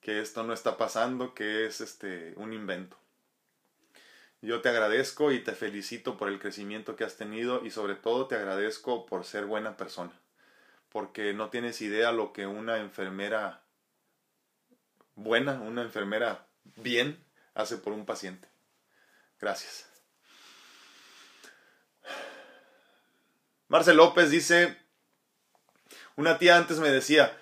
que 0.00 0.20
esto 0.20 0.44
no 0.44 0.52
está 0.52 0.76
pasando, 0.76 1.34
que 1.34 1.66
es 1.66 1.80
este 1.80 2.34
un 2.36 2.52
invento. 2.52 2.96
Yo 4.42 4.60
te 4.60 4.68
agradezco 4.68 5.30
y 5.30 5.38
te 5.38 5.52
felicito 5.52 6.16
por 6.16 6.28
el 6.28 6.40
crecimiento 6.40 6.96
que 6.96 7.04
has 7.04 7.16
tenido 7.16 7.64
y 7.64 7.70
sobre 7.70 7.94
todo 7.94 8.26
te 8.26 8.34
agradezco 8.34 9.06
por 9.06 9.24
ser 9.24 9.46
buena 9.46 9.76
persona, 9.76 10.12
porque 10.88 11.32
no 11.32 11.48
tienes 11.48 11.80
idea 11.80 12.10
lo 12.10 12.32
que 12.32 12.48
una 12.48 12.78
enfermera 12.78 13.62
buena, 15.14 15.60
una 15.60 15.82
enfermera 15.82 16.48
bien, 16.64 17.24
hace 17.54 17.76
por 17.76 17.92
un 17.92 18.04
paciente. 18.04 18.48
Gracias. 19.40 19.88
Marcel 23.68 23.96
López 23.96 24.28
dice, 24.28 24.76
una 26.16 26.38
tía 26.38 26.56
antes 26.56 26.80
me 26.80 26.90
decía, 26.90 27.32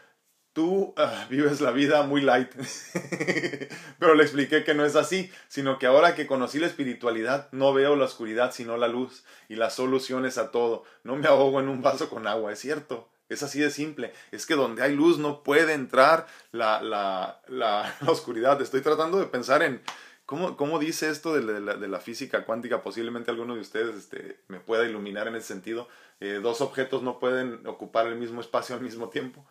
tú 0.61 0.93
ah, 0.99 1.27
vives 1.31 1.63
la 1.63 1.71
vida 1.71 2.03
muy 2.03 2.21
light, 2.21 2.51
pero 3.99 4.15
le 4.15 4.23
expliqué 4.23 4.63
que 4.63 4.75
no 4.75 4.85
es 4.85 4.95
así, 4.95 5.33
sino 5.49 5.79
que 5.79 5.87
ahora 5.87 6.15
que 6.15 6.27
conocí 6.27 6.59
la 6.59 6.67
espiritualidad, 6.67 7.49
no 7.51 7.73
veo 7.73 7.97
la 7.97 8.05
oscuridad 8.05 8.53
sino 8.53 8.77
la 8.77 8.87
luz 8.87 9.25
y 9.49 9.57
las 9.57 9.75
soluciones 9.75 10.37
a 10.37 10.51
todo. 10.51 10.85
No 11.03 11.17
me 11.17 11.29
ahogo 11.29 11.61
en 11.61 11.69
un 11.71 11.81
vaso 11.81 12.11
con 12.11 12.27
agua, 12.27 12.53
es 12.53 12.59
cierto. 12.59 13.09
Es 13.31 13.43
así 13.43 13.59
de 13.59 13.71
simple. 13.71 14.13
Es 14.33 14.45
que 14.45 14.55
donde 14.55 14.83
hay 14.83 14.95
luz 14.95 15.17
no 15.17 15.43
puede 15.43 15.73
entrar 15.73 16.27
la, 16.53 16.83
la, 16.83 17.41
la, 17.49 17.97
oscuridad. 18.07 18.61
Estoy 18.61 18.83
tratando 18.83 19.19
de 19.19 19.25
pensar 19.25 19.63
en 19.63 19.81
cómo, 20.27 20.59
cómo 20.59 20.79
dice 20.79 21.09
esto 21.09 21.33
de 21.33 21.41
la, 21.63 21.75
de 21.77 21.89
la, 21.89 22.01
física 22.01 22.45
cuántica. 22.45 22.83
Posiblemente 22.83 23.31
alguno 23.31 23.55
de 23.55 23.63
ustedes 23.63 23.97
este, 23.97 24.41
me 24.49 24.61
pueda 24.61 24.85
iluminar 24.85 25.27
en 25.27 25.37
ese 25.37 25.47
sentido. 25.47 25.89
Eh, 26.21 26.41
dos 26.43 26.61
objetos 26.61 27.03
no 27.03 27.19
pueden 27.19 27.67
ocupar 27.67 28.09
el 28.09 28.17
mismo 28.17 28.43
espacio 28.43 28.75
al 28.75 28.83
mismo 28.83 29.09
tiempo. 29.09 29.47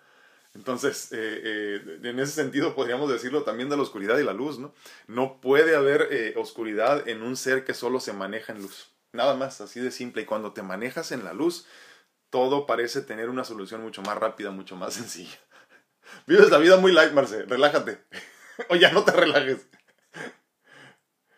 Entonces, 0.59 1.13
eh, 1.13 1.41
eh, 1.41 1.99
en 2.03 2.19
ese 2.19 2.33
sentido 2.33 2.75
podríamos 2.75 3.09
decirlo 3.09 3.43
también 3.43 3.69
de 3.69 3.77
la 3.77 3.83
oscuridad 3.83 4.17
y 4.17 4.25
la 4.25 4.33
luz, 4.33 4.59
¿no? 4.59 4.73
No 5.07 5.39
puede 5.39 5.73
haber 5.73 6.33
oscuridad 6.37 7.07
en 7.07 7.21
un 7.21 7.37
ser 7.37 7.63
que 7.63 7.73
solo 7.73 8.01
se 8.01 8.11
maneja 8.11 8.51
en 8.51 8.61
luz. 8.61 8.91
Nada 9.13 9.35
más, 9.35 9.61
así 9.61 9.79
de 9.79 9.89
simple. 9.89 10.23
Y 10.23 10.25
cuando 10.25 10.51
te 10.51 10.61
manejas 10.61 11.13
en 11.13 11.23
la 11.23 11.31
luz, 11.31 11.65
todo 12.29 12.65
parece 12.65 13.01
tener 13.01 13.29
una 13.29 13.45
solución 13.45 13.81
mucho 13.81 14.01
más 14.01 14.17
rápida, 14.17 14.51
mucho 14.51 14.75
más 14.75 14.93
sencilla. 14.95 15.39
Vives 16.27 16.49
la 16.49 16.57
vida 16.57 16.75
muy 16.75 16.91
light, 16.91 17.13
Marce, 17.13 17.43
relájate. 17.43 18.03
o 18.69 18.75
ya 18.75 18.91
no 18.91 19.05
te 19.05 19.13
relajes. 19.13 19.65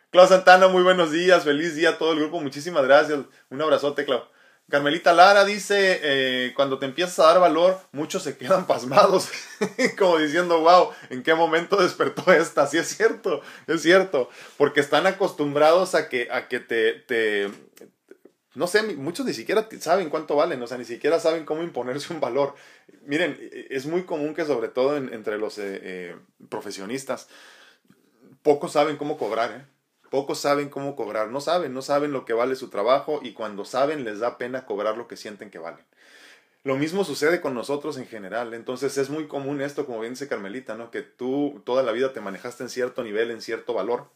Clau 0.10 0.28
Santana, 0.28 0.68
muy 0.68 0.82
buenos 0.82 1.12
días, 1.12 1.44
feliz 1.44 1.76
día 1.76 1.92
a 1.92 1.98
todo 2.00 2.14
el 2.14 2.20
grupo, 2.22 2.42
muchísimas 2.42 2.84
gracias. 2.84 3.20
Un 3.52 3.62
abrazote, 3.62 4.04
Clau. 4.04 4.24
Carmelita 4.72 5.14
Lara 5.14 5.46
dice, 5.46 6.00
eh, 6.02 6.54
cuando 6.56 6.80
te 6.80 6.86
empiezas 6.86 7.20
a 7.20 7.28
dar 7.28 7.40
valor, 7.40 7.80
muchos 7.92 8.24
se 8.24 8.38
quedan 8.38 8.66
pasmados, 8.66 9.30
como 10.00 10.18
diciendo, 10.18 10.62
wow, 10.62 10.90
¿en 11.10 11.22
qué 11.22 11.36
momento 11.36 11.76
despertó 11.76 12.32
esta? 12.32 12.66
Sí 12.66 12.78
es 12.78 12.88
cierto, 12.88 13.42
es 13.68 13.82
cierto, 13.84 14.30
porque 14.58 14.80
están 14.80 15.06
acostumbrados 15.06 15.94
a 15.94 16.10
que, 16.10 16.30
a 16.32 16.48
que 16.48 16.60
te, 16.60 16.94
te, 16.94 17.52
no 18.54 18.68
sé, 18.68 18.84
muchos 18.84 19.26
ni 19.26 19.34
siquiera 19.34 19.68
saben 19.80 20.10
cuánto 20.10 20.36
valen, 20.36 20.62
o 20.62 20.68
sea, 20.68 20.78
ni 20.78 20.86
siquiera 20.86 21.20
saben 21.20 21.46
cómo 21.46 21.64
imponerse 21.64 22.14
un 22.14 22.20
valor. 22.20 22.56
Miren, 23.06 23.38
es 23.70 23.86
muy 23.86 24.04
común 24.04 24.34
que 24.34 24.46
sobre 24.46 24.70
todo 24.70 24.98
entre 24.98 25.38
los 25.38 25.58
eh, 25.58 25.80
eh, 25.82 26.16
profesionistas, 26.50 27.28
pocos 28.42 28.72
saben 28.72 28.98
cómo 28.98 29.18
cobrar, 29.18 29.52
¿eh? 29.52 29.71
Pocos 30.12 30.40
saben 30.40 30.68
cómo 30.68 30.98
cobrar, 30.98 31.30
no 31.30 31.40
saben, 31.40 31.74
no 31.74 31.82
saben 31.82 32.12
lo 32.12 32.26
que 32.26 32.34
vale 32.34 32.58
su 32.58 32.70
trabajo 32.70 33.22
y 33.24 33.32
cuando 33.32 33.64
saben 33.64 34.04
les 34.04 34.20
da 34.20 34.38
pena 34.38 34.66
cobrar 34.66 34.98
lo 34.98 35.08
que 35.08 35.16
sienten 35.16 35.50
que 35.50 35.58
valen. 35.58 35.86
Lo 36.66 36.76
mismo 36.76 37.06
sucede 37.06 37.40
con 37.40 37.54
nosotros 37.54 37.98
en 37.98 38.06
general, 38.06 38.54
entonces 38.54 38.98
es 38.98 39.10
muy 39.10 39.30
común 39.30 39.62
esto, 39.62 39.86
como 39.86 40.02
bien 40.02 40.12
dice 40.12 40.28
Carmelita, 40.28 40.76
¿no? 40.76 40.92
Que 40.92 41.02
tú 41.02 41.62
toda 41.66 41.82
la 41.82 41.94
vida 41.94 42.12
te 42.12 42.20
manejaste 42.20 42.64
en 42.64 42.70
cierto 42.70 43.06
nivel, 43.06 43.32
en 43.32 43.42
cierto 43.42 43.74
valor 43.74 44.10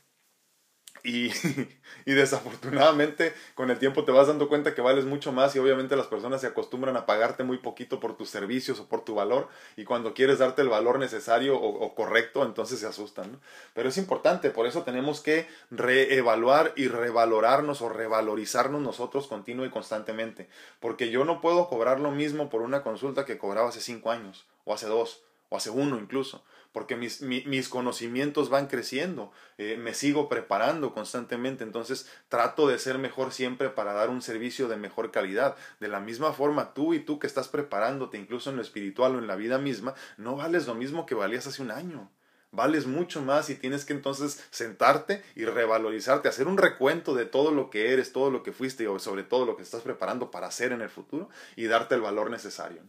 y, 2.06 2.14
desafortunadamente 2.14 3.34
con 3.54 3.70
el 3.70 3.78
tiempo 3.78 4.06
te 4.06 4.12
vas 4.12 4.28
dando 4.28 4.50
cuenta 4.50 4.74
que 4.74 4.82
vales 4.82 5.06
mucho 5.06 5.32
más 5.32 5.56
y 5.56 5.60
obviamente 5.60 5.96
las 5.96 6.08
personas 6.08 6.42
se 6.42 6.48
acostumbran 6.48 6.98
a 6.98 7.06
pagarte 7.06 7.44
muy 7.44 7.60
poquito 7.60 8.00
por 8.00 8.18
tus 8.18 8.30
servicios 8.30 8.80
o 8.80 8.88
por 8.88 9.06
tu 9.06 9.14
valor 9.14 9.48
y 9.78 9.84
cuando 9.84 10.16
quieres 10.16 10.40
darte 10.40 10.64
el 10.64 10.70
valor 10.70 10.98
necesario 10.98 11.60
o, 11.60 11.94
correcto 11.94 12.44
entonces 12.44 12.80
se 12.80 12.88
asustan. 12.88 13.40
Pero 13.76 13.90
es 13.90 13.98
importante, 13.98 14.50
por 14.50 14.66
eso 14.66 14.82
tenemos 14.82 15.22
que 15.22 15.48
reevaluar 15.70 16.74
y 16.76 16.88
revalorarnos 16.88 17.82
o 17.82 17.90
revalorizarnos 17.90 18.82
nosotros 18.82 19.28
continuo 19.28 19.66
y 19.66 19.70
constantemente. 19.70 20.50
Porque 20.80 21.12
yo 21.12 21.24
no 21.24 21.40
puedo 21.40 21.68
cobrar 21.68 22.00
lo 22.00 22.12
mismo 22.12 22.50
por 22.50 22.62
una 22.62 22.82
consulta 22.82 23.26
que 23.26 23.38
cobraba 23.38 23.70
hace 23.70 23.82
cinco 23.82 24.10
años 24.10 24.46
o 24.64 24.74
hace 24.74 24.88
dos 24.88 25.22
o 25.50 25.58
hace 25.58 25.70
uno 25.70 26.00
incluso 26.00 26.44
porque 26.76 26.98
mis, 26.98 27.22
mis 27.22 27.70
conocimientos 27.70 28.50
van 28.50 28.68
creciendo, 28.68 29.32
eh, 29.58 29.78
me 29.78 29.94
sigo 29.94 30.28
preparando 30.28 30.94
constantemente, 30.94 31.64
entonces 31.64 32.06
trato 32.28 32.68
de 32.68 32.78
ser 32.80 32.98
mejor 32.98 33.32
siempre 33.32 33.70
para 33.70 33.94
dar 33.94 34.10
un 34.10 34.22
servicio 34.22 34.68
de 34.68 34.76
mejor 34.76 35.10
calidad. 35.10 35.56
De 35.80 35.88
la 35.88 36.02
misma 36.02 36.34
forma, 36.34 36.74
tú 36.74 36.94
y 36.94 37.00
tú 37.00 37.18
que 37.18 37.28
estás 37.28 37.48
preparándote, 37.48 38.18
incluso 38.18 38.50
en 38.50 38.58
lo 38.58 38.62
espiritual 38.62 39.16
o 39.16 39.20
en 39.20 39.28
la 39.28 39.38
vida 39.38 39.58
misma, 39.58 39.94
no 40.18 40.36
vales 40.36 40.68
lo 40.68 40.76
mismo 40.76 41.06
que 41.06 41.16
valías 41.16 41.48
hace 41.48 41.62
un 41.62 41.72
año. 41.72 42.12
Vales 42.52 42.88
mucho 42.88 43.22
más 43.22 43.50
y 43.50 43.56
tienes 43.56 43.86
que 43.86 43.94
entonces 43.94 44.46
sentarte 44.50 45.24
y 45.34 45.46
revalorizarte, 45.46 46.28
hacer 46.28 46.46
un 46.46 46.58
recuento 46.58 47.16
de 47.16 47.26
todo 47.26 47.52
lo 47.52 47.70
que 47.70 47.94
eres, 47.94 48.12
todo 48.12 48.32
lo 48.32 48.44
que 48.44 48.52
fuiste 48.52 48.84
y 48.84 49.00
sobre 49.00 49.24
todo 49.24 49.46
lo 49.46 49.56
que 49.56 49.64
estás 49.64 49.82
preparando 49.82 50.30
para 50.30 50.48
hacer 50.48 50.74
en 50.74 50.82
el 50.82 50.90
futuro 50.90 51.30
y 51.56 51.68
darte 51.68 51.96
el 51.96 52.02
valor 52.02 52.30
necesario. 52.30 52.82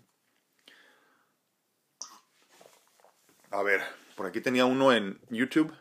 A 3.56 3.62
ver, 3.62 3.80
por 4.16 4.26
aquí 4.26 4.42
tenía 4.42 4.66
uno 4.66 4.92
en 4.92 5.18
YouTube. 5.30 5.72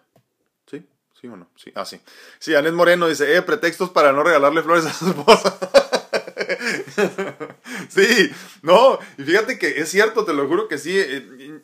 ¿Sí? 0.65 0.87
¿Sí 1.19 1.27
o 1.27 1.35
no? 1.35 1.49
Sí. 1.57 1.73
Ah, 1.75 1.83
sí. 1.83 1.99
Sí, 2.39 2.55
Anet 2.55 2.71
Moreno 2.71 3.09
dice, 3.09 3.35
eh, 3.35 3.41
pretextos 3.41 3.89
para 3.89 4.13
no 4.13 4.23
regalarle 4.23 4.63
flores 4.63 4.85
a 4.85 4.93
su 4.93 5.09
esposa. 5.09 5.59
sí, 7.89 8.31
no, 8.61 8.97
y 9.17 9.23
fíjate 9.23 9.59
que 9.59 9.81
es 9.81 9.89
cierto, 9.89 10.23
te 10.23 10.33
lo 10.33 10.47
juro 10.47 10.69
que 10.69 10.77
sí. 10.77 10.97
Eh, 10.97 11.59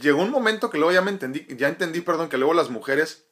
llegó 0.00 0.22
un 0.22 0.30
momento 0.30 0.70
que 0.70 0.78
luego 0.78 0.92
ya 0.92 1.02
me 1.02 1.10
entendí, 1.10 1.44
ya 1.56 1.66
entendí, 1.66 2.02
perdón, 2.02 2.28
que 2.28 2.38
luego 2.38 2.54
las 2.54 2.70
mujeres 2.70 3.26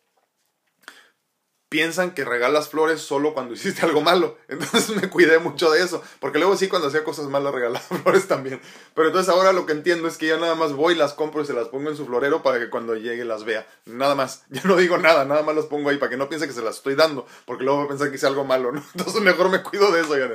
piensan 1.68 2.12
que 2.12 2.24
regalas 2.24 2.68
flores 2.68 3.00
solo 3.00 3.34
cuando 3.34 3.54
hiciste 3.54 3.84
algo 3.84 4.00
malo. 4.00 4.38
Entonces 4.48 4.90
me 4.90 5.08
cuidé 5.08 5.38
mucho 5.38 5.70
de 5.70 5.82
eso. 5.82 6.02
Porque 6.20 6.38
luego 6.38 6.56
sí, 6.56 6.68
cuando 6.68 6.88
hacía 6.88 7.04
cosas 7.04 7.26
malas, 7.26 7.54
regalaba 7.54 7.84
flores 8.02 8.28
también. 8.28 8.60
Pero 8.94 9.08
entonces 9.08 9.32
ahora 9.32 9.52
lo 9.52 9.66
que 9.66 9.72
entiendo 9.72 10.08
es 10.08 10.16
que 10.16 10.26
ya 10.26 10.36
nada 10.36 10.54
más 10.54 10.72
voy, 10.72 10.94
las 10.94 11.14
compro 11.14 11.42
y 11.42 11.46
se 11.46 11.52
las 11.52 11.68
pongo 11.68 11.90
en 11.90 11.96
su 11.96 12.06
florero 12.06 12.42
para 12.42 12.58
que 12.58 12.70
cuando 12.70 12.94
llegue 12.94 13.24
las 13.24 13.44
vea. 13.44 13.66
Nada 13.84 14.14
más. 14.14 14.44
Ya 14.56 14.62
no 14.64 14.76
digo 14.76 14.96
nada, 14.96 15.26
nada 15.26 15.42
más 15.42 15.54
las 15.54 15.66
pongo 15.66 15.90
ahí 15.90 15.98
para 15.98 16.08
que 16.08 16.16
no 16.16 16.30
piense 16.30 16.46
que 16.46 16.54
se 16.54 16.62
las 16.62 16.76
estoy 16.76 16.94
dando. 16.94 17.26
Porque 17.44 17.64
luego 17.64 17.80
va 17.80 17.84
a 17.84 17.88
pensar 17.88 18.08
que 18.08 18.16
hice 18.16 18.26
algo 18.26 18.44
malo, 18.44 18.72
¿no? 18.72 18.82
Entonces 18.94 19.20
mejor 19.20 19.50
me 19.50 19.62
cuido 19.62 19.92
de 19.92 20.00
eso, 20.00 20.16
ya. 20.16 20.30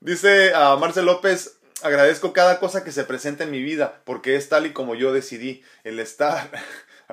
Dice 0.00 0.54
a 0.54 0.74
Marcel 0.76 1.04
López, 1.04 1.58
agradezco 1.82 2.32
cada 2.32 2.60
cosa 2.60 2.82
que 2.82 2.92
se 2.92 3.04
presenta 3.04 3.44
en 3.44 3.50
mi 3.50 3.62
vida 3.62 4.00
porque 4.04 4.36
es 4.36 4.48
tal 4.48 4.64
y 4.64 4.72
como 4.72 4.94
yo 4.94 5.12
decidí. 5.12 5.62
El 5.84 6.00
estar 6.00 6.50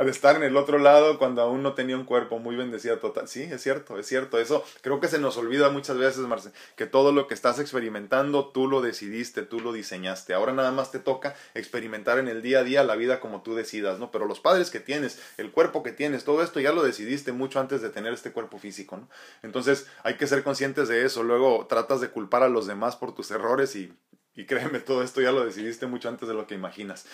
de 0.04 0.12
estar 0.12 0.36
en 0.36 0.44
el 0.44 0.58
otro 0.58 0.78
lado 0.78 1.18
cuando 1.18 1.42
aún 1.42 1.64
no 1.64 1.74
tenía 1.74 1.98
un 1.98 2.06
cuerpo 2.06 2.40
muy 2.40 2.56
bendecido 2.56 2.98
total. 3.00 3.28
Sí, 3.28 3.44
es 3.44 3.62
cierto, 3.62 3.98
es 3.98 4.08
cierto. 4.08 4.40
Eso 4.40 4.64
creo 4.82 5.00
que 5.00 5.08
se 5.08 5.20
nos 5.20 5.38
olvida 5.38 5.70
muchas 5.70 5.98
veces, 5.98 6.20
Marce, 6.20 6.52
que 6.76 6.86
todo 6.86 7.12
lo 7.12 7.28
que 7.28 7.34
estás 7.34 7.60
experimentando 7.60 8.50
tú 8.50 8.68
lo 8.68 8.82
decidiste, 8.82 9.42
tú 9.42 9.60
lo 9.60 9.74
diseñaste. 9.74 10.34
Ahora 10.34 10.54
nada 10.54 10.72
más 10.72 10.92
te 10.92 11.00
toca 11.00 11.36
experimentar 11.54 12.20
en 12.20 12.28
el 12.28 12.42
día 12.42 12.60
a 12.60 12.64
día 12.64 12.84
la 12.84 12.96
vida 12.96 13.20
como 13.20 13.42
tú 13.42 13.56
decidas, 13.56 14.00
¿no? 14.00 14.12
Pero 14.12 14.26
los 14.26 14.40
padres 14.40 14.70
que 14.70 14.80
tienes, 14.80 15.20
el 15.38 15.52
cuerpo 15.52 15.84
que 15.84 15.92
tienes, 15.92 16.24
todo 16.24 16.44
esto 16.44 16.60
ya 16.60 16.72
lo 16.72 16.84
decidiste 16.84 17.32
mucho 17.32 17.60
antes 17.60 17.82
de 17.82 17.90
tener 17.90 18.14
este 18.14 18.32
cuerpo 18.32 18.60
físico, 18.60 18.98
¿no? 18.98 19.10
Entonces 19.44 19.88
hay 20.04 20.16
que 20.16 20.28
ser 20.28 20.44
conscientes 20.44 20.88
de 20.88 21.06
eso. 21.06 21.24
Luego 21.24 21.68
tratas 21.68 22.02
de 22.02 22.10
culpar 22.10 22.44
a 22.44 22.50
los 22.50 22.68
demás 22.68 22.96
por 22.96 23.14
tus 23.14 23.32
errores 23.32 23.76
y, 23.76 23.94
y 24.36 24.46
créeme, 24.46 24.80
todo 24.80 25.04
esto 25.04 25.22
ya 25.22 25.32
lo 25.32 25.44
decidiste 25.44 25.86
mucho 25.88 26.10
antes 26.10 26.28
de 26.28 26.34
lo 26.34 26.48
que 26.48 26.56
imaginas. 26.56 27.06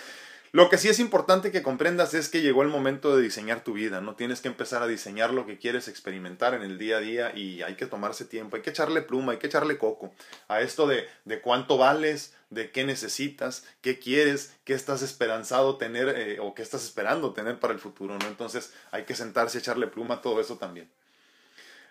Lo 0.56 0.70
que 0.70 0.78
sí 0.78 0.88
es 0.88 1.00
importante 1.00 1.52
que 1.52 1.62
comprendas 1.62 2.14
es 2.14 2.30
que 2.30 2.40
llegó 2.40 2.64
el 2.64 2.70
momento 2.70 3.14
de 3.14 3.22
diseñar 3.22 3.66
tu 3.66 3.74
vida, 3.74 4.00
¿no? 4.00 4.16
Tienes 4.16 4.40
que 4.40 4.48
empezar 4.48 4.82
a 4.82 4.88
diseñar 4.88 5.34
lo 5.34 5.46
que 5.46 5.58
quieres 5.58 5.90
experimentar 5.90 6.54
en 6.54 6.62
el 6.62 6.78
día 6.78 6.96
a 6.96 7.02
día 7.02 7.36
y 7.36 7.62
hay 7.62 7.76
que 7.76 7.88
tomarse 7.88 8.24
tiempo, 8.24 8.56
hay 8.56 8.62
que 8.62 8.70
echarle 8.70 9.02
pluma, 9.02 9.34
hay 9.34 9.38
que 9.38 9.48
echarle 9.48 9.78
coco 9.78 10.14
a 10.48 10.62
esto 10.62 10.88
de, 10.88 11.10
de 11.26 11.42
cuánto 11.42 11.78
vales, 11.78 12.36
de 12.52 12.72
qué 12.72 12.86
necesitas, 12.86 13.66
qué 13.82 14.00
quieres, 14.00 14.56
qué 14.64 14.74
estás 14.76 15.02
esperanzado 15.02 15.76
tener 15.76 16.08
eh, 16.08 16.40
o 16.40 16.56
qué 16.56 16.62
estás 16.62 16.86
esperando 16.86 17.34
tener 17.34 17.60
para 17.60 17.74
el 17.74 17.80
futuro, 17.80 18.18
¿no? 18.18 18.26
Entonces 18.26 18.72
hay 18.92 19.04
que 19.04 19.14
sentarse 19.14 19.58
y 19.58 19.60
echarle 19.60 19.88
pluma 19.88 20.16
a 20.16 20.22
todo 20.22 20.40
eso 20.40 20.58
también. 20.58 20.90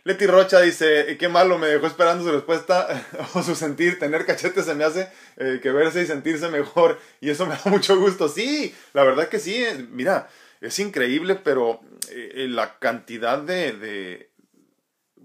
Leti 0.05 0.27
Rocha 0.27 0.61
dice, 0.61 1.17
qué 1.19 1.29
malo, 1.31 1.59
me 1.59 1.67
dejó 1.67 1.87
esperando 1.87 2.25
su 2.25 2.31
respuesta 2.31 3.07
o 3.35 3.43
su 3.43 3.55
sentir, 3.55 3.99
tener 3.99 4.27
cachetes 4.27 4.67
se 4.67 4.75
me 4.75 4.85
hace 4.85 5.11
eh, 5.39 5.61
que 5.63 5.73
verse 5.73 6.03
y 6.03 6.07
sentirse 6.07 6.49
mejor 6.51 7.01
y 7.23 7.31
eso 7.31 7.47
me 7.47 7.55
da 7.55 7.63
mucho 7.71 7.99
gusto. 7.99 8.29
Sí, 8.29 8.75
la 8.93 9.03
verdad 9.03 9.29
que 9.29 9.39
sí, 9.39 9.55
eh, 9.65 9.87
mira, 9.91 10.29
es 10.61 10.79
increíble, 10.79 11.37
pero 11.37 11.81
eh, 12.11 12.47
la 12.51 12.79
cantidad 12.79 13.39
de, 13.39 13.73
de, 13.73 14.31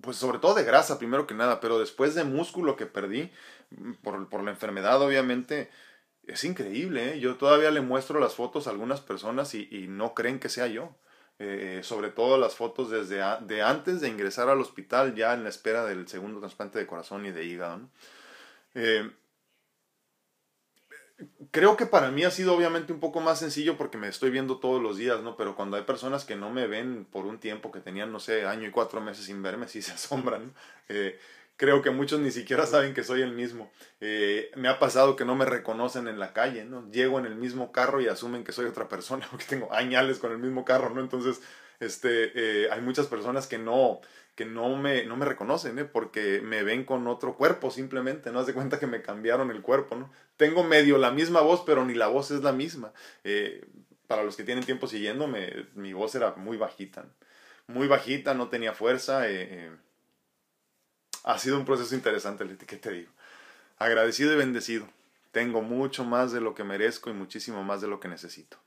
pues 0.02 0.16
sobre 0.16 0.40
todo 0.40 0.54
de 0.54 0.64
grasa 0.64 0.98
primero 0.98 1.28
que 1.28 1.34
nada, 1.34 1.60
pero 1.60 1.78
después 1.78 2.16
de 2.16 2.24
músculo 2.24 2.78
que 2.78 2.86
perdí 2.86 3.30
mm, 3.72 3.96
por, 3.96 4.30
por 4.30 4.44
la 4.44 4.52
enfermedad 4.52 5.02
obviamente, 5.02 5.70
es 6.26 6.46
increíble. 6.46 7.20
Yo 7.20 7.36
todavía 7.36 7.72
le 7.72 7.82
muestro 7.82 8.22
las 8.22 8.36
fotos 8.36 8.66
a 8.66 8.70
algunas 8.70 9.02
personas 9.02 9.54
y 9.56 9.88
no 9.90 10.14
creen 10.14 10.40
que 10.40 10.48
sea 10.48 10.68
yo. 10.68 10.96
Eh, 11.42 11.80
sobre 11.84 12.10
todo 12.10 12.38
las 12.38 12.56
fotos 12.56 12.90
desde 12.90 13.24
de 13.46 13.62
antes 13.62 14.02
de 14.02 14.10
ingresar 14.10 14.50
al 14.50 14.60
hospital, 14.60 15.16
ya 15.16 15.34
en 15.34 15.44
la 15.44 15.50
espera 15.50 15.86
del 15.86 16.06
segundo 16.10 16.42
trasplante 16.42 16.80
de 16.80 16.86
corazón 16.86 17.26
y 17.26 17.32
de 17.32 17.46
hígado. 17.46 17.90
Eh, 18.76 19.10
creo 21.52 21.78
que 21.78 21.86
para 21.86 22.12
mí 22.12 22.24
ha 22.24 22.32
sido 22.32 22.54
obviamente 22.54 22.94
un 22.94 23.00
poco 23.00 23.22
más 23.22 23.40
sencillo 23.40 23.78
porque 23.78 23.98
me 23.98 24.08
estoy 24.08 24.30
viendo 24.32 24.58
todos 24.60 24.82
los 24.82 24.98
días, 24.98 25.22
¿no? 25.22 25.36
Pero 25.38 25.56
cuando 25.56 25.78
hay 25.78 25.84
personas 25.84 26.26
que 26.26 26.36
no 26.36 26.50
me 26.50 26.68
ven 26.68 27.06
por 27.06 27.26
un 27.26 27.40
tiempo, 27.40 27.72
que 27.72 27.80
tenían, 27.80 28.12
no 28.12 28.20
sé, 28.20 28.46
año 28.46 28.68
y 28.68 28.72
cuatro 28.72 29.02
meses 29.02 29.26
sin 29.26 29.42
verme, 29.42 29.68
sí 29.68 29.82
se 29.82 29.92
asombran. 29.94 30.54
Eh, 30.90 31.20
creo 31.60 31.82
que 31.82 31.92
muchos 31.92 32.22
ni 32.22 32.32
siquiera 32.32 32.66
saben 32.66 32.94
que 32.94 33.04
soy 33.04 33.22
el 33.22 33.34
mismo. 33.34 33.70
Eh, 34.00 34.50
me 34.56 34.70
ha 34.70 34.80
pasado 34.80 35.18
que 35.18 35.26
no 35.26 35.36
me 35.36 35.44
reconocen 35.44 36.08
en 36.08 36.18
la 36.18 36.32
calle, 36.32 36.64
¿no? 36.64 36.90
Llego 36.90 37.20
en 37.20 37.26
el 37.26 37.36
mismo 37.36 37.74
carro 37.74 38.00
y 38.00 38.08
asumen 38.08 38.46
que 38.46 38.54
soy 38.54 38.66
otra 38.66 38.88
persona 38.88 39.28
porque 39.32 39.44
tengo 39.44 39.72
añales 39.74 40.20
con 40.20 40.32
el 40.32 40.38
mismo 40.38 40.64
carro, 40.64 40.90
¿no? 40.92 41.02
Entonces, 41.02 41.42
este, 41.82 42.32
eh, 42.34 42.70
hay 42.72 42.80
muchas 42.80 43.08
personas 43.08 43.46
que 43.46 43.58
no, 43.58 44.00
que 44.36 44.46
no 44.46 44.78
me, 44.78 45.04
no 45.04 45.18
me 45.18 45.26
reconocen, 45.26 45.78
¿eh? 45.80 45.84
Porque 45.84 46.40
me 46.42 46.64
ven 46.64 46.86
con 46.86 47.06
otro 47.08 47.36
cuerpo 47.36 47.72
simplemente, 47.72 48.32
¿no? 48.32 48.40
Haz 48.40 48.48
de 48.48 48.54
cuenta 48.54 48.80
que 48.80 48.88
me 48.88 49.02
cambiaron 49.02 49.52
el 49.52 49.62
cuerpo, 49.62 49.98
¿no? 49.98 50.10
Tengo 50.38 50.64
medio 50.64 50.98
la 50.98 51.12
misma 51.12 51.42
voz, 51.42 51.64
pero 51.66 51.84
ni 51.84 51.94
la 51.94 52.08
voz 52.08 52.32
es 52.32 52.42
la 52.42 52.54
misma. 52.54 52.94
Eh, 53.26 53.66
para 54.08 54.24
los 54.24 54.38
que 54.38 54.46
tienen 54.46 54.64
tiempo 54.64 54.88
siguiéndome, 54.88 55.68
mi 55.76 55.92
voz 55.92 56.16
era 56.16 56.36
muy 56.36 56.56
bajita, 56.56 57.06
muy 57.68 57.88
bajita, 57.88 58.34
no 58.34 58.48
tenía 58.48 58.72
fuerza. 58.72 59.30
Eh, 59.30 59.72
ha 61.24 61.38
sido 61.38 61.58
un 61.58 61.66
proceso 61.66 61.96
interesante, 61.96 62.46
Leti, 62.46 62.66
¿qué 62.66 62.78
te 62.78 62.92
digo? 62.92 63.12
Agradecido 63.78 64.34
y 64.34 64.38
bendecido. 64.38 64.88
Tengo 65.32 65.62
mucho 65.62 66.04
más 66.04 66.32
de 66.32 66.42
lo 66.42 66.56
que 66.56 66.64
merezco 66.64 67.10
y 67.10 67.14
muchísimo 67.14 67.64
más 67.64 67.82
de 67.82 67.88
lo 67.88 68.00
que 68.00 68.08
necesito. 68.08 68.58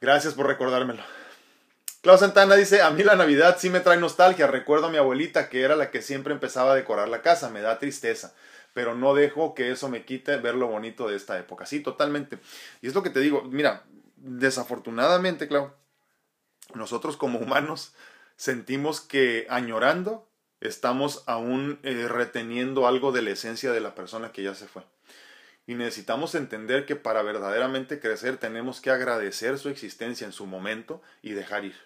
Gracias 0.00 0.34
por 0.34 0.46
recordármelo. 0.46 1.02
Klaus 2.00 2.20
Santana 2.20 2.56
dice, 2.56 2.80
a 2.80 2.90
mí 2.90 3.02
la 3.02 3.14
Navidad 3.14 3.58
sí 3.58 3.68
me 3.68 3.80
trae 3.80 3.98
nostalgia. 3.98 4.46
Recuerdo 4.46 4.86
a 4.86 4.90
mi 4.90 4.96
abuelita 4.96 5.50
que 5.50 5.62
era 5.62 5.76
la 5.76 5.90
que 5.90 6.00
siempre 6.00 6.32
empezaba 6.32 6.72
a 6.72 6.74
decorar 6.74 7.08
la 7.08 7.20
casa. 7.20 7.50
Me 7.50 7.60
da 7.60 7.78
tristeza. 7.78 8.34
Pero 8.72 8.94
no 8.94 9.14
dejo 9.14 9.54
que 9.54 9.70
eso 9.70 9.90
me 9.90 10.04
quite 10.06 10.36
ver 10.38 10.54
lo 10.54 10.68
bonito 10.68 11.06
de 11.06 11.16
esta 11.16 11.38
época. 11.38 11.66
Sí, 11.66 11.80
totalmente. 11.80 12.38
Y 12.80 12.86
es 12.86 12.94
lo 12.94 13.02
que 13.02 13.10
te 13.10 13.20
digo. 13.20 13.42
Mira, 13.42 13.84
desafortunadamente, 14.16 15.48
Clau, 15.48 15.72
nosotros 16.74 17.18
como 17.18 17.38
humanos 17.38 17.92
sentimos 18.40 19.02
que 19.02 19.46
añorando 19.50 20.26
estamos 20.62 21.24
aún 21.26 21.78
eh, 21.82 22.08
reteniendo 22.08 22.88
algo 22.88 23.12
de 23.12 23.20
la 23.20 23.32
esencia 23.32 23.70
de 23.70 23.82
la 23.82 23.94
persona 23.94 24.32
que 24.32 24.42
ya 24.42 24.54
se 24.54 24.66
fue. 24.66 24.82
Y 25.66 25.74
necesitamos 25.74 26.34
entender 26.34 26.86
que 26.86 26.96
para 26.96 27.20
verdaderamente 27.20 28.00
crecer 28.00 28.38
tenemos 28.38 28.80
que 28.80 28.90
agradecer 28.90 29.58
su 29.58 29.68
existencia 29.68 30.26
en 30.26 30.32
su 30.32 30.46
momento 30.46 31.02
y 31.20 31.32
dejar 31.32 31.66
ir. 31.66 31.76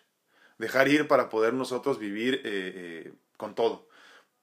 Dejar 0.56 0.86
ir 0.86 1.08
para 1.08 1.28
poder 1.28 1.54
nosotros 1.54 1.98
vivir 1.98 2.34
eh, 2.34 2.40
eh, 2.44 3.12
con 3.36 3.56
todo. 3.56 3.88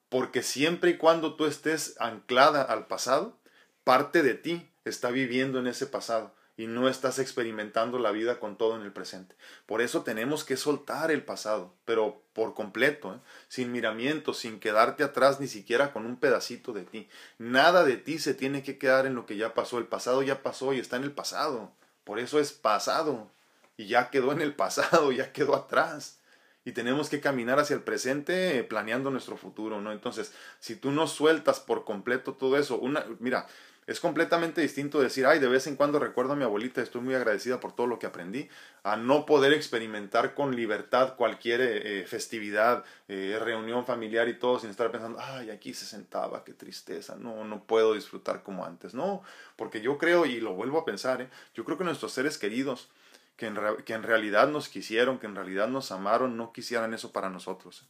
Porque 0.10 0.44
siempre 0.44 0.90
y 0.90 0.98
cuando 0.98 1.38
tú 1.38 1.46
estés 1.46 1.96
anclada 1.98 2.62
al 2.62 2.88
pasado, 2.88 3.40
parte 3.86 4.22
de 4.22 4.34
ti 4.34 4.70
está 4.84 5.12
viviendo 5.12 5.60
en 5.60 5.68
ese 5.68 5.88
pasado 5.88 6.36
y 6.62 6.68
no 6.68 6.88
estás 6.88 7.18
experimentando 7.18 7.98
la 7.98 8.12
vida 8.12 8.40
con 8.40 8.56
todo 8.56 8.76
en 8.76 8.84
el 8.84 8.94
presente. 8.94 9.36
Por 9.66 9.82
eso 9.82 10.04
tenemos 10.04 10.44
que 10.44 10.58
soltar 10.58 11.10
el 11.10 11.24
pasado, 11.24 11.74
pero 11.86 12.22
por 12.34 12.54
completo, 12.54 13.16
¿eh? 13.16 13.20
sin 13.48 13.72
miramientos, 13.72 14.38
sin 14.38 14.60
quedarte 14.60 15.04
atrás 15.04 15.40
ni 15.40 15.48
siquiera 15.48 15.92
con 15.92 16.06
un 16.06 16.18
pedacito 16.18 16.72
de 16.72 16.84
ti. 16.84 17.10
Nada 17.40 17.84
de 17.84 17.98
ti 17.98 18.20
se 18.20 18.36
tiene 18.36 18.62
que 18.62 18.78
quedar 18.78 19.08
en 19.08 19.16
lo 19.16 19.26
que 19.26 19.38
ya 19.38 19.56
pasó. 19.56 19.80
El 19.80 19.88
pasado 19.88 20.22
ya 20.22 20.44
pasó 20.44 20.72
y 20.72 20.78
está 20.78 20.98
en 20.98 21.04
el 21.04 21.14
pasado. 21.14 21.72
Por 22.04 22.20
eso 22.20 22.40
es 22.40 22.52
pasado. 22.52 23.32
Y 23.76 23.88
ya 23.88 24.12
quedó 24.12 24.32
en 24.32 24.42
el 24.42 24.54
pasado, 24.54 25.12
ya 25.12 25.34
quedó 25.34 25.56
atrás. 25.56 26.20
Y 26.64 26.74
tenemos 26.74 27.10
que 27.10 27.22
caminar 27.22 27.58
hacia 27.58 27.76
el 27.76 27.82
presente 27.82 28.60
eh, 28.60 28.64
planeando 28.64 29.10
nuestro 29.10 29.36
futuro, 29.36 29.82
¿no? 29.82 29.92
Entonces, 29.92 30.32
si 30.60 30.76
tú 30.76 30.92
no 30.92 31.08
sueltas 31.08 31.60
por 31.60 31.86
completo 31.86 32.34
todo 32.34 32.56
eso, 32.56 32.78
una, 32.78 33.04
mira, 33.18 33.48
es 33.92 34.00
completamente 34.00 34.62
distinto 34.62 35.02
decir, 35.02 35.26
ay, 35.26 35.40
de 35.40 35.50
vez 35.50 35.68
en 35.68 35.76
cuando 35.76 36.00
recuerdo 36.00 36.34
a 36.34 36.36
mi 36.38 36.44
abuelita, 36.44 36.82
estoy 36.82 37.02
muy 37.02 37.14
agradecida 37.14 37.60
por 37.60 37.76
todo 37.76 37.88
lo 37.88 38.00
que 38.00 38.08
aprendí, 38.08 38.48
a 38.84 38.96
no 38.96 39.26
poder 39.26 39.52
experimentar 39.52 40.34
con 40.34 40.56
libertad 40.56 41.16
cualquier 41.18 41.60
eh, 41.60 42.00
eh, 42.00 42.06
festividad, 42.08 42.86
eh, 43.10 43.38
reunión 43.44 43.86
familiar 43.86 44.30
y 44.30 44.40
todo, 44.40 44.60
sin 44.60 44.70
estar 44.70 44.92
pensando, 44.92 45.20
ay, 45.20 45.50
aquí 45.50 45.74
se 45.74 45.86
sentaba, 45.86 46.46
qué 46.46 46.54
tristeza, 46.54 47.18
no, 47.18 47.44
no 47.44 47.66
puedo 47.66 47.94
disfrutar 47.94 48.44
como 48.44 48.66
antes. 48.66 48.94
No, 48.94 49.24
porque 49.58 49.82
yo 49.82 49.98
creo, 49.98 50.26
y 50.26 50.40
lo 50.40 50.54
vuelvo 50.54 50.80
a 50.80 50.86
pensar, 50.86 51.30
yo 51.54 51.66
creo 51.66 51.78
que 51.78 51.84
nuestros 51.84 52.14
seres 52.14 52.38
queridos, 52.38 52.90
que 53.36 53.48
en, 53.48 53.60
que 53.84 53.94
en 53.94 54.04
realidad 54.04 54.48
nos 54.48 54.70
quisieron, 54.70 55.20
que 55.20 55.28
en 55.28 55.36
realidad 55.36 55.68
nos 55.68 55.92
amaron, 55.92 56.38
no 56.38 56.54
quisieran 56.54 56.94
eso 56.94 57.12
para 57.12 57.30
nosotros. 57.30 57.90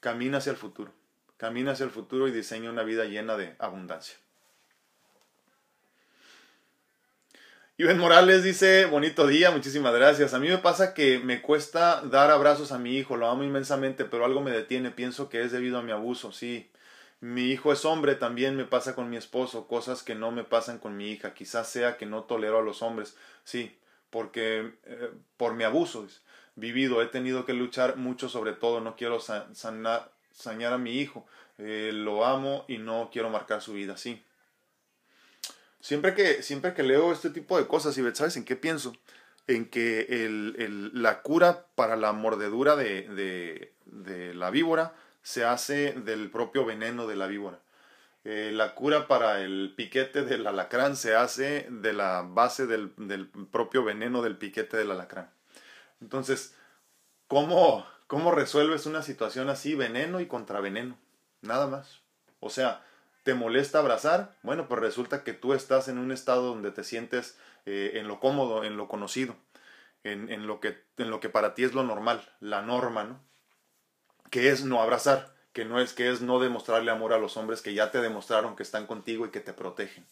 Camina 0.00 0.38
hacia 0.38 0.50
el 0.50 0.56
futuro, 0.56 0.92
camina 1.36 1.72
hacia 1.72 1.84
el 1.84 1.90
futuro 1.90 2.26
y 2.26 2.32
diseña 2.32 2.70
una 2.70 2.82
vida 2.82 3.04
llena 3.04 3.36
de 3.36 3.54
abundancia. 3.60 4.16
Iván 7.80 7.96
Morales 7.96 8.44
dice, 8.44 8.84
bonito 8.84 9.26
día, 9.26 9.50
muchísimas 9.50 9.94
gracias. 9.94 10.34
A 10.34 10.38
mí 10.38 10.48
me 10.48 10.58
pasa 10.58 10.92
que 10.92 11.18
me 11.18 11.40
cuesta 11.40 12.02
dar 12.02 12.30
abrazos 12.30 12.72
a 12.72 12.78
mi 12.78 12.98
hijo, 12.98 13.16
lo 13.16 13.26
amo 13.26 13.42
inmensamente, 13.42 14.04
pero 14.04 14.26
algo 14.26 14.42
me 14.42 14.50
detiene, 14.50 14.90
pienso 14.90 15.30
que 15.30 15.40
es 15.40 15.50
debido 15.50 15.78
a 15.78 15.82
mi 15.82 15.90
abuso, 15.90 16.30
sí. 16.30 16.70
Mi 17.20 17.44
hijo 17.44 17.72
es 17.72 17.86
hombre, 17.86 18.16
también 18.16 18.54
me 18.54 18.66
pasa 18.66 18.94
con 18.94 19.08
mi 19.08 19.16
esposo, 19.16 19.66
cosas 19.66 20.02
que 20.02 20.14
no 20.14 20.30
me 20.30 20.44
pasan 20.44 20.78
con 20.78 20.94
mi 20.94 21.10
hija, 21.10 21.32
quizás 21.32 21.70
sea 21.70 21.96
que 21.96 22.04
no 22.04 22.24
tolero 22.24 22.58
a 22.58 22.62
los 22.62 22.82
hombres, 22.82 23.16
sí, 23.44 23.74
porque 24.10 24.74
eh, 24.84 25.12
por 25.38 25.54
mi 25.54 25.64
abuso 25.64 26.06
vivido 26.56 27.00
he 27.00 27.06
tenido 27.06 27.46
que 27.46 27.54
luchar 27.54 27.96
mucho 27.96 28.28
sobre 28.28 28.52
todo, 28.52 28.82
no 28.82 28.94
quiero 28.94 29.20
sañar 29.20 30.72
a 30.74 30.76
mi 30.76 30.98
hijo, 30.98 31.24
eh, 31.56 31.92
lo 31.94 32.26
amo 32.26 32.66
y 32.68 32.76
no 32.76 33.08
quiero 33.10 33.30
marcar 33.30 33.62
su 33.62 33.72
vida, 33.72 33.96
sí 33.96 34.22
Siempre 35.80 36.14
que, 36.14 36.42
siempre 36.42 36.74
que 36.74 36.82
leo 36.82 37.12
este 37.12 37.30
tipo 37.30 37.58
de 37.58 37.66
cosas, 37.66 37.96
y 37.96 38.14
¿sabes 38.14 38.36
en 38.36 38.44
qué 38.44 38.56
pienso? 38.56 38.92
En 39.46 39.68
que 39.68 40.24
el, 40.24 40.90
la 40.94 41.22
cura 41.22 41.66
para 41.74 41.96
la 41.96 42.12
mordedura 42.12 42.76
de, 42.76 43.08
de, 43.08 43.72
de, 43.86 44.34
la 44.34 44.50
víbora 44.50 44.94
se 45.22 45.44
hace 45.44 45.92
del 45.92 46.30
propio 46.30 46.64
veneno 46.64 47.06
de 47.06 47.16
la 47.16 47.26
víbora. 47.26 47.60
Eh, 48.24 48.50
la 48.52 48.74
cura 48.74 49.08
para 49.08 49.40
el 49.40 49.72
piquete 49.74 50.22
del 50.22 50.46
alacrán 50.46 50.94
se 50.94 51.16
hace 51.16 51.66
de 51.70 51.94
la 51.94 52.22
base 52.22 52.66
del, 52.66 52.92
del 52.96 53.28
propio 53.28 53.82
veneno 53.82 54.20
del 54.20 54.36
piquete 54.36 54.76
del 54.76 54.90
alacrán. 54.90 55.30
Entonces, 56.02 56.54
¿cómo, 57.26 57.86
¿cómo 58.06 58.30
resuelves 58.30 58.84
una 58.84 59.02
situación 59.02 59.48
así? 59.48 59.74
Veneno 59.74 60.20
y 60.20 60.26
contraveneno. 60.26 60.98
Nada 61.40 61.66
más. 61.66 62.00
O 62.40 62.50
sea, 62.50 62.84
¿Te 63.22 63.34
molesta 63.34 63.78
abrazar? 63.78 64.36
Bueno, 64.42 64.66
pues 64.66 64.80
resulta 64.80 65.24
que 65.24 65.32
tú 65.32 65.52
estás 65.52 65.88
en 65.88 65.98
un 65.98 66.10
estado 66.10 66.42
donde 66.48 66.70
te 66.70 66.84
sientes 66.84 67.38
eh, 67.66 67.92
en 67.94 68.08
lo 68.08 68.18
cómodo, 68.18 68.64
en 68.64 68.76
lo 68.76 68.88
conocido, 68.88 69.36
en, 70.04 70.30
en, 70.30 70.46
lo 70.46 70.60
que, 70.60 70.82
en 70.96 71.10
lo 71.10 71.20
que 71.20 71.28
para 71.28 71.54
ti 71.54 71.64
es 71.64 71.74
lo 71.74 71.82
normal, 71.82 72.22
la 72.40 72.62
norma, 72.62 73.04
¿no? 73.04 73.20
Que 74.30 74.48
es 74.48 74.64
no 74.64 74.80
abrazar, 74.80 75.34
que 75.52 75.64
no 75.64 75.80
es 75.80 75.92
que 75.92 76.10
es 76.10 76.22
no 76.22 76.40
demostrarle 76.40 76.90
amor 76.90 77.12
a 77.12 77.18
los 77.18 77.36
hombres 77.36 77.60
que 77.60 77.74
ya 77.74 77.90
te 77.90 78.00
demostraron 78.00 78.56
que 78.56 78.62
están 78.62 78.86
contigo 78.86 79.26
y 79.26 79.30
que 79.30 79.40
te 79.40 79.52
protegen. 79.52 80.06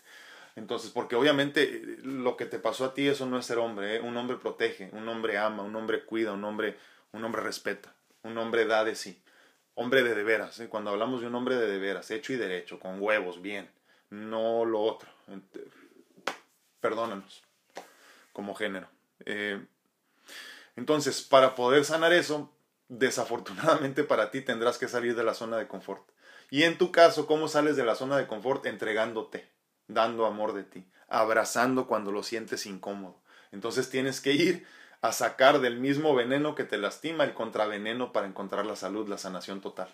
Entonces, 0.56 0.90
porque 0.90 1.16
obviamente 1.16 1.62
eh, 1.62 1.98
lo 2.02 2.36
que 2.36 2.44
te 2.44 2.58
pasó 2.58 2.84
a 2.84 2.94
ti, 2.94 3.06
eso 3.08 3.26
no 3.26 3.38
es 3.38 3.46
ser 3.46 3.58
hombre. 3.58 3.96
¿eh? 3.96 4.00
Un 4.00 4.16
hombre 4.16 4.36
protege, 4.36 4.90
un 4.92 5.08
hombre 5.08 5.38
ama, 5.38 5.62
un 5.62 5.74
hombre 5.76 6.04
cuida, 6.04 6.32
un 6.32 6.44
hombre, 6.44 6.76
un 7.12 7.24
hombre 7.24 7.42
respeta, 7.42 7.94
un 8.22 8.36
hombre 8.36 8.66
da 8.66 8.84
de 8.84 8.94
sí. 8.96 9.22
Hombre 9.80 10.02
de 10.02 10.24
veras. 10.24 10.58
¿eh? 10.58 10.68
Cuando 10.68 10.90
hablamos 10.90 11.20
de 11.20 11.28
un 11.28 11.36
hombre 11.36 11.54
de 11.54 11.68
de 11.68 11.78
veras, 11.78 12.10
hecho 12.10 12.32
y 12.32 12.36
derecho, 12.36 12.80
con 12.80 13.00
huevos, 13.00 13.40
bien. 13.40 13.70
No 14.10 14.64
lo 14.64 14.80
otro. 14.80 15.08
Perdónanos. 16.80 17.44
Como 18.32 18.56
género. 18.56 18.88
Eh, 19.24 19.64
entonces, 20.74 21.22
para 21.22 21.54
poder 21.54 21.84
sanar 21.84 22.12
eso, 22.12 22.52
desafortunadamente 22.88 24.02
para 24.02 24.32
ti 24.32 24.40
tendrás 24.40 24.78
que 24.78 24.88
salir 24.88 25.14
de 25.14 25.22
la 25.22 25.34
zona 25.34 25.58
de 25.58 25.68
confort. 25.68 26.08
Y 26.50 26.64
en 26.64 26.76
tu 26.76 26.90
caso, 26.90 27.28
¿cómo 27.28 27.46
sales 27.46 27.76
de 27.76 27.84
la 27.84 27.94
zona 27.94 28.16
de 28.16 28.26
confort? 28.26 28.66
Entregándote 28.66 29.48
dando 29.86 30.26
amor 30.26 30.54
de 30.54 30.64
ti, 30.64 30.90
abrazando 31.06 31.86
cuando 31.86 32.10
lo 32.10 32.24
sientes 32.24 32.66
incómodo. 32.66 33.22
Entonces 33.52 33.90
tienes 33.90 34.20
que 34.20 34.32
ir 34.32 34.66
a 35.00 35.12
sacar 35.12 35.60
del 35.60 35.78
mismo 35.78 36.14
veneno 36.14 36.54
que 36.54 36.64
te 36.64 36.78
lastima 36.78 37.24
el 37.24 37.34
contraveneno 37.34 38.12
para 38.12 38.26
encontrar 38.26 38.66
la 38.66 38.76
salud, 38.76 39.08
la 39.08 39.18
sanación 39.18 39.60
total. 39.60 39.88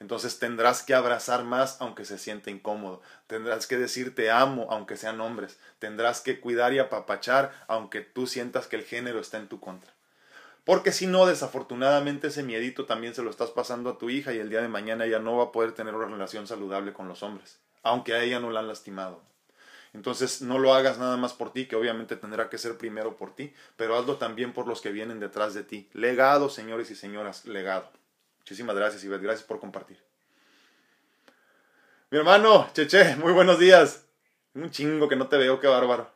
Entonces 0.00 0.38
tendrás 0.38 0.82
que 0.82 0.94
abrazar 0.94 1.44
más 1.44 1.76
aunque 1.80 2.04
se 2.04 2.18
siente 2.18 2.50
incómodo. 2.50 3.02
Tendrás 3.26 3.66
que 3.66 3.76
decir 3.76 4.14
te 4.14 4.30
amo 4.30 4.66
aunque 4.70 4.96
sean 4.96 5.20
hombres. 5.20 5.58
Tendrás 5.78 6.22
que 6.22 6.40
cuidar 6.40 6.72
y 6.72 6.78
apapachar 6.78 7.52
aunque 7.68 8.00
tú 8.00 8.26
sientas 8.26 8.66
que 8.66 8.76
el 8.76 8.84
género 8.84 9.20
está 9.20 9.36
en 9.36 9.48
tu 9.48 9.60
contra. 9.60 9.92
Porque 10.64 10.92
si 10.92 11.06
no, 11.06 11.26
desafortunadamente 11.26 12.28
ese 12.28 12.42
miedito 12.42 12.86
también 12.86 13.14
se 13.14 13.22
lo 13.22 13.30
estás 13.30 13.50
pasando 13.50 13.90
a 13.90 13.98
tu 13.98 14.10
hija 14.10 14.32
y 14.32 14.38
el 14.38 14.50
día 14.50 14.62
de 14.62 14.68
mañana 14.68 15.04
ella 15.04 15.18
no 15.18 15.36
va 15.36 15.44
a 15.44 15.52
poder 15.52 15.72
tener 15.72 15.94
una 15.94 16.06
relación 16.06 16.46
saludable 16.46 16.92
con 16.92 17.08
los 17.08 17.22
hombres, 17.22 17.58
aunque 17.82 18.14
a 18.14 18.22
ella 18.22 18.40
no 18.40 18.50
la 18.50 18.60
han 18.60 18.68
lastimado. 18.68 19.20
Entonces 19.92 20.40
no 20.42 20.58
lo 20.58 20.72
hagas 20.74 20.98
nada 20.98 21.16
más 21.16 21.32
por 21.32 21.52
ti, 21.52 21.66
que 21.66 21.76
obviamente 21.76 22.16
tendrá 22.16 22.48
que 22.48 22.58
ser 22.58 22.78
primero 22.78 23.16
por 23.16 23.34
ti, 23.34 23.52
pero 23.76 23.96
hazlo 23.96 24.16
también 24.16 24.52
por 24.52 24.68
los 24.68 24.80
que 24.80 24.92
vienen 24.92 25.18
detrás 25.18 25.52
de 25.54 25.64
ti. 25.64 25.88
Legado, 25.92 26.48
señores 26.48 26.90
y 26.90 26.94
señoras, 26.94 27.44
legado. 27.44 27.90
Muchísimas 28.38 28.76
gracias, 28.76 29.02
Ivette. 29.04 29.22
Gracias 29.22 29.46
por 29.46 29.58
compartir. 29.58 29.98
Mi 32.10 32.18
hermano, 32.18 32.68
Cheche, 32.72 33.16
muy 33.16 33.32
buenos 33.32 33.58
días. 33.58 34.04
Un 34.54 34.70
chingo 34.70 35.08
que 35.08 35.16
no 35.16 35.28
te 35.28 35.36
veo, 35.36 35.60
qué 35.60 35.66
bárbaro. 35.66 36.10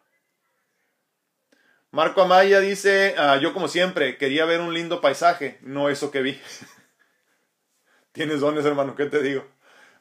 Marco 1.92 2.22
Amaya 2.22 2.58
dice, 2.58 3.14
ah, 3.16 3.36
yo 3.36 3.52
como 3.54 3.68
siempre, 3.68 4.18
quería 4.18 4.44
ver 4.44 4.60
un 4.60 4.74
lindo 4.74 5.00
paisaje, 5.00 5.58
no 5.62 5.88
eso 5.88 6.10
que 6.10 6.22
vi. 6.22 6.40
Tienes 8.12 8.40
dones, 8.40 8.64
hermano, 8.64 8.96
¿qué 8.96 9.06
te 9.06 9.22
digo? 9.22 9.46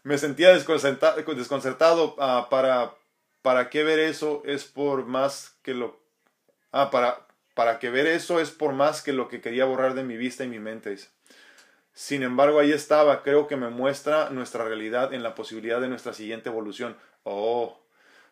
Me 0.02 0.18
sentía 0.18 0.52
desconcertado, 0.52 2.16
ah, 2.18 2.48
para 2.50 2.96
¿para 3.44 3.70
qué 3.70 3.84
ver 3.84 4.00
eso 4.00 4.42
es 4.46 4.64
por 4.64 5.06
más 5.06 5.60
que 5.62 5.76
lo... 5.76 6.02
Ah, 6.72 6.90
para, 6.90 7.28
para 7.54 7.78
que 7.78 7.92
ver 7.92 8.08
eso 8.08 8.40
es 8.40 8.50
por 8.50 8.74
más 8.74 9.04
que 9.04 9.14
lo 9.14 9.28
que 9.28 9.42
quería 9.42 9.66
borrar 9.66 9.94
de 9.94 10.04
mi 10.04 10.18
vista 10.18 10.44
y 10.44 10.48
mi 10.48 10.58
mente. 10.58 10.98
Sin 11.94 12.24
embargo, 12.24 12.60
ahí 12.60 12.72
estaba, 12.72 13.22
creo 13.22 13.46
que 13.46 13.56
me 13.56 13.70
muestra 13.70 14.32
nuestra 14.32 14.66
realidad 14.66 15.14
en 15.14 15.22
la 15.22 15.36
posibilidad 15.36 15.80
de 15.80 15.90
nuestra 15.90 16.14
siguiente 16.14 16.50
evolución. 16.50 16.98
Oh, 17.22 17.83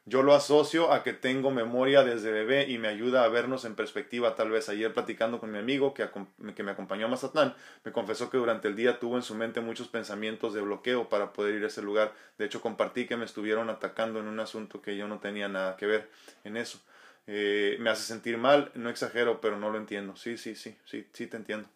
yo 0.06 0.24
lo 0.24 0.34
asocio 0.34 0.91
a 0.91 1.04
que 1.04 1.14
tengo 1.14 1.52
memoria 1.52 2.04
desde 2.04 2.32
bebé 2.32 2.66
y 2.68 2.78
me 2.80 2.88
ayuda 2.88 3.24
a 3.24 3.28
vernos 3.28 3.66
en 3.66 3.76
perspectiva 3.76 4.36
tal 4.36 4.49
vez. 4.49 4.68
Ayer 4.68 4.93
platicando 4.93 5.39
con 5.39 5.52
mi 5.52 5.60
amigo 5.60 5.93
que, 5.93 6.10
que 6.56 6.64
me 6.64 6.72
acompañó 6.72 7.06
a 7.06 7.10
Mazatlán, 7.10 7.56
me 7.84 7.91
confesó 7.91 8.30
que 8.30 8.38
durante 8.38 8.68
el 8.68 8.76
día 8.76 8.99
tuvo 8.99 9.16
en 9.18 9.24
su 9.24 9.36
mente 9.36 9.62
muchos 9.62 9.88
pensamientos 9.88 10.54
de 10.54 10.62
bloqueo 10.62 11.08
para 11.08 11.34
poder 11.34 11.56
ir 11.56 11.64
a 11.64 11.68
ese 11.68 11.82
lugar. 11.82 12.14
De 12.38 12.45
hecho, 12.45 12.62
compartí 12.62 13.06
que 13.06 13.16
me 13.18 13.26
estuvieron 13.26 13.70
atacando 13.70 14.20
en 14.20 14.28
un 14.28 14.39
asunto 14.39 14.82
que 14.82 14.97
yo 14.97 15.08
no 15.08 15.20
tenía 15.20 15.47
nada 15.47 15.78
que 15.78 15.86
ver 15.86 16.10
en 16.43 16.58
eso. 16.58 16.80
Eh, 17.28 17.78
me 17.80 17.89
hace 17.91 18.04
sentir 18.04 18.38
mal, 18.38 18.72
no 18.74 18.89
exagero, 18.89 19.39
pero 19.39 19.58
no 19.58 19.70
lo 19.70 19.78
entiendo. 19.78 20.16
Sí, 20.16 20.38
sí, 20.38 20.56
sí, 20.56 20.76
sí, 20.86 21.08
sí 21.14 21.28
te 21.28 21.38
entiendo. 21.38 21.70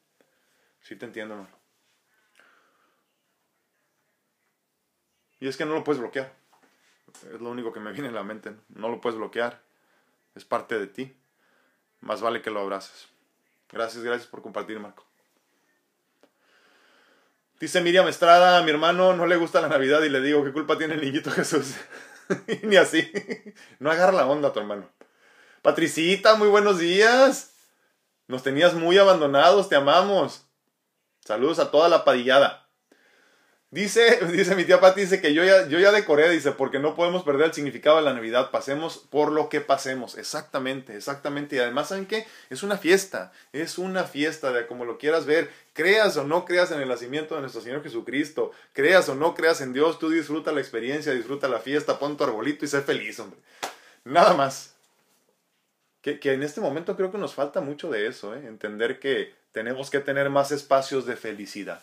Sí 0.82 0.96
te 0.96 1.06
entiendo, 1.06 1.36
hermano. 1.36 1.58
Y 5.40 5.48
es 5.48 5.56
que 5.58 5.66
no 5.66 5.74
lo 5.76 5.84
puedes 5.84 6.02
bloquear. 6.02 6.45
Es 7.24 7.42
lo 7.42 7.50
único 7.50 7.74
que 7.74 7.80
me 7.80 7.92
viene 7.92 8.10
a 8.10 8.12
la 8.12 8.24
mente. 8.24 8.54
No 8.70 8.90
lo 8.90 9.02
puedes 9.02 9.18
bloquear. 9.18 9.62
Es 10.36 10.46
parte 10.46 10.78
de 10.78 10.88
ti. 10.88 11.16
Más 12.02 12.22
vale 12.22 12.42
que 12.42 12.52
lo 12.52 12.60
abraces. 12.60 13.08
Gracias, 13.72 14.04
gracias 14.04 14.28
por 14.28 14.42
compartir, 14.42 14.80
Marco. 14.80 15.06
Dice 17.60 17.82
Miriam 17.82 18.08
Estrada, 18.08 18.58
a 18.58 18.64
mi 18.64 18.70
hermano 18.70 19.16
no 19.16 19.26
le 19.26 19.38
gusta 19.38 19.62
la 19.62 19.70
Navidad 19.70 20.04
y 20.04 20.10
le 20.10 20.20
digo, 20.20 20.44
¿qué 20.44 20.52
culpa 20.52 20.78
tiene 20.78 20.96
el 20.96 21.02
niñito 21.02 21.32
Jesús? 21.32 21.76
Ni 22.64 22.76
así. 22.76 23.10
No 23.80 23.90
agarra 23.90 24.12
la 24.12 24.28
onda 24.28 24.52
tu 24.52 24.60
hermano. 24.60 24.90
Patricita, 25.62 26.36
muy 26.36 26.50
buenos 26.50 26.80
días. 26.80 27.56
Nos 28.28 28.44
tenías 28.44 28.74
muy 28.74 28.98
abandonados, 28.98 29.70
te 29.70 29.76
amamos. 29.76 30.46
Saludos 31.22 31.60
a 31.60 31.72
toda 31.72 31.90
la 31.90 32.04
padillada. 32.04 32.65
Dice, 33.72 34.20
dice 34.32 34.56
mi 34.56 34.64
tía 34.64 34.80
Pati, 34.80 35.02
dice 35.02 35.20
que 35.20 35.34
yo 35.34 35.44
ya, 35.44 35.68
yo 35.68 35.80
ya 35.80 35.92
decoré, 35.92 36.30
dice, 36.30 36.52
porque 36.52 36.80
no 36.80 36.96
podemos 36.96 37.24
perder 37.24 37.48
el 37.48 37.54
significado 37.54 37.98
de 37.98 38.04
la 38.04 38.14
Navidad, 38.14 38.52
pasemos 38.52 38.98
por 38.98 39.32
lo 39.32 39.50
que 39.50 39.62
pasemos. 39.62 40.18
Exactamente, 40.18 40.96
exactamente. 40.96 41.56
Y 41.56 41.60
además, 41.60 41.90
¿saben 41.90 42.06
qué? 42.06 42.26
Es 42.50 42.64
una 42.64 42.78
fiesta, 42.78 43.34
es 43.52 43.78
una 43.78 44.06
fiesta 44.06 44.52
de 44.52 44.68
como 44.68 44.86
lo 44.86 44.98
quieras 44.98 45.26
ver. 45.26 45.50
Creas 45.74 46.16
o 46.16 46.24
no 46.24 46.46
creas 46.46 46.72
en 46.72 46.80
el 46.80 46.88
nacimiento 46.88 47.36
de 47.36 47.42
nuestro 47.42 47.62
Señor 47.62 47.84
Jesucristo, 47.84 48.52
creas 48.72 49.10
o 49.10 49.16
no 49.16 49.36
creas 49.36 49.60
en 49.60 49.74
Dios, 49.74 50.00
tú 50.00 50.10
disfruta 50.10 50.54
la 50.54 50.62
experiencia, 50.62 51.12
disfruta 51.12 51.50
la 51.50 51.60
fiesta, 51.60 52.00
pon 52.00 52.16
tu 52.16 52.24
arbolito 52.24 52.64
y 52.64 52.70
sé 52.70 52.82
feliz, 52.82 53.20
hombre. 53.20 53.40
Nada 54.06 54.34
más. 54.36 54.74
Que, 56.02 56.20
que 56.20 56.34
en 56.34 56.44
este 56.44 56.62
momento 56.62 56.96
creo 56.96 57.12
que 57.12 57.18
nos 57.18 57.34
falta 57.34 57.62
mucho 57.62 57.90
de 57.90 58.06
eso, 58.06 58.36
¿eh? 58.36 58.46
entender 58.46 59.00
que 59.00 59.34
tenemos 59.52 59.90
que 59.90 60.00
tener 60.00 60.30
más 60.30 60.52
espacios 60.52 61.08
de 61.08 61.16
felicidad. 61.16 61.82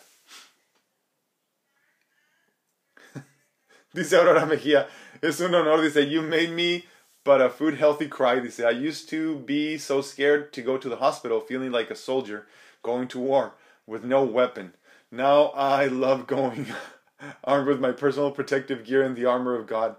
Dice 3.95 4.13
Aurora 4.13 4.45
Mejía, 4.47 4.87
es 5.21 5.39
un 5.39 5.53
honor, 5.53 5.81
dice, 5.81 6.09
you 6.09 6.23
made 6.23 6.49
me 6.49 6.85
but 7.23 7.41
a 7.41 7.49
food 7.49 7.75
healthy 7.75 8.07
cry. 8.07 8.39
Dice, 8.39 8.59
I 8.61 8.71
used 8.71 9.07
to 9.09 9.37
be 9.39 9.77
so 9.77 10.01
scared 10.01 10.51
to 10.53 10.63
go 10.63 10.77
to 10.77 10.89
the 10.89 10.95
hospital, 10.95 11.39
feeling 11.39 11.71
like 11.71 11.91
a 11.91 11.95
soldier 11.95 12.47
going 12.81 13.07
to 13.09 13.19
war 13.19 13.53
with 13.85 14.03
no 14.03 14.23
weapon. 14.23 14.73
Now 15.11 15.51
I 15.55 15.85
love 15.85 16.25
going 16.25 16.65
armed 17.43 17.67
with 17.67 17.79
my 17.79 17.91
personal 17.91 18.31
protective 18.31 18.83
gear 18.83 19.03
and 19.03 19.15
the 19.15 19.25
armor 19.25 19.55
of 19.55 19.67
God. 19.67 19.95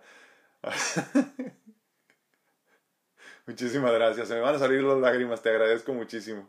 Muchísimas 3.47 3.93
gracias. 3.93 4.27
Se 4.27 4.35
me 4.35 4.41
van 4.41 4.57
a 4.57 4.59
salir 4.59 4.83
las 4.83 4.99
lágrimas. 4.99 5.41
Te 5.43 5.51
agradezco 5.51 5.95
muchísimo. 5.95 6.49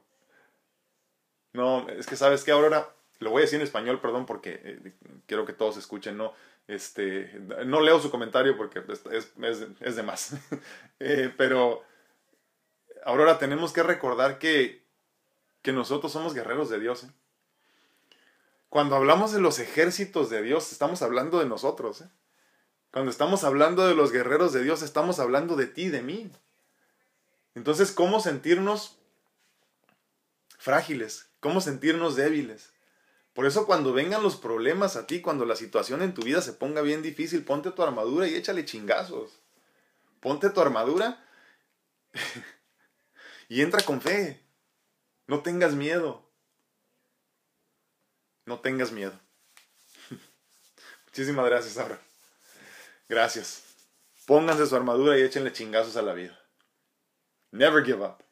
No, 1.54 1.88
es 1.89 2.08
que 2.08 2.16
sabes 2.16 2.43
que 2.43 2.52
Aurora, 2.52 2.89
lo 3.20 3.30
voy 3.30 3.41
a 3.41 3.46
decir 3.46 3.60
en 3.60 3.68
español, 3.68 4.00
perdón, 4.02 4.26
porque 4.26 4.62
eh, 4.64 4.93
quiero 5.26 5.46
que 5.46 5.54
todos 5.54 5.78
escuchen, 5.78 6.18
¿no? 6.18 6.34
Este, 6.68 7.32
no 7.66 7.80
leo 7.82 7.99
su 7.99 8.09
comentario 8.09 8.57
porque 8.57 8.84
es, 9.11 9.32
es, 9.80 9.95
de 9.95 10.03
más. 10.03 10.34
Eh, 10.99 11.34
pero, 11.38 11.84
Aurora, 13.03 13.38
tenemos 13.38 13.74
que 13.74 13.84
recordar 13.84 14.39
que, 14.39 14.86
que 15.61 15.74
nosotros 15.74 16.13
somos 16.13 16.34
guerreros 16.34 16.70
de 16.70 16.80
Dios. 16.80 17.03
¿eh? 17.03 17.09
Cuando 18.70 18.95
hablamos 18.95 19.34
de 19.34 19.41
los 19.41 19.59
ejércitos 19.59 20.30
de 20.30 20.41
Dios, 20.41 20.72
estamos 20.72 21.01
hablando 21.01 21.39
de 21.39 21.47
nosotros. 21.47 22.01
¿eh? 22.01 22.09
Cuando 22.91 23.11
estamos 23.11 23.43
hablando 23.43 23.86
de 23.86 23.93
los 23.93 24.13
guerreros 24.13 24.53
de 24.53 24.63
Dios, 24.63 24.82
estamos 24.84 25.20
hablando 25.20 25.57
de 25.57 25.68
ti, 25.68 25.89
de 25.89 26.01
mí. 26.01 26.32
Entonces, 27.55 27.91
¿cómo 27.91 28.22
sentirnos 28.22 28.97
frágiles? 30.57 31.30
¿Cómo 31.41 31.59
sentirnos 31.59 32.16
débiles? 32.16 32.72
Por 33.36 33.46
eso 33.46 33.66
cuando 33.66 33.92
vengan 33.92 34.24
los 34.24 34.38
problemas 34.38 34.96
a 34.96 35.08
ti, 35.08 35.22
cuando 35.22 35.44
la 35.44 35.58
situación 35.58 36.02
en 36.02 36.14
tu 36.14 36.22
vida 36.22 36.42
se 36.42 36.54
ponga 36.54 36.82
bien 36.82 37.02
difícil, 37.02 37.44
ponte 37.44 37.70
tu 37.70 37.84
armadura 37.84 38.30
y 38.30 38.34
échale 38.34 38.64
chingazos. 38.64 39.42
Ponte 40.22 40.50
tu 40.50 40.62
armadura 40.62 41.22
y 43.50 43.62
entra 43.62 43.84
con 43.84 44.00
fe. 44.00 44.42
No 45.28 45.42
tengas 45.42 45.74
miedo. 45.74 46.26
No 48.46 48.62
tengas 48.62 48.94
miedo. 48.94 49.20
Muchísimas 51.08 51.46
gracias, 51.46 51.74
Sara. 51.74 52.00
Gracias. 53.10 53.64
Pónganse 54.26 54.66
su 54.66 54.78
armadura 54.78 55.20
y 55.20 55.24
échenle 55.24 55.52
chingazos 55.52 55.98
a 55.98 56.02
la 56.02 56.14
vida. 56.14 56.40
Never 57.52 57.84
give 57.84 58.02
up. 58.02 58.24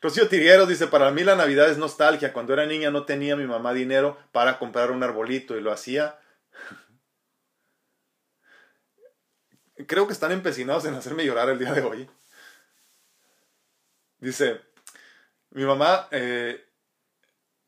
Rocío 0.00 0.28
Tirgueros 0.28 0.68
dice, 0.68 0.86
para 0.86 1.10
mí 1.10 1.24
la 1.24 1.34
Navidad 1.34 1.68
es 1.68 1.76
nostalgia. 1.76 2.32
Cuando 2.32 2.52
era 2.52 2.66
niña 2.66 2.90
no 2.90 3.04
tenía 3.04 3.34
mi 3.34 3.46
mamá 3.46 3.72
dinero 3.72 4.16
para 4.32 4.58
comprar 4.58 4.90
un 4.90 5.02
arbolito 5.02 5.56
y 5.56 5.60
lo 5.60 5.72
hacía. 5.72 6.18
creo 9.86 10.06
que 10.06 10.12
están 10.12 10.32
empecinados 10.32 10.84
en 10.84 10.94
hacerme 10.94 11.24
llorar 11.24 11.48
el 11.48 11.58
día 11.58 11.72
de 11.72 11.82
hoy. 11.82 12.08
Dice, 14.18 14.60
mi 15.50 15.64
mamá 15.64 16.08
eh, 16.12 16.64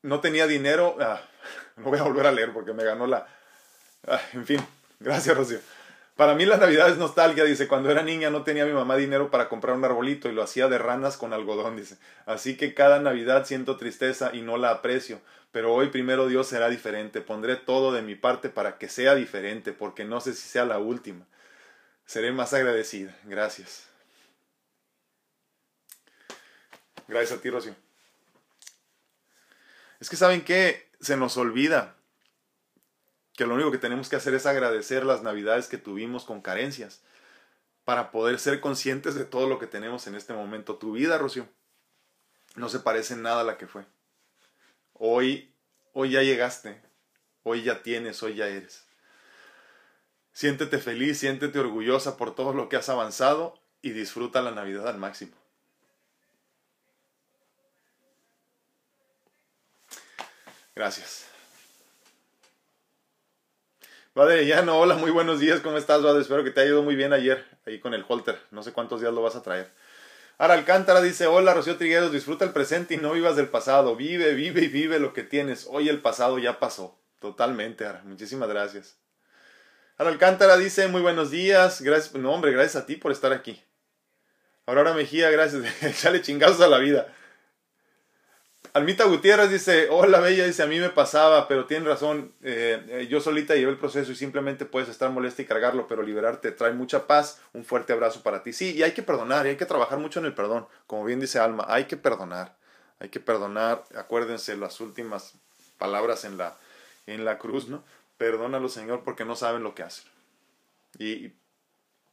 no 0.01 0.21
tenía 0.21 0.47
dinero. 0.47 0.95
Ah, 0.99 1.21
no 1.75 1.85
voy 1.85 1.99
a 1.99 2.03
volver 2.03 2.27
a 2.27 2.31
leer 2.31 2.53
porque 2.53 2.73
me 2.73 2.83
ganó 2.83 3.07
la... 3.07 3.27
Ah, 4.07 4.21
en 4.33 4.45
fin, 4.45 4.65
gracias 4.99 5.35
Rocío. 5.35 5.59
Para 6.21 6.35
mí 6.35 6.45
la 6.45 6.57
Navidad 6.57 6.87
es 6.87 6.99
nostalgia, 6.99 7.43
dice, 7.45 7.67
cuando 7.67 7.89
era 7.89 8.03
niña 8.03 8.29
no 8.29 8.43
tenía 8.43 8.63
mi 8.63 8.73
mamá 8.73 8.95
dinero 8.95 9.31
para 9.31 9.49
comprar 9.49 9.75
un 9.75 9.83
arbolito 9.83 10.29
y 10.29 10.33
lo 10.33 10.43
hacía 10.43 10.67
de 10.67 10.77
ranas 10.77 11.17
con 11.17 11.33
algodón, 11.33 11.77
dice. 11.77 11.97
Así 12.27 12.57
que 12.57 12.75
cada 12.75 12.99
Navidad 12.99 13.43
siento 13.45 13.75
tristeza 13.75 14.29
y 14.31 14.43
no 14.43 14.57
la 14.57 14.69
aprecio, 14.69 15.19
pero 15.51 15.73
hoy 15.73 15.89
primero 15.89 16.27
Dios 16.27 16.45
será 16.45 16.69
diferente, 16.69 17.21
pondré 17.21 17.55
todo 17.55 17.91
de 17.91 18.03
mi 18.03 18.13
parte 18.13 18.49
para 18.49 18.77
que 18.77 18.87
sea 18.87 19.15
diferente, 19.15 19.73
porque 19.73 20.05
no 20.05 20.21
sé 20.21 20.35
si 20.35 20.47
sea 20.47 20.63
la 20.63 20.77
última. 20.77 21.25
Seré 22.05 22.31
más 22.31 22.53
agradecida. 22.53 23.17
Gracias. 23.23 23.87
Gracias 27.07 27.39
a 27.39 27.41
ti, 27.41 27.49
Rocío. 27.49 27.75
Es 29.99 30.07
que 30.07 30.17
saben 30.17 30.43
que 30.43 30.87
se 30.99 31.17
nos 31.17 31.35
olvida 31.37 31.95
que 33.41 33.47
lo 33.47 33.55
único 33.55 33.71
que 33.71 33.79
tenemos 33.79 34.07
que 34.07 34.17
hacer 34.17 34.35
es 34.35 34.45
agradecer 34.45 35.03
las 35.03 35.23
navidades 35.23 35.67
que 35.67 35.79
tuvimos 35.79 36.25
con 36.25 36.41
carencias 36.41 37.01
para 37.85 38.11
poder 38.11 38.37
ser 38.37 38.59
conscientes 38.59 39.15
de 39.15 39.25
todo 39.25 39.49
lo 39.49 39.57
que 39.57 39.65
tenemos 39.65 40.05
en 40.05 40.13
este 40.13 40.33
momento. 40.33 40.75
Tu 40.75 40.91
vida, 40.91 41.17
Rocío, 41.17 41.49
no 42.55 42.69
se 42.69 42.81
parece 42.81 43.15
en 43.15 43.23
nada 43.23 43.41
a 43.41 43.43
la 43.43 43.57
que 43.57 43.65
fue. 43.65 43.87
Hoy, 44.93 45.55
hoy 45.93 46.11
ya 46.11 46.21
llegaste, 46.21 46.83
hoy 47.41 47.63
ya 47.63 47.81
tienes, 47.81 48.21
hoy 48.21 48.35
ya 48.35 48.47
eres. 48.47 48.85
Siéntete 50.33 50.77
feliz, 50.77 51.17
siéntete 51.17 51.57
orgullosa 51.57 52.17
por 52.17 52.35
todo 52.35 52.53
lo 52.53 52.69
que 52.69 52.75
has 52.75 52.89
avanzado 52.89 53.59
y 53.81 53.89
disfruta 53.89 54.43
la 54.43 54.51
Navidad 54.51 54.87
al 54.87 54.99
máximo. 54.99 55.35
Gracias. 60.75 61.30
Padre 64.21 64.61
no, 64.61 64.77
hola, 64.77 64.93
muy 64.97 65.09
buenos 65.09 65.39
días, 65.39 65.61
¿cómo 65.61 65.77
estás, 65.77 66.03
Padre? 66.03 66.21
Espero 66.21 66.43
que 66.43 66.51
te 66.51 66.61
haya 66.61 66.69
ido 66.69 66.83
muy 66.83 66.95
bien 66.95 67.11
ayer, 67.11 67.43
ahí 67.65 67.79
con 67.79 67.95
el 67.95 68.05
holter. 68.07 68.37
No 68.51 68.61
sé 68.61 68.71
cuántos 68.71 69.01
días 69.01 69.11
lo 69.11 69.23
vas 69.23 69.35
a 69.35 69.41
traer. 69.41 69.71
Ara 70.37 70.53
Alcántara 70.53 71.01
dice, 71.01 71.25
hola, 71.25 71.55
Rocío 71.55 71.75
Trigueros, 71.75 72.11
disfruta 72.11 72.45
el 72.45 72.51
presente 72.51 72.93
y 72.93 72.97
no 72.97 73.13
vivas 73.13 73.35
del 73.35 73.47
pasado. 73.47 73.95
Vive, 73.95 74.35
vive 74.35 74.61
y 74.61 74.67
vive 74.67 74.99
lo 74.99 75.13
que 75.13 75.23
tienes. 75.23 75.65
Hoy 75.67 75.89
el 75.89 76.01
pasado 76.03 76.37
ya 76.37 76.59
pasó. 76.59 76.99
Totalmente, 77.17 77.83
Ara. 77.83 78.03
Muchísimas 78.05 78.47
gracias. 78.47 78.99
Ara 79.97 80.11
Alcántara 80.11 80.55
dice, 80.55 80.87
muy 80.87 81.01
buenos 81.01 81.31
días. 81.31 81.81
Gracias, 81.81 82.13
no, 82.13 82.31
hombre, 82.31 82.51
gracias 82.51 82.83
a 82.83 82.85
ti 82.85 82.97
por 82.97 83.11
estar 83.11 83.33
aquí. 83.33 83.59
Aurora 84.67 84.93
Mejía, 84.93 85.31
gracias. 85.31 85.63
Echale 85.81 86.21
chingazos 86.21 86.61
a 86.61 86.67
la 86.67 86.77
vida. 86.77 87.11
Almita 88.73 89.03
Gutiérrez 89.03 89.49
dice, 89.49 89.89
hola 89.89 90.21
Bella, 90.21 90.45
dice, 90.45 90.63
a 90.63 90.65
mí 90.65 90.79
me 90.79 90.89
pasaba, 90.89 91.49
pero 91.49 91.65
tiene 91.65 91.87
razón, 91.87 92.33
eh, 92.41 92.81
eh, 92.87 93.07
yo 93.07 93.19
solita 93.19 93.53
llevé 93.55 93.71
el 93.71 93.77
proceso 93.77 94.13
y 94.13 94.15
simplemente 94.15 94.65
puedes 94.65 94.87
estar 94.87 95.09
molesta 95.11 95.41
y 95.41 95.45
cargarlo, 95.45 95.87
pero 95.87 96.03
liberarte 96.03 96.51
trae 96.51 96.71
mucha 96.71 97.05
paz, 97.05 97.41
un 97.51 97.65
fuerte 97.65 97.91
abrazo 97.91 98.23
para 98.23 98.43
ti. 98.43 98.53
Sí, 98.53 98.73
y 98.73 98.83
hay 98.83 98.93
que 98.93 99.03
perdonar, 99.03 99.45
y 99.45 99.49
hay 99.49 99.57
que 99.57 99.65
trabajar 99.65 99.99
mucho 99.99 100.19
en 100.19 100.25
el 100.25 100.33
perdón, 100.33 100.67
como 100.87 101.03
bien 101.03 101.19
dice 101.19 101.39
Alma, 101.39 101.65
hay 101.67 101.83
que 101.83 101.97
perdonar, 101.97 102.55
hay 102.99 103.09
que 103.09 103.19
perdonar, 103.19 103.83
acuérdense 103.93 104.55
las 104.55 104.79
últimas 104.79 105.33
palabras 105.77 106.23
en 106.23 106.37
la, 106.37 106.57
en 107.07 107.25
la 107.25 107.39
cruz, 107.39 107.67
¿no? 107.67 107.83
Perdónalo 108.17 108.69
Señor 108.69 109.03
porque 109.03 109.25
no 109.25 109.35
saben 109.35 109.63
lo 109.63 109.75
que 109.75 109.83
hacen. 109.83 110.05
Y, 110.97 111.33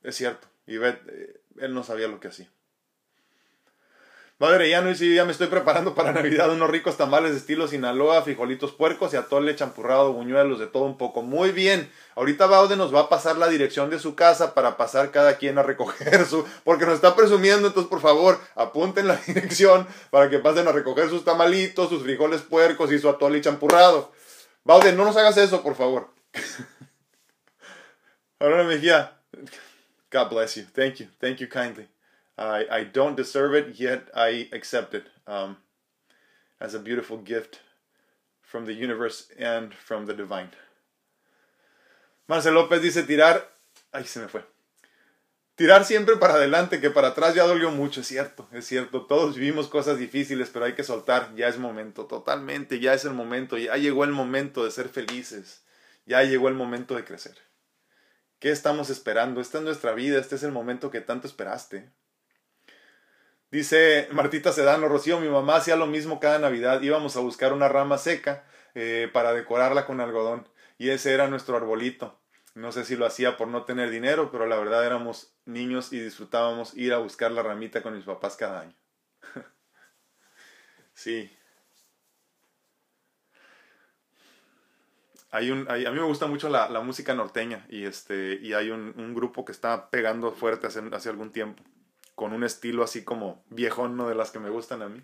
es 0.02 0.16
cierto, 0.16 0.48
y 0.66 0.76
eh, 0.76 1.40
él 1.60 1.72
no 1.72 1.84
sabía 1.84 2.08
lo 2.08 2.18
que 2.18 2.28
hacía. 2.28 2.50
Madre, 4.40 4.70
ya 4.70 4.82
no 4.82 4.92
y 4.92 5.14
ya 5.16 5.24
me 5.24 5.32
estoy 5.32 5.48
preparando 5.48 5.96
para 5.96 6.12
Navidad 6.12 6.52
unos 6.52 6.70
ricos 6.70 6.96
tamales 6.96 7.32
de 7.32 7.38
estilo 7.38 7.66
Sinaloa, 7.66 8.22
frijolitos 8.22 8.70
puercos 8.70 9.12
y 9.12 9.16
atole 9.16 9.56
champurrado, 9.56 10.12
buñuelos, 10.12 10.60
de 10.60 10.68
todo 10.68 10.84
un 10.84 10.96
poco. 10.96 11.22
Muy 11.22 11.50
bien. 11.50 11.90
Ahorita 12.14 12.46
Baude 12.46 12.76
nos 12.76 12.94
va 12.94 13.00
a 13.00 13.08
pasar 13.08 13.36
la 13.36 13.48
dirección 13.48 13.90
de 13.90 13.98
su 13.98 14.14
casa 14.14 14.54
para 14.54 14.76
pasar 14.76 15.10
cada 15.10 15.38
quien 15.38 15.58
a 15.58 15.64
recoger 15.64 16.24
su, 16.24 16.46
porque 16.62 16.86
nos 16.86 16.94
está 16.94 17.16
presumiendo, 17.16 17.66
entonces 17.66 17.90
por 17.90 18.00
favor, 18.00 18.38
apunten 18.54 19.08
la 19.08 19.16
dirección 19.26 19.88
para 20.10 20.30
que 20.30 20.38
pasen 20.38 20.68
a 20.68 20.72
recoger 20.72 21.08
sus 21.08 21.24
tamalitos, 21.24 21.88
sus 21.88 22.04
frijoles 22.04 22.42
puercos 22.42 22.92
y 22.92 23.00
su 23.00 23.08
atole 23.08 23.40
champurrado. 23.40 24.12
Baude, 24.62 24.92
no 24.92 25.04
nos 25.04 25.16
hagas 25.16 25.36
eso, 25.36 25.64
por 25.64 25.74
favor. 25.74 26.10
Ahora 28.38 28.62
Mejía. 28.62 29.18
God 30.12 30.30
bless 30.30 30.54
you. 30.54 30.64
Thank 30.72 31.00
you. 31.00 31.08
Thank 31.20 31.38
you 31.38 31.48
kindly. 31.48 31.88
I, 32.38 32.84
don't 32.84 33.16
deserve 33.16 33.54
it, 33.54 33.78
yet 33.78 34.08
I 34.14 34.48
accept 34.52 34.94
it 34.94 35.06
um, 35.26 35.56
as 36.60 36.74
a 36.74 36.78
beautiful 36.78 37.18
gift 37.18 37.60
from 38.42 38.64
the 38.66 38.74
universe 38.74 39.30
and 39.38 39.74
from 39.74 40.06
the 40.06 40.14
divine. 40.14 40.50
Marcel 42.28 42.54
López 42.54 42.80
dice 42.80 43.02
tirar. 43.02 43.42
Ay, 43.92 44.04
se 44.04 44.20
me 44.20 44.28
fue. 44.28 44.44
Tirar 45.56 45.84
siempre 45.84 46.16
para 46.16 46.34
adelante, 46.34 46.80
que 46.80 46.90
para 46.90 47.08
atrás 47.08 47.34
ya 47.34 47.44
dolió 47.44 47.72
mucho, 47.72 48.02
es 48.02 48.06
cierto, 48.06 48.46
es 48.52 48.64
cierto. 48.64 49.06
Todos 49.06 49.34
vivimos 49.34 49.66
cosas 49.66 49.98
difíciles, 49.98 50.50
pero 50.52 50.66
hay 50.66 50.74
que 50.74 50.84
soltar, 50.84 51.34
ya 51.34 51.48
es 51.48 51.58
momento, 51.58 52.06
totalmente, 52.06 52.78
ya 52.78 52.94
es 52.94 53.04
el 53.04 53.12
momento, 53.12 53.58
ya 53.58 53.76
llegó 53.76 54.04
el 54.04 54.12
momento 54.12 54.64
de 54.64 54.70
ser 54.70 54.88
felices, 54.88 55.64
ya 56.06 56.22
llegó 56.22 56.46
el 56.46 56.54
momento 56.54 56.94
de 56.94 57.04
crecer. 57.04 57.36
¿Qué 58.38 58.52
estamos 58.52 58.88
esperando? 58.88 59.40
Esta 59.40 59.58
es 59.58 59.64
nuestra 59.64 59.94
vida, 59.94 60.20
este 60.20 60.36
es 60.36 60.44
el 60.44 60.52
momento 60.52 60.92
que 60.92 61.00
tanto 61.00 61.26
esperaste. 61.26 61.90
Dice 63.50 64.08
Martita 64.12 64.52
Sedano, 64.52 64.88
Rocío, 64.88 65.20
mi 65.20 65.28
mamá 65.28 65.56
hacía 65.56 65.76
lo 65.76 65.86
mismo 65.86 66.20
cada 66.20 66.38
Navidad. 66.38 66.82
Íbamos 66.82 67.16
a 67.16 67.20
buscar 67.20 67.54
una 67.54 67.68
rama 67.68 67.96
seca 67.96 68.44
eh, 68.74 69.08
para 69.10 69.32
decorarla 69.32 69.86
con 69.86 70.00
algodón. 70.00 70.46
Y 70.76 70.90
ese 70.90 71.14
era 71.14 71.28
nuestro 71.28 71.56
arbolito. 71.56 72.20
No 72.54 72.72
sé 72.72 72.84
si 72.84 72.94
lo 72.96 73.06
hacía 73.06 73.38
por 73.38 73.48
no 73.48 73.64
tener 73.64 73.90
dinero, 73.90 74.30
pero 74.30 74.46
la 74.46 74.56
verdad 74.56 74.84
éramos 74.84 75.34
niños 75.46 75.92
y 75.94 76.00
disfrutábamos 76.00 76.76
ir 76.76 76.92
a 76.92 76.98
buscar 76.98 77.30
la 77.30 77.42
ramita 77.42 77.82
con 77.82 77.94
mis 77.96 78.04
papás 78.04 78.36
cada 78.36 78.60
año. 78.60 78.74
sí. 80.92 81.34
Hay 85.30 85.50
un, 85.50 85.70
a 85.70 85.74
mí 85.74 85.84
me 85.84 86.02
gusta 86.02 86.26
mucho 86.26 86.48
la, 86.50 86.68
música 86.80 87.14
norteña 87.14 87.66
y, 87.68 87.84
este, 87.84 88.38
y 88.42 88.52
hay 88.54 88.70
un, 88.70 89.14
grupo 89.14 89.44
que 89.44 89.52
está 89.52 89.90
pegando 89.90 90.32
fuerte 90.32 90.66
hace 90.66 91.08
algún 91.08 91.32
tiempo 91.32 91.62
con 92.18 92.32
un 92.32 92.42
estilo 92.42 92.82
así 92.82 93.04
como 93.04 93.44
viejón, 93.48 93.96
¿no? 93.96 94.08
De 94.08 94.16
las 94.16 94.32
que 94.32 94.40
me 94.40 94.50
gustan 94.50 94.82
a 94.82 94.88
mí. 94.88 95.00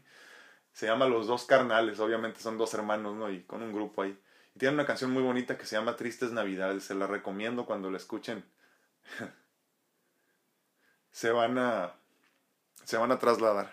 Se 0.73 0.87
llama 0.87 1.07
Los 1.07 1.29
Dos 1.29 1.45
Carnales, 1.45 2.01
obviamente 2.01 2.41
son 2.41 2.59
dos 2.59 2.75
hermanos, 2.75 3.15
¿no? 3.15 3.31
Y 3.31 3.45
con 3.45 3.63
un 3.63 3.73
grupo 3.73 4.03
ahí. 4.03 4.21
Y 4.57 4.59
tiene 4.59 4.75
una 4.75 4.85
canción 4.85 5.13
muy 5.13 5.23
bonita 5.23 5.57
que 5.57 5.65
se 5.65 5.77
llama 5.77 5.95
Tristes 5.95 6.33
Navidades, 6.33 6.83
se 6.83 6.95
la 6.97 7.07
recomiendo 7.07 7.67
cuando 7.67 7.89
la 7.89 7.99
escuchen. 7.99 8.45
se 11.13 11.31
van 11.31 11.57
a 11.57 11.95
se 12.83 12.97
van 12.97 13.13
a 13.13 13.21
trasladar. 13.21 13.73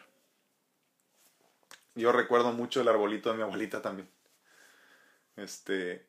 Yo 1.96 2.12
recuerdo 2.12 2.54
mucho 2.54 2.82
el 2.82 2.90
arbolito 2.90 3.32
de 3.32 3.38
mi 3.38 3.42
abuelita 3.42 3.82
también. 3.82 4.08
Este 5.36 6.08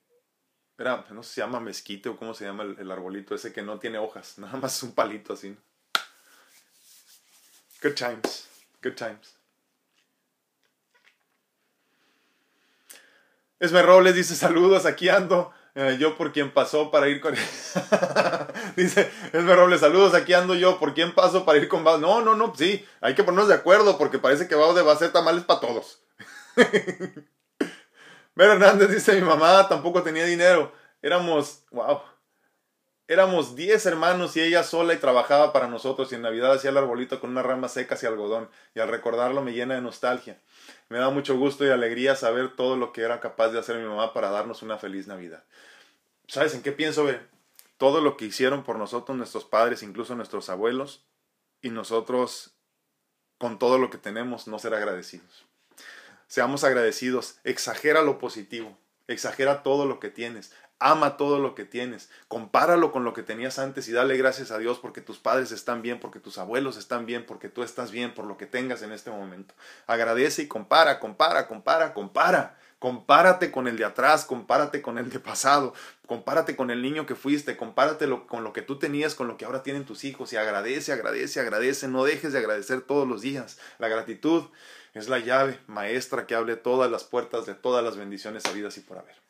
era, 0.76 1.06
no 1.10 1.22
sé 1.22 1.30
si 1.30 1.34
se 1.36 1.40
llama 1.40 1.60
mezquite 1.60 2.10
o 2.10 2.16
cómo 2.18 2.34
se 2.34 2.44
llama 2.44 2.64
el, 2.64 2.78
el 2.78 2.90
arbolito 2.90 3.34
ese 3.34 3.54
que 3.54 3.62
no 3.62 3.78
tiene 3.78 3.96
hojas, 3.96 4.38
nada 4.38 4.58
más 4.58 4.82
un 4.82 4.94
palito 4.94 5.32
así. 5.32 5.48
¿no? 5.48 5.71
Good 7.82 7.96
times. 7.96 8.46
Good 8.80 8.94
times. 8.94 9.34
Esme 13.58 13.82
Robles 13.82 14.14
dice 14.14 14.36
saludos, 14.36 14.86
aquí 14.86 15.08
ando. 15.08 15.52
Eh, 15.74 15.96
yo 15.98 16.16
por 16.16 16.32
quien 16.32 16.52
pasó 16.52 16.90
para 16.90 17.08
ir 17.08 17.20
con... 17.20 17.34
dice 18.76 19.10
Esme 19.32 19.56
Robles, 19.56 19.80
saludos, 19.80 20.14
aquí 20.14 20.32
ando 20.34 20.54
yo 20.54 20.78
por 20.78 20.94
quien 20.94 21.12
paso 21.12 21.44
para 21.44 21.58
ir 21.58 21.66
con 21.68 21.82
Baude. 21.82 22.02
No, 22.02 22.20
no, 22.20 22.36
no, 22.36 22.54
sí, 22.54 22.86
hay 23.00 23.14
que 23.14 23.24
ponernos 23.24 23.48
de 23.48 23.54
acuerdo 23.54 23.98
porque 23.98 24.18
parece 24.18 24.46
que 24.46 24.54
Baude 24.54 24.82
va 24.82 24.92
a 24.92 24.94
hacer 24.94 25.10
tamales 25.10 25.42
para 25.44 25.60
todos. 25.60 26.02
Ver 28.34 28.50
Hernández 28.50 28.90
dice 28.90 29.14
mi 29.14 29.22
mamá 29.22 29.68
tampoco 29.68 30.02
tenía 30.02 30.24
dinero. 30.24 30.72
Éramos, 31.00 31.64
wow, 31.72 32.00
Éramos 33.12 33.56
diez 33.56 33.84
hermanos 33.84 34.38
y 34.38 34.40
ella 34.40 34.62
sola 34.62 34.94
y 34.94 34.96
trabajaba 34.96 35.52
para 35.52 35.68
nosotros 35.68 36.10
y 36.10 36.14
en 36.14 36.22
Navidad 36.22 36.54
hacía 36.54 36.70
el 36.70 36.78
arbolito 36.78 37.20
con 37.20 37.28
unas 37.28 37.44
ramas 37.44 37.74
secas 37.74 38.02
y 38.02 38.06
algodón 38.06 38.48
y 38.74 38.80
al 38.80 38.88
recordarlo 38.88 39.42
me 39.42 39.52
llena 39.52 39.74
de 39.74 39.82
nostalgia. 39.82 40.40
Me 40.88 40.96
da 40.96 41.10
mucho 41.10 41.36
gusto 41.36 41.66
y 41.66 41.68
alegría 41.68 42.16
saber 42.16 42.56
todo 42.56 42.74
lo 42.74 42.94
que 42.94 43.02
era 43.02 43.20
capaz 43.20 43.50
de 43.50 43.58
hacer 43.58 43.76
mi 43.76 43.86
mamá 43.86 44.14
para 44.14 44.30
darnos 44.30 44.62
una 44.62 44.78
feliz 44.78 45.08
Navidad. 45.08 45.44
¿Sabes 46.26 46.54
en 46.54 46.62
qué 46.62 46.72
pienso? 46.72 47.04
Ve? 47.04 47.20
Todo 47.76 48.00
lo 48.00 48.16
que 48.16 48.24
hicieron 48.24 48.64
por 48.64 48.78
nosotros 48.78 49.18
nuestros 49.18 49.44
padres, 49.44 49.82
incluso 49.82 50.14
nuestros 50.14 50.48
abuelos, 50.48 51.04
y 51.60 51.68
nosotros 51.68 52.54
con 53.36 53.58
todo 53.58 53.76
lo 53.76 53.90
que 53.90 53.98
tenemos 53.98 54.48
no 54.48 54.58
ser 54.58 54.72
agradecidos. 54.72 55.44
Seamos 56.28 56.64
agradecidos, 56.64 57.40
exagera 57.44 58.00
lo 58.00 58.18
positivo, 58.18 58.78
exagera 59.06 59.62
todo 59.62 59.84
lo 59.84 60.00
que 60.00 60.08
tienes, 60.08 60.54
ama 60.90 61.16
todo 61.16 61.38
lo 61.38 61.54
que 61.54 61.64
tienes, 61.64 62.10
compáralo 62.28 62.92
con 62.92 63.04
lo 63.04 63.14
que 63.14 63.22
tenías 63.22 63.58
antes 63.58 63.88
y 63.88 63.92
dale 63.92 64.16
gracias 64.16 64.50
a 64.50 64.58
Dios 64.58 64.78
porque 64.78 65.00
tus 65.00 65.18
padres 65.18 65.52
están 65.52 65.82
bien, 65.82 66.00
porque 66.00 66.20
tus 66.20 66.38
abuelos 66.38 66.76
están 66.76 67.06
bien, 67.06 67.24
porque 67.26 67.48
tú 67.48 67.62
estás 67.62 67.90
bien, 67.90 68.14
por 68.14 68.26
lo 68.26 68.36
que 68.36 68.46
tengas 68.46 68.82
en 68.82 68.92
este 68.92 69.10
momento. 69.10 69.54
Agradece 69.86 70.42
y 70.42 70.48
compara, 70.48 71.00
compara, 71.00 71.46
compara, 71.48 71.94
compara. 71.94 72.58
Compárate 72.82 73.52
con 73.52 73.68
el 73.68 73.76
de 73.76 73.84
atrás, 73.84 74.24
compárate 74.24 74.82
con 74.82 74.98
el 74.98 75.08
de 75.08 75.20
pasado, 75.20 75.72
compárate 76.08 76.56
con 76.56 76.68
el 76.72 76.82
niño 76.82 77.06
que 77.06 77.14
fuiste, 77.14 77.56
compárate 77.56 78.08
con 78.26 78.42
lo 78.42 78.52
que 78.52 78.60
tú 78.60 78.76
tenías, 78.76 79.14
con 79.14 79.28
lo 79.28 79.36
que 79.36 79.44
ahora 79.44 79.62
tienen 79.62 79.84
tus 79.84 80.02
hijos 80.02 80.32
y 80.32 80.36
agradece, 80.36 80.92
agradece, 80.92 81.38
agradece, 81.38 81.86
no 81.86 82.02
dejes 82.02 82.32
de 82.32 82.40
agradecer 82.40 82.80
todos 82.80 83.06
los 83.06 83.22
días. 83.22 83.60
La 83.78 83.86
gratitud 83.86 84.46
es 84.94 85.08
la 85.08 85.20
llave 85.20 85.60
maestra 85.68 86.26
que 86.26 86.34
abre 86.34 86.56
todas 86.56 86.90
las 86.90 87.04
puertas 87.04 87.46
de 87.46 87.54
todas 87.54 87.84
las 87.84 87.96
bendiciones 87.96 88.44
habidas 88.46 88.76
y 88.78 88.80
por 88.80 88.98
haber. 88.98 89.21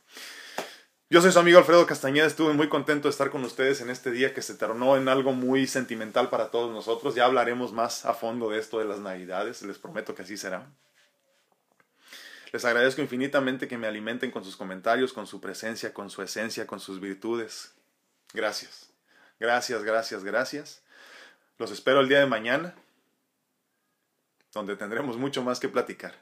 Yo 1.12 1.20
soy 1.20 1.30
su 1.30 1.38
amigo 1.38 1.58
Alfredo 1.58 1.86
Castañeda, 1.86 2.24
estuve 2.24 2.54
muy 2.54 2.70
contento 2.70 3.06
de 3.06 3.10
estar 3.10 3.28
con 3.28 3.44
ustedes 3.44 3.82
en 3.82 3.90
este 3.90 4.10
día 4.10 4.32
que 4.32 4.40
se 4.40 4.54
tornó 4.54 4.96
en 4.96 5.10
algo 5.10 5.34
muy 5.34 5.66
sentimental 5.66 6.30
para 6.30 6.50
todos 6.50 6.72
nosotros. 6.72 7.14
Ya 7.14 7.26
hablaremos 7.26 7.70
más 7.74 8.06
a 8.06 8.14
fondo 8.14 8.48
de 8.48 8.58
esto 8.58 8.78
de 8.78 8.86
las 8.86 8.98
Navidades, 8.98 9.60
les 9.60 9.76
prometo 9.76 10.14
que 10.14 10.22
así 10.22 10.38
será. 10.38 10.72
Les 12.50 12.64
agradezco 12.64 13.02
infinitamente 13.02 13.68
que 13.68 13.76
me 13.76 13.86
alimenten 13.86 14.30
con 14.30 14.42
sus 14.42 14.56
comentarios, 14.56 15.12
con 15.12 15.26
su 15.26 15.38
presencia, 15.38 15.92
con 15.92 16.08
su 16.08 16.22
esencia, 16.22 16.66
con 16.66 16.80
sus 16.80 16.98
virtudes. 16.98 17.74
Gracias. 18.32 18.88
Gracias, 19.38 19.82
gracias, 19.82 20.24
gracias. 20.24 20.82
Los 21.58 21.72
espero 21.72 22.00
el 22.00 22.08
día 22.08 22.20
de 22.20 22.26
mañana, 22.26 22.74
donde 24.54 24.76
tendremos 24.76 25.18
mucho 25.18 25.42
más 25.42 25.60
que 25.60 25.68
platicar. 25.68 26.14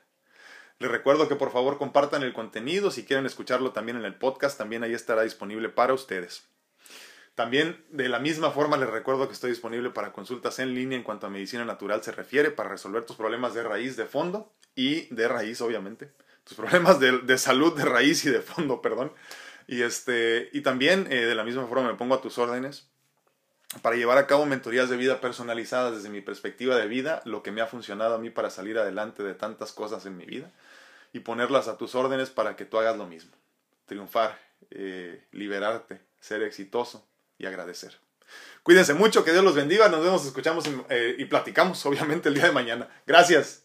Les 0.80 0.90
recuerdo 0.90 1.28
que 1.28 1.36
por 1.36 1.52
favor 1.52 1.76
compartan 1.76 2.22
el 2.22 2.32
contenido, 2.32 2.90
si 2.90 3.04
quieren 3.04 3.26
escucharlo 3.26 3.72
también 3.72 3.98
en 3.98 4.06
el 4.06 4.14
podcast, 4.14 4.56
también 4.56 4.82
ahí 4.82 4.94
estará 4.94 5.20
disponible 5.20 5.68
para 5.68 5.92
ustedes. 5.92 6.44
También 7.34 7.84
de 7.90 8.08
la 8.08 8.18
misma 8.18 8.50
forma 8.50 8.78
les 8.78 8.88
recuerdo 8.88 9.26
que 9.26 9.34
estoy 9.34 9.50
disponible 9.50 9.90
para 9.90 10.14
consultas 10.14 10.58
en 10.58 10.74
línea 10.74 10.96
en 10.96 11.04
cuanto 11.04 11.26
a 11.26 11.30
medicina 11.30 11.66
natural 11.66 12.02
se 12.02 12.12
refiere, 12.12 12.50
para 12.50 12.70
resolver 12.70 13.04
tus 13.04 13.16
problemas 13.16 13.52
de 13.52 13.62
raíz, 13.62 13.98
de 13.98 14.06
fondo 14.06 14.54
y 14.74 15.14
de 15.14 15.28
raíz, 15.28 15.60
obviamente. 15.60 16.12
Tus 16.44 16.56
problemas 16.56 16.98
de, 16.98 17.36
salud, 17.36 17.76
de 17.76 17.84
raíz 17.84 18.24
y 18.24 18.30
de 18.30 18.40
fondo, 18.40 18.80
perdón. 18.80 19.12
Y, 19.66 19.82
este, 19.82 20.48
y 20.54 20.62
también 20.62 21.06
eh, 21.10 21.26
de 21.26 21.34
la 21.34 21.44
misma 21.44 21.66
forma 21.66 21.88
me 21.88 21.98
pongo 21.98 22.14
a 22.14 22.22
tus 22.22 22.38
órdenes 22.38 22.88
para 23.82 23.96
llevar 23.96 24.16
a 24.16 24.26
cabo 24.26 24.46
mentorías 24.46 24.88
de 24.88 24.96
vida 24.96 25.20
personalizadas 25.20 25.94
desde 25.94 26.08
mi 26.08 26.22
perspectiva 26.22 26.74
de 26.76 26.88
vida, 26.88 27.20
lo 27.26 27.42
que 27.42 27.52
me 27.52 27.60
ha 27.60 27.66
funcionado 27.66 28.14
a 28.14 28.18
mí 28.18 28.30
para 28.30 28.48
salir 28.48 28.78
adelante 28.78 29.22
de 29.22 29.34
tantas 29.34 29.72
cosas 29.72 30.06
en 30.06 30.16
mi 30.16 30.24
vida 30.24 30.50
y 31.12 31.20
ponerlas 31.20 31.68
a 31.68 31.76
tus 31.76 31.94
órdenes 31.94 32.30
para 32.30 32.56
que 32.56 32.64
tú 32.64 32.78
hagas 32.78 32.96
lo 32.96 33.06
mismo. 33.06 33.32
Triunfar, 33.86 34.38
eh, 34.70 35.26
liberarte, 35.32 36.00
ser 36.20 36.42
exitoso 36.42 37.06
y 37.38 37.46
agradecer. 37.46 37.98
Cuídense 38.62 38.94
mucho, 38.94 39.24
que 39.24 39.32
Dios 39.32 39.44
los 39.44 39.54
bendiga, 39.54 39.88
nos 39.88 40.04
vemos, 40.04 40.24
escuchamos 40.24 40.68
eh, 40.88 41.16
y 41.18 41.24
platicamos 41.24 41.84
obviamente 41.86 42.28
el 42.28 42.34
día 42.34 42.46
de 42.46 42.52
mañana. 42.52 42.88
Gracias. 43.06 43.64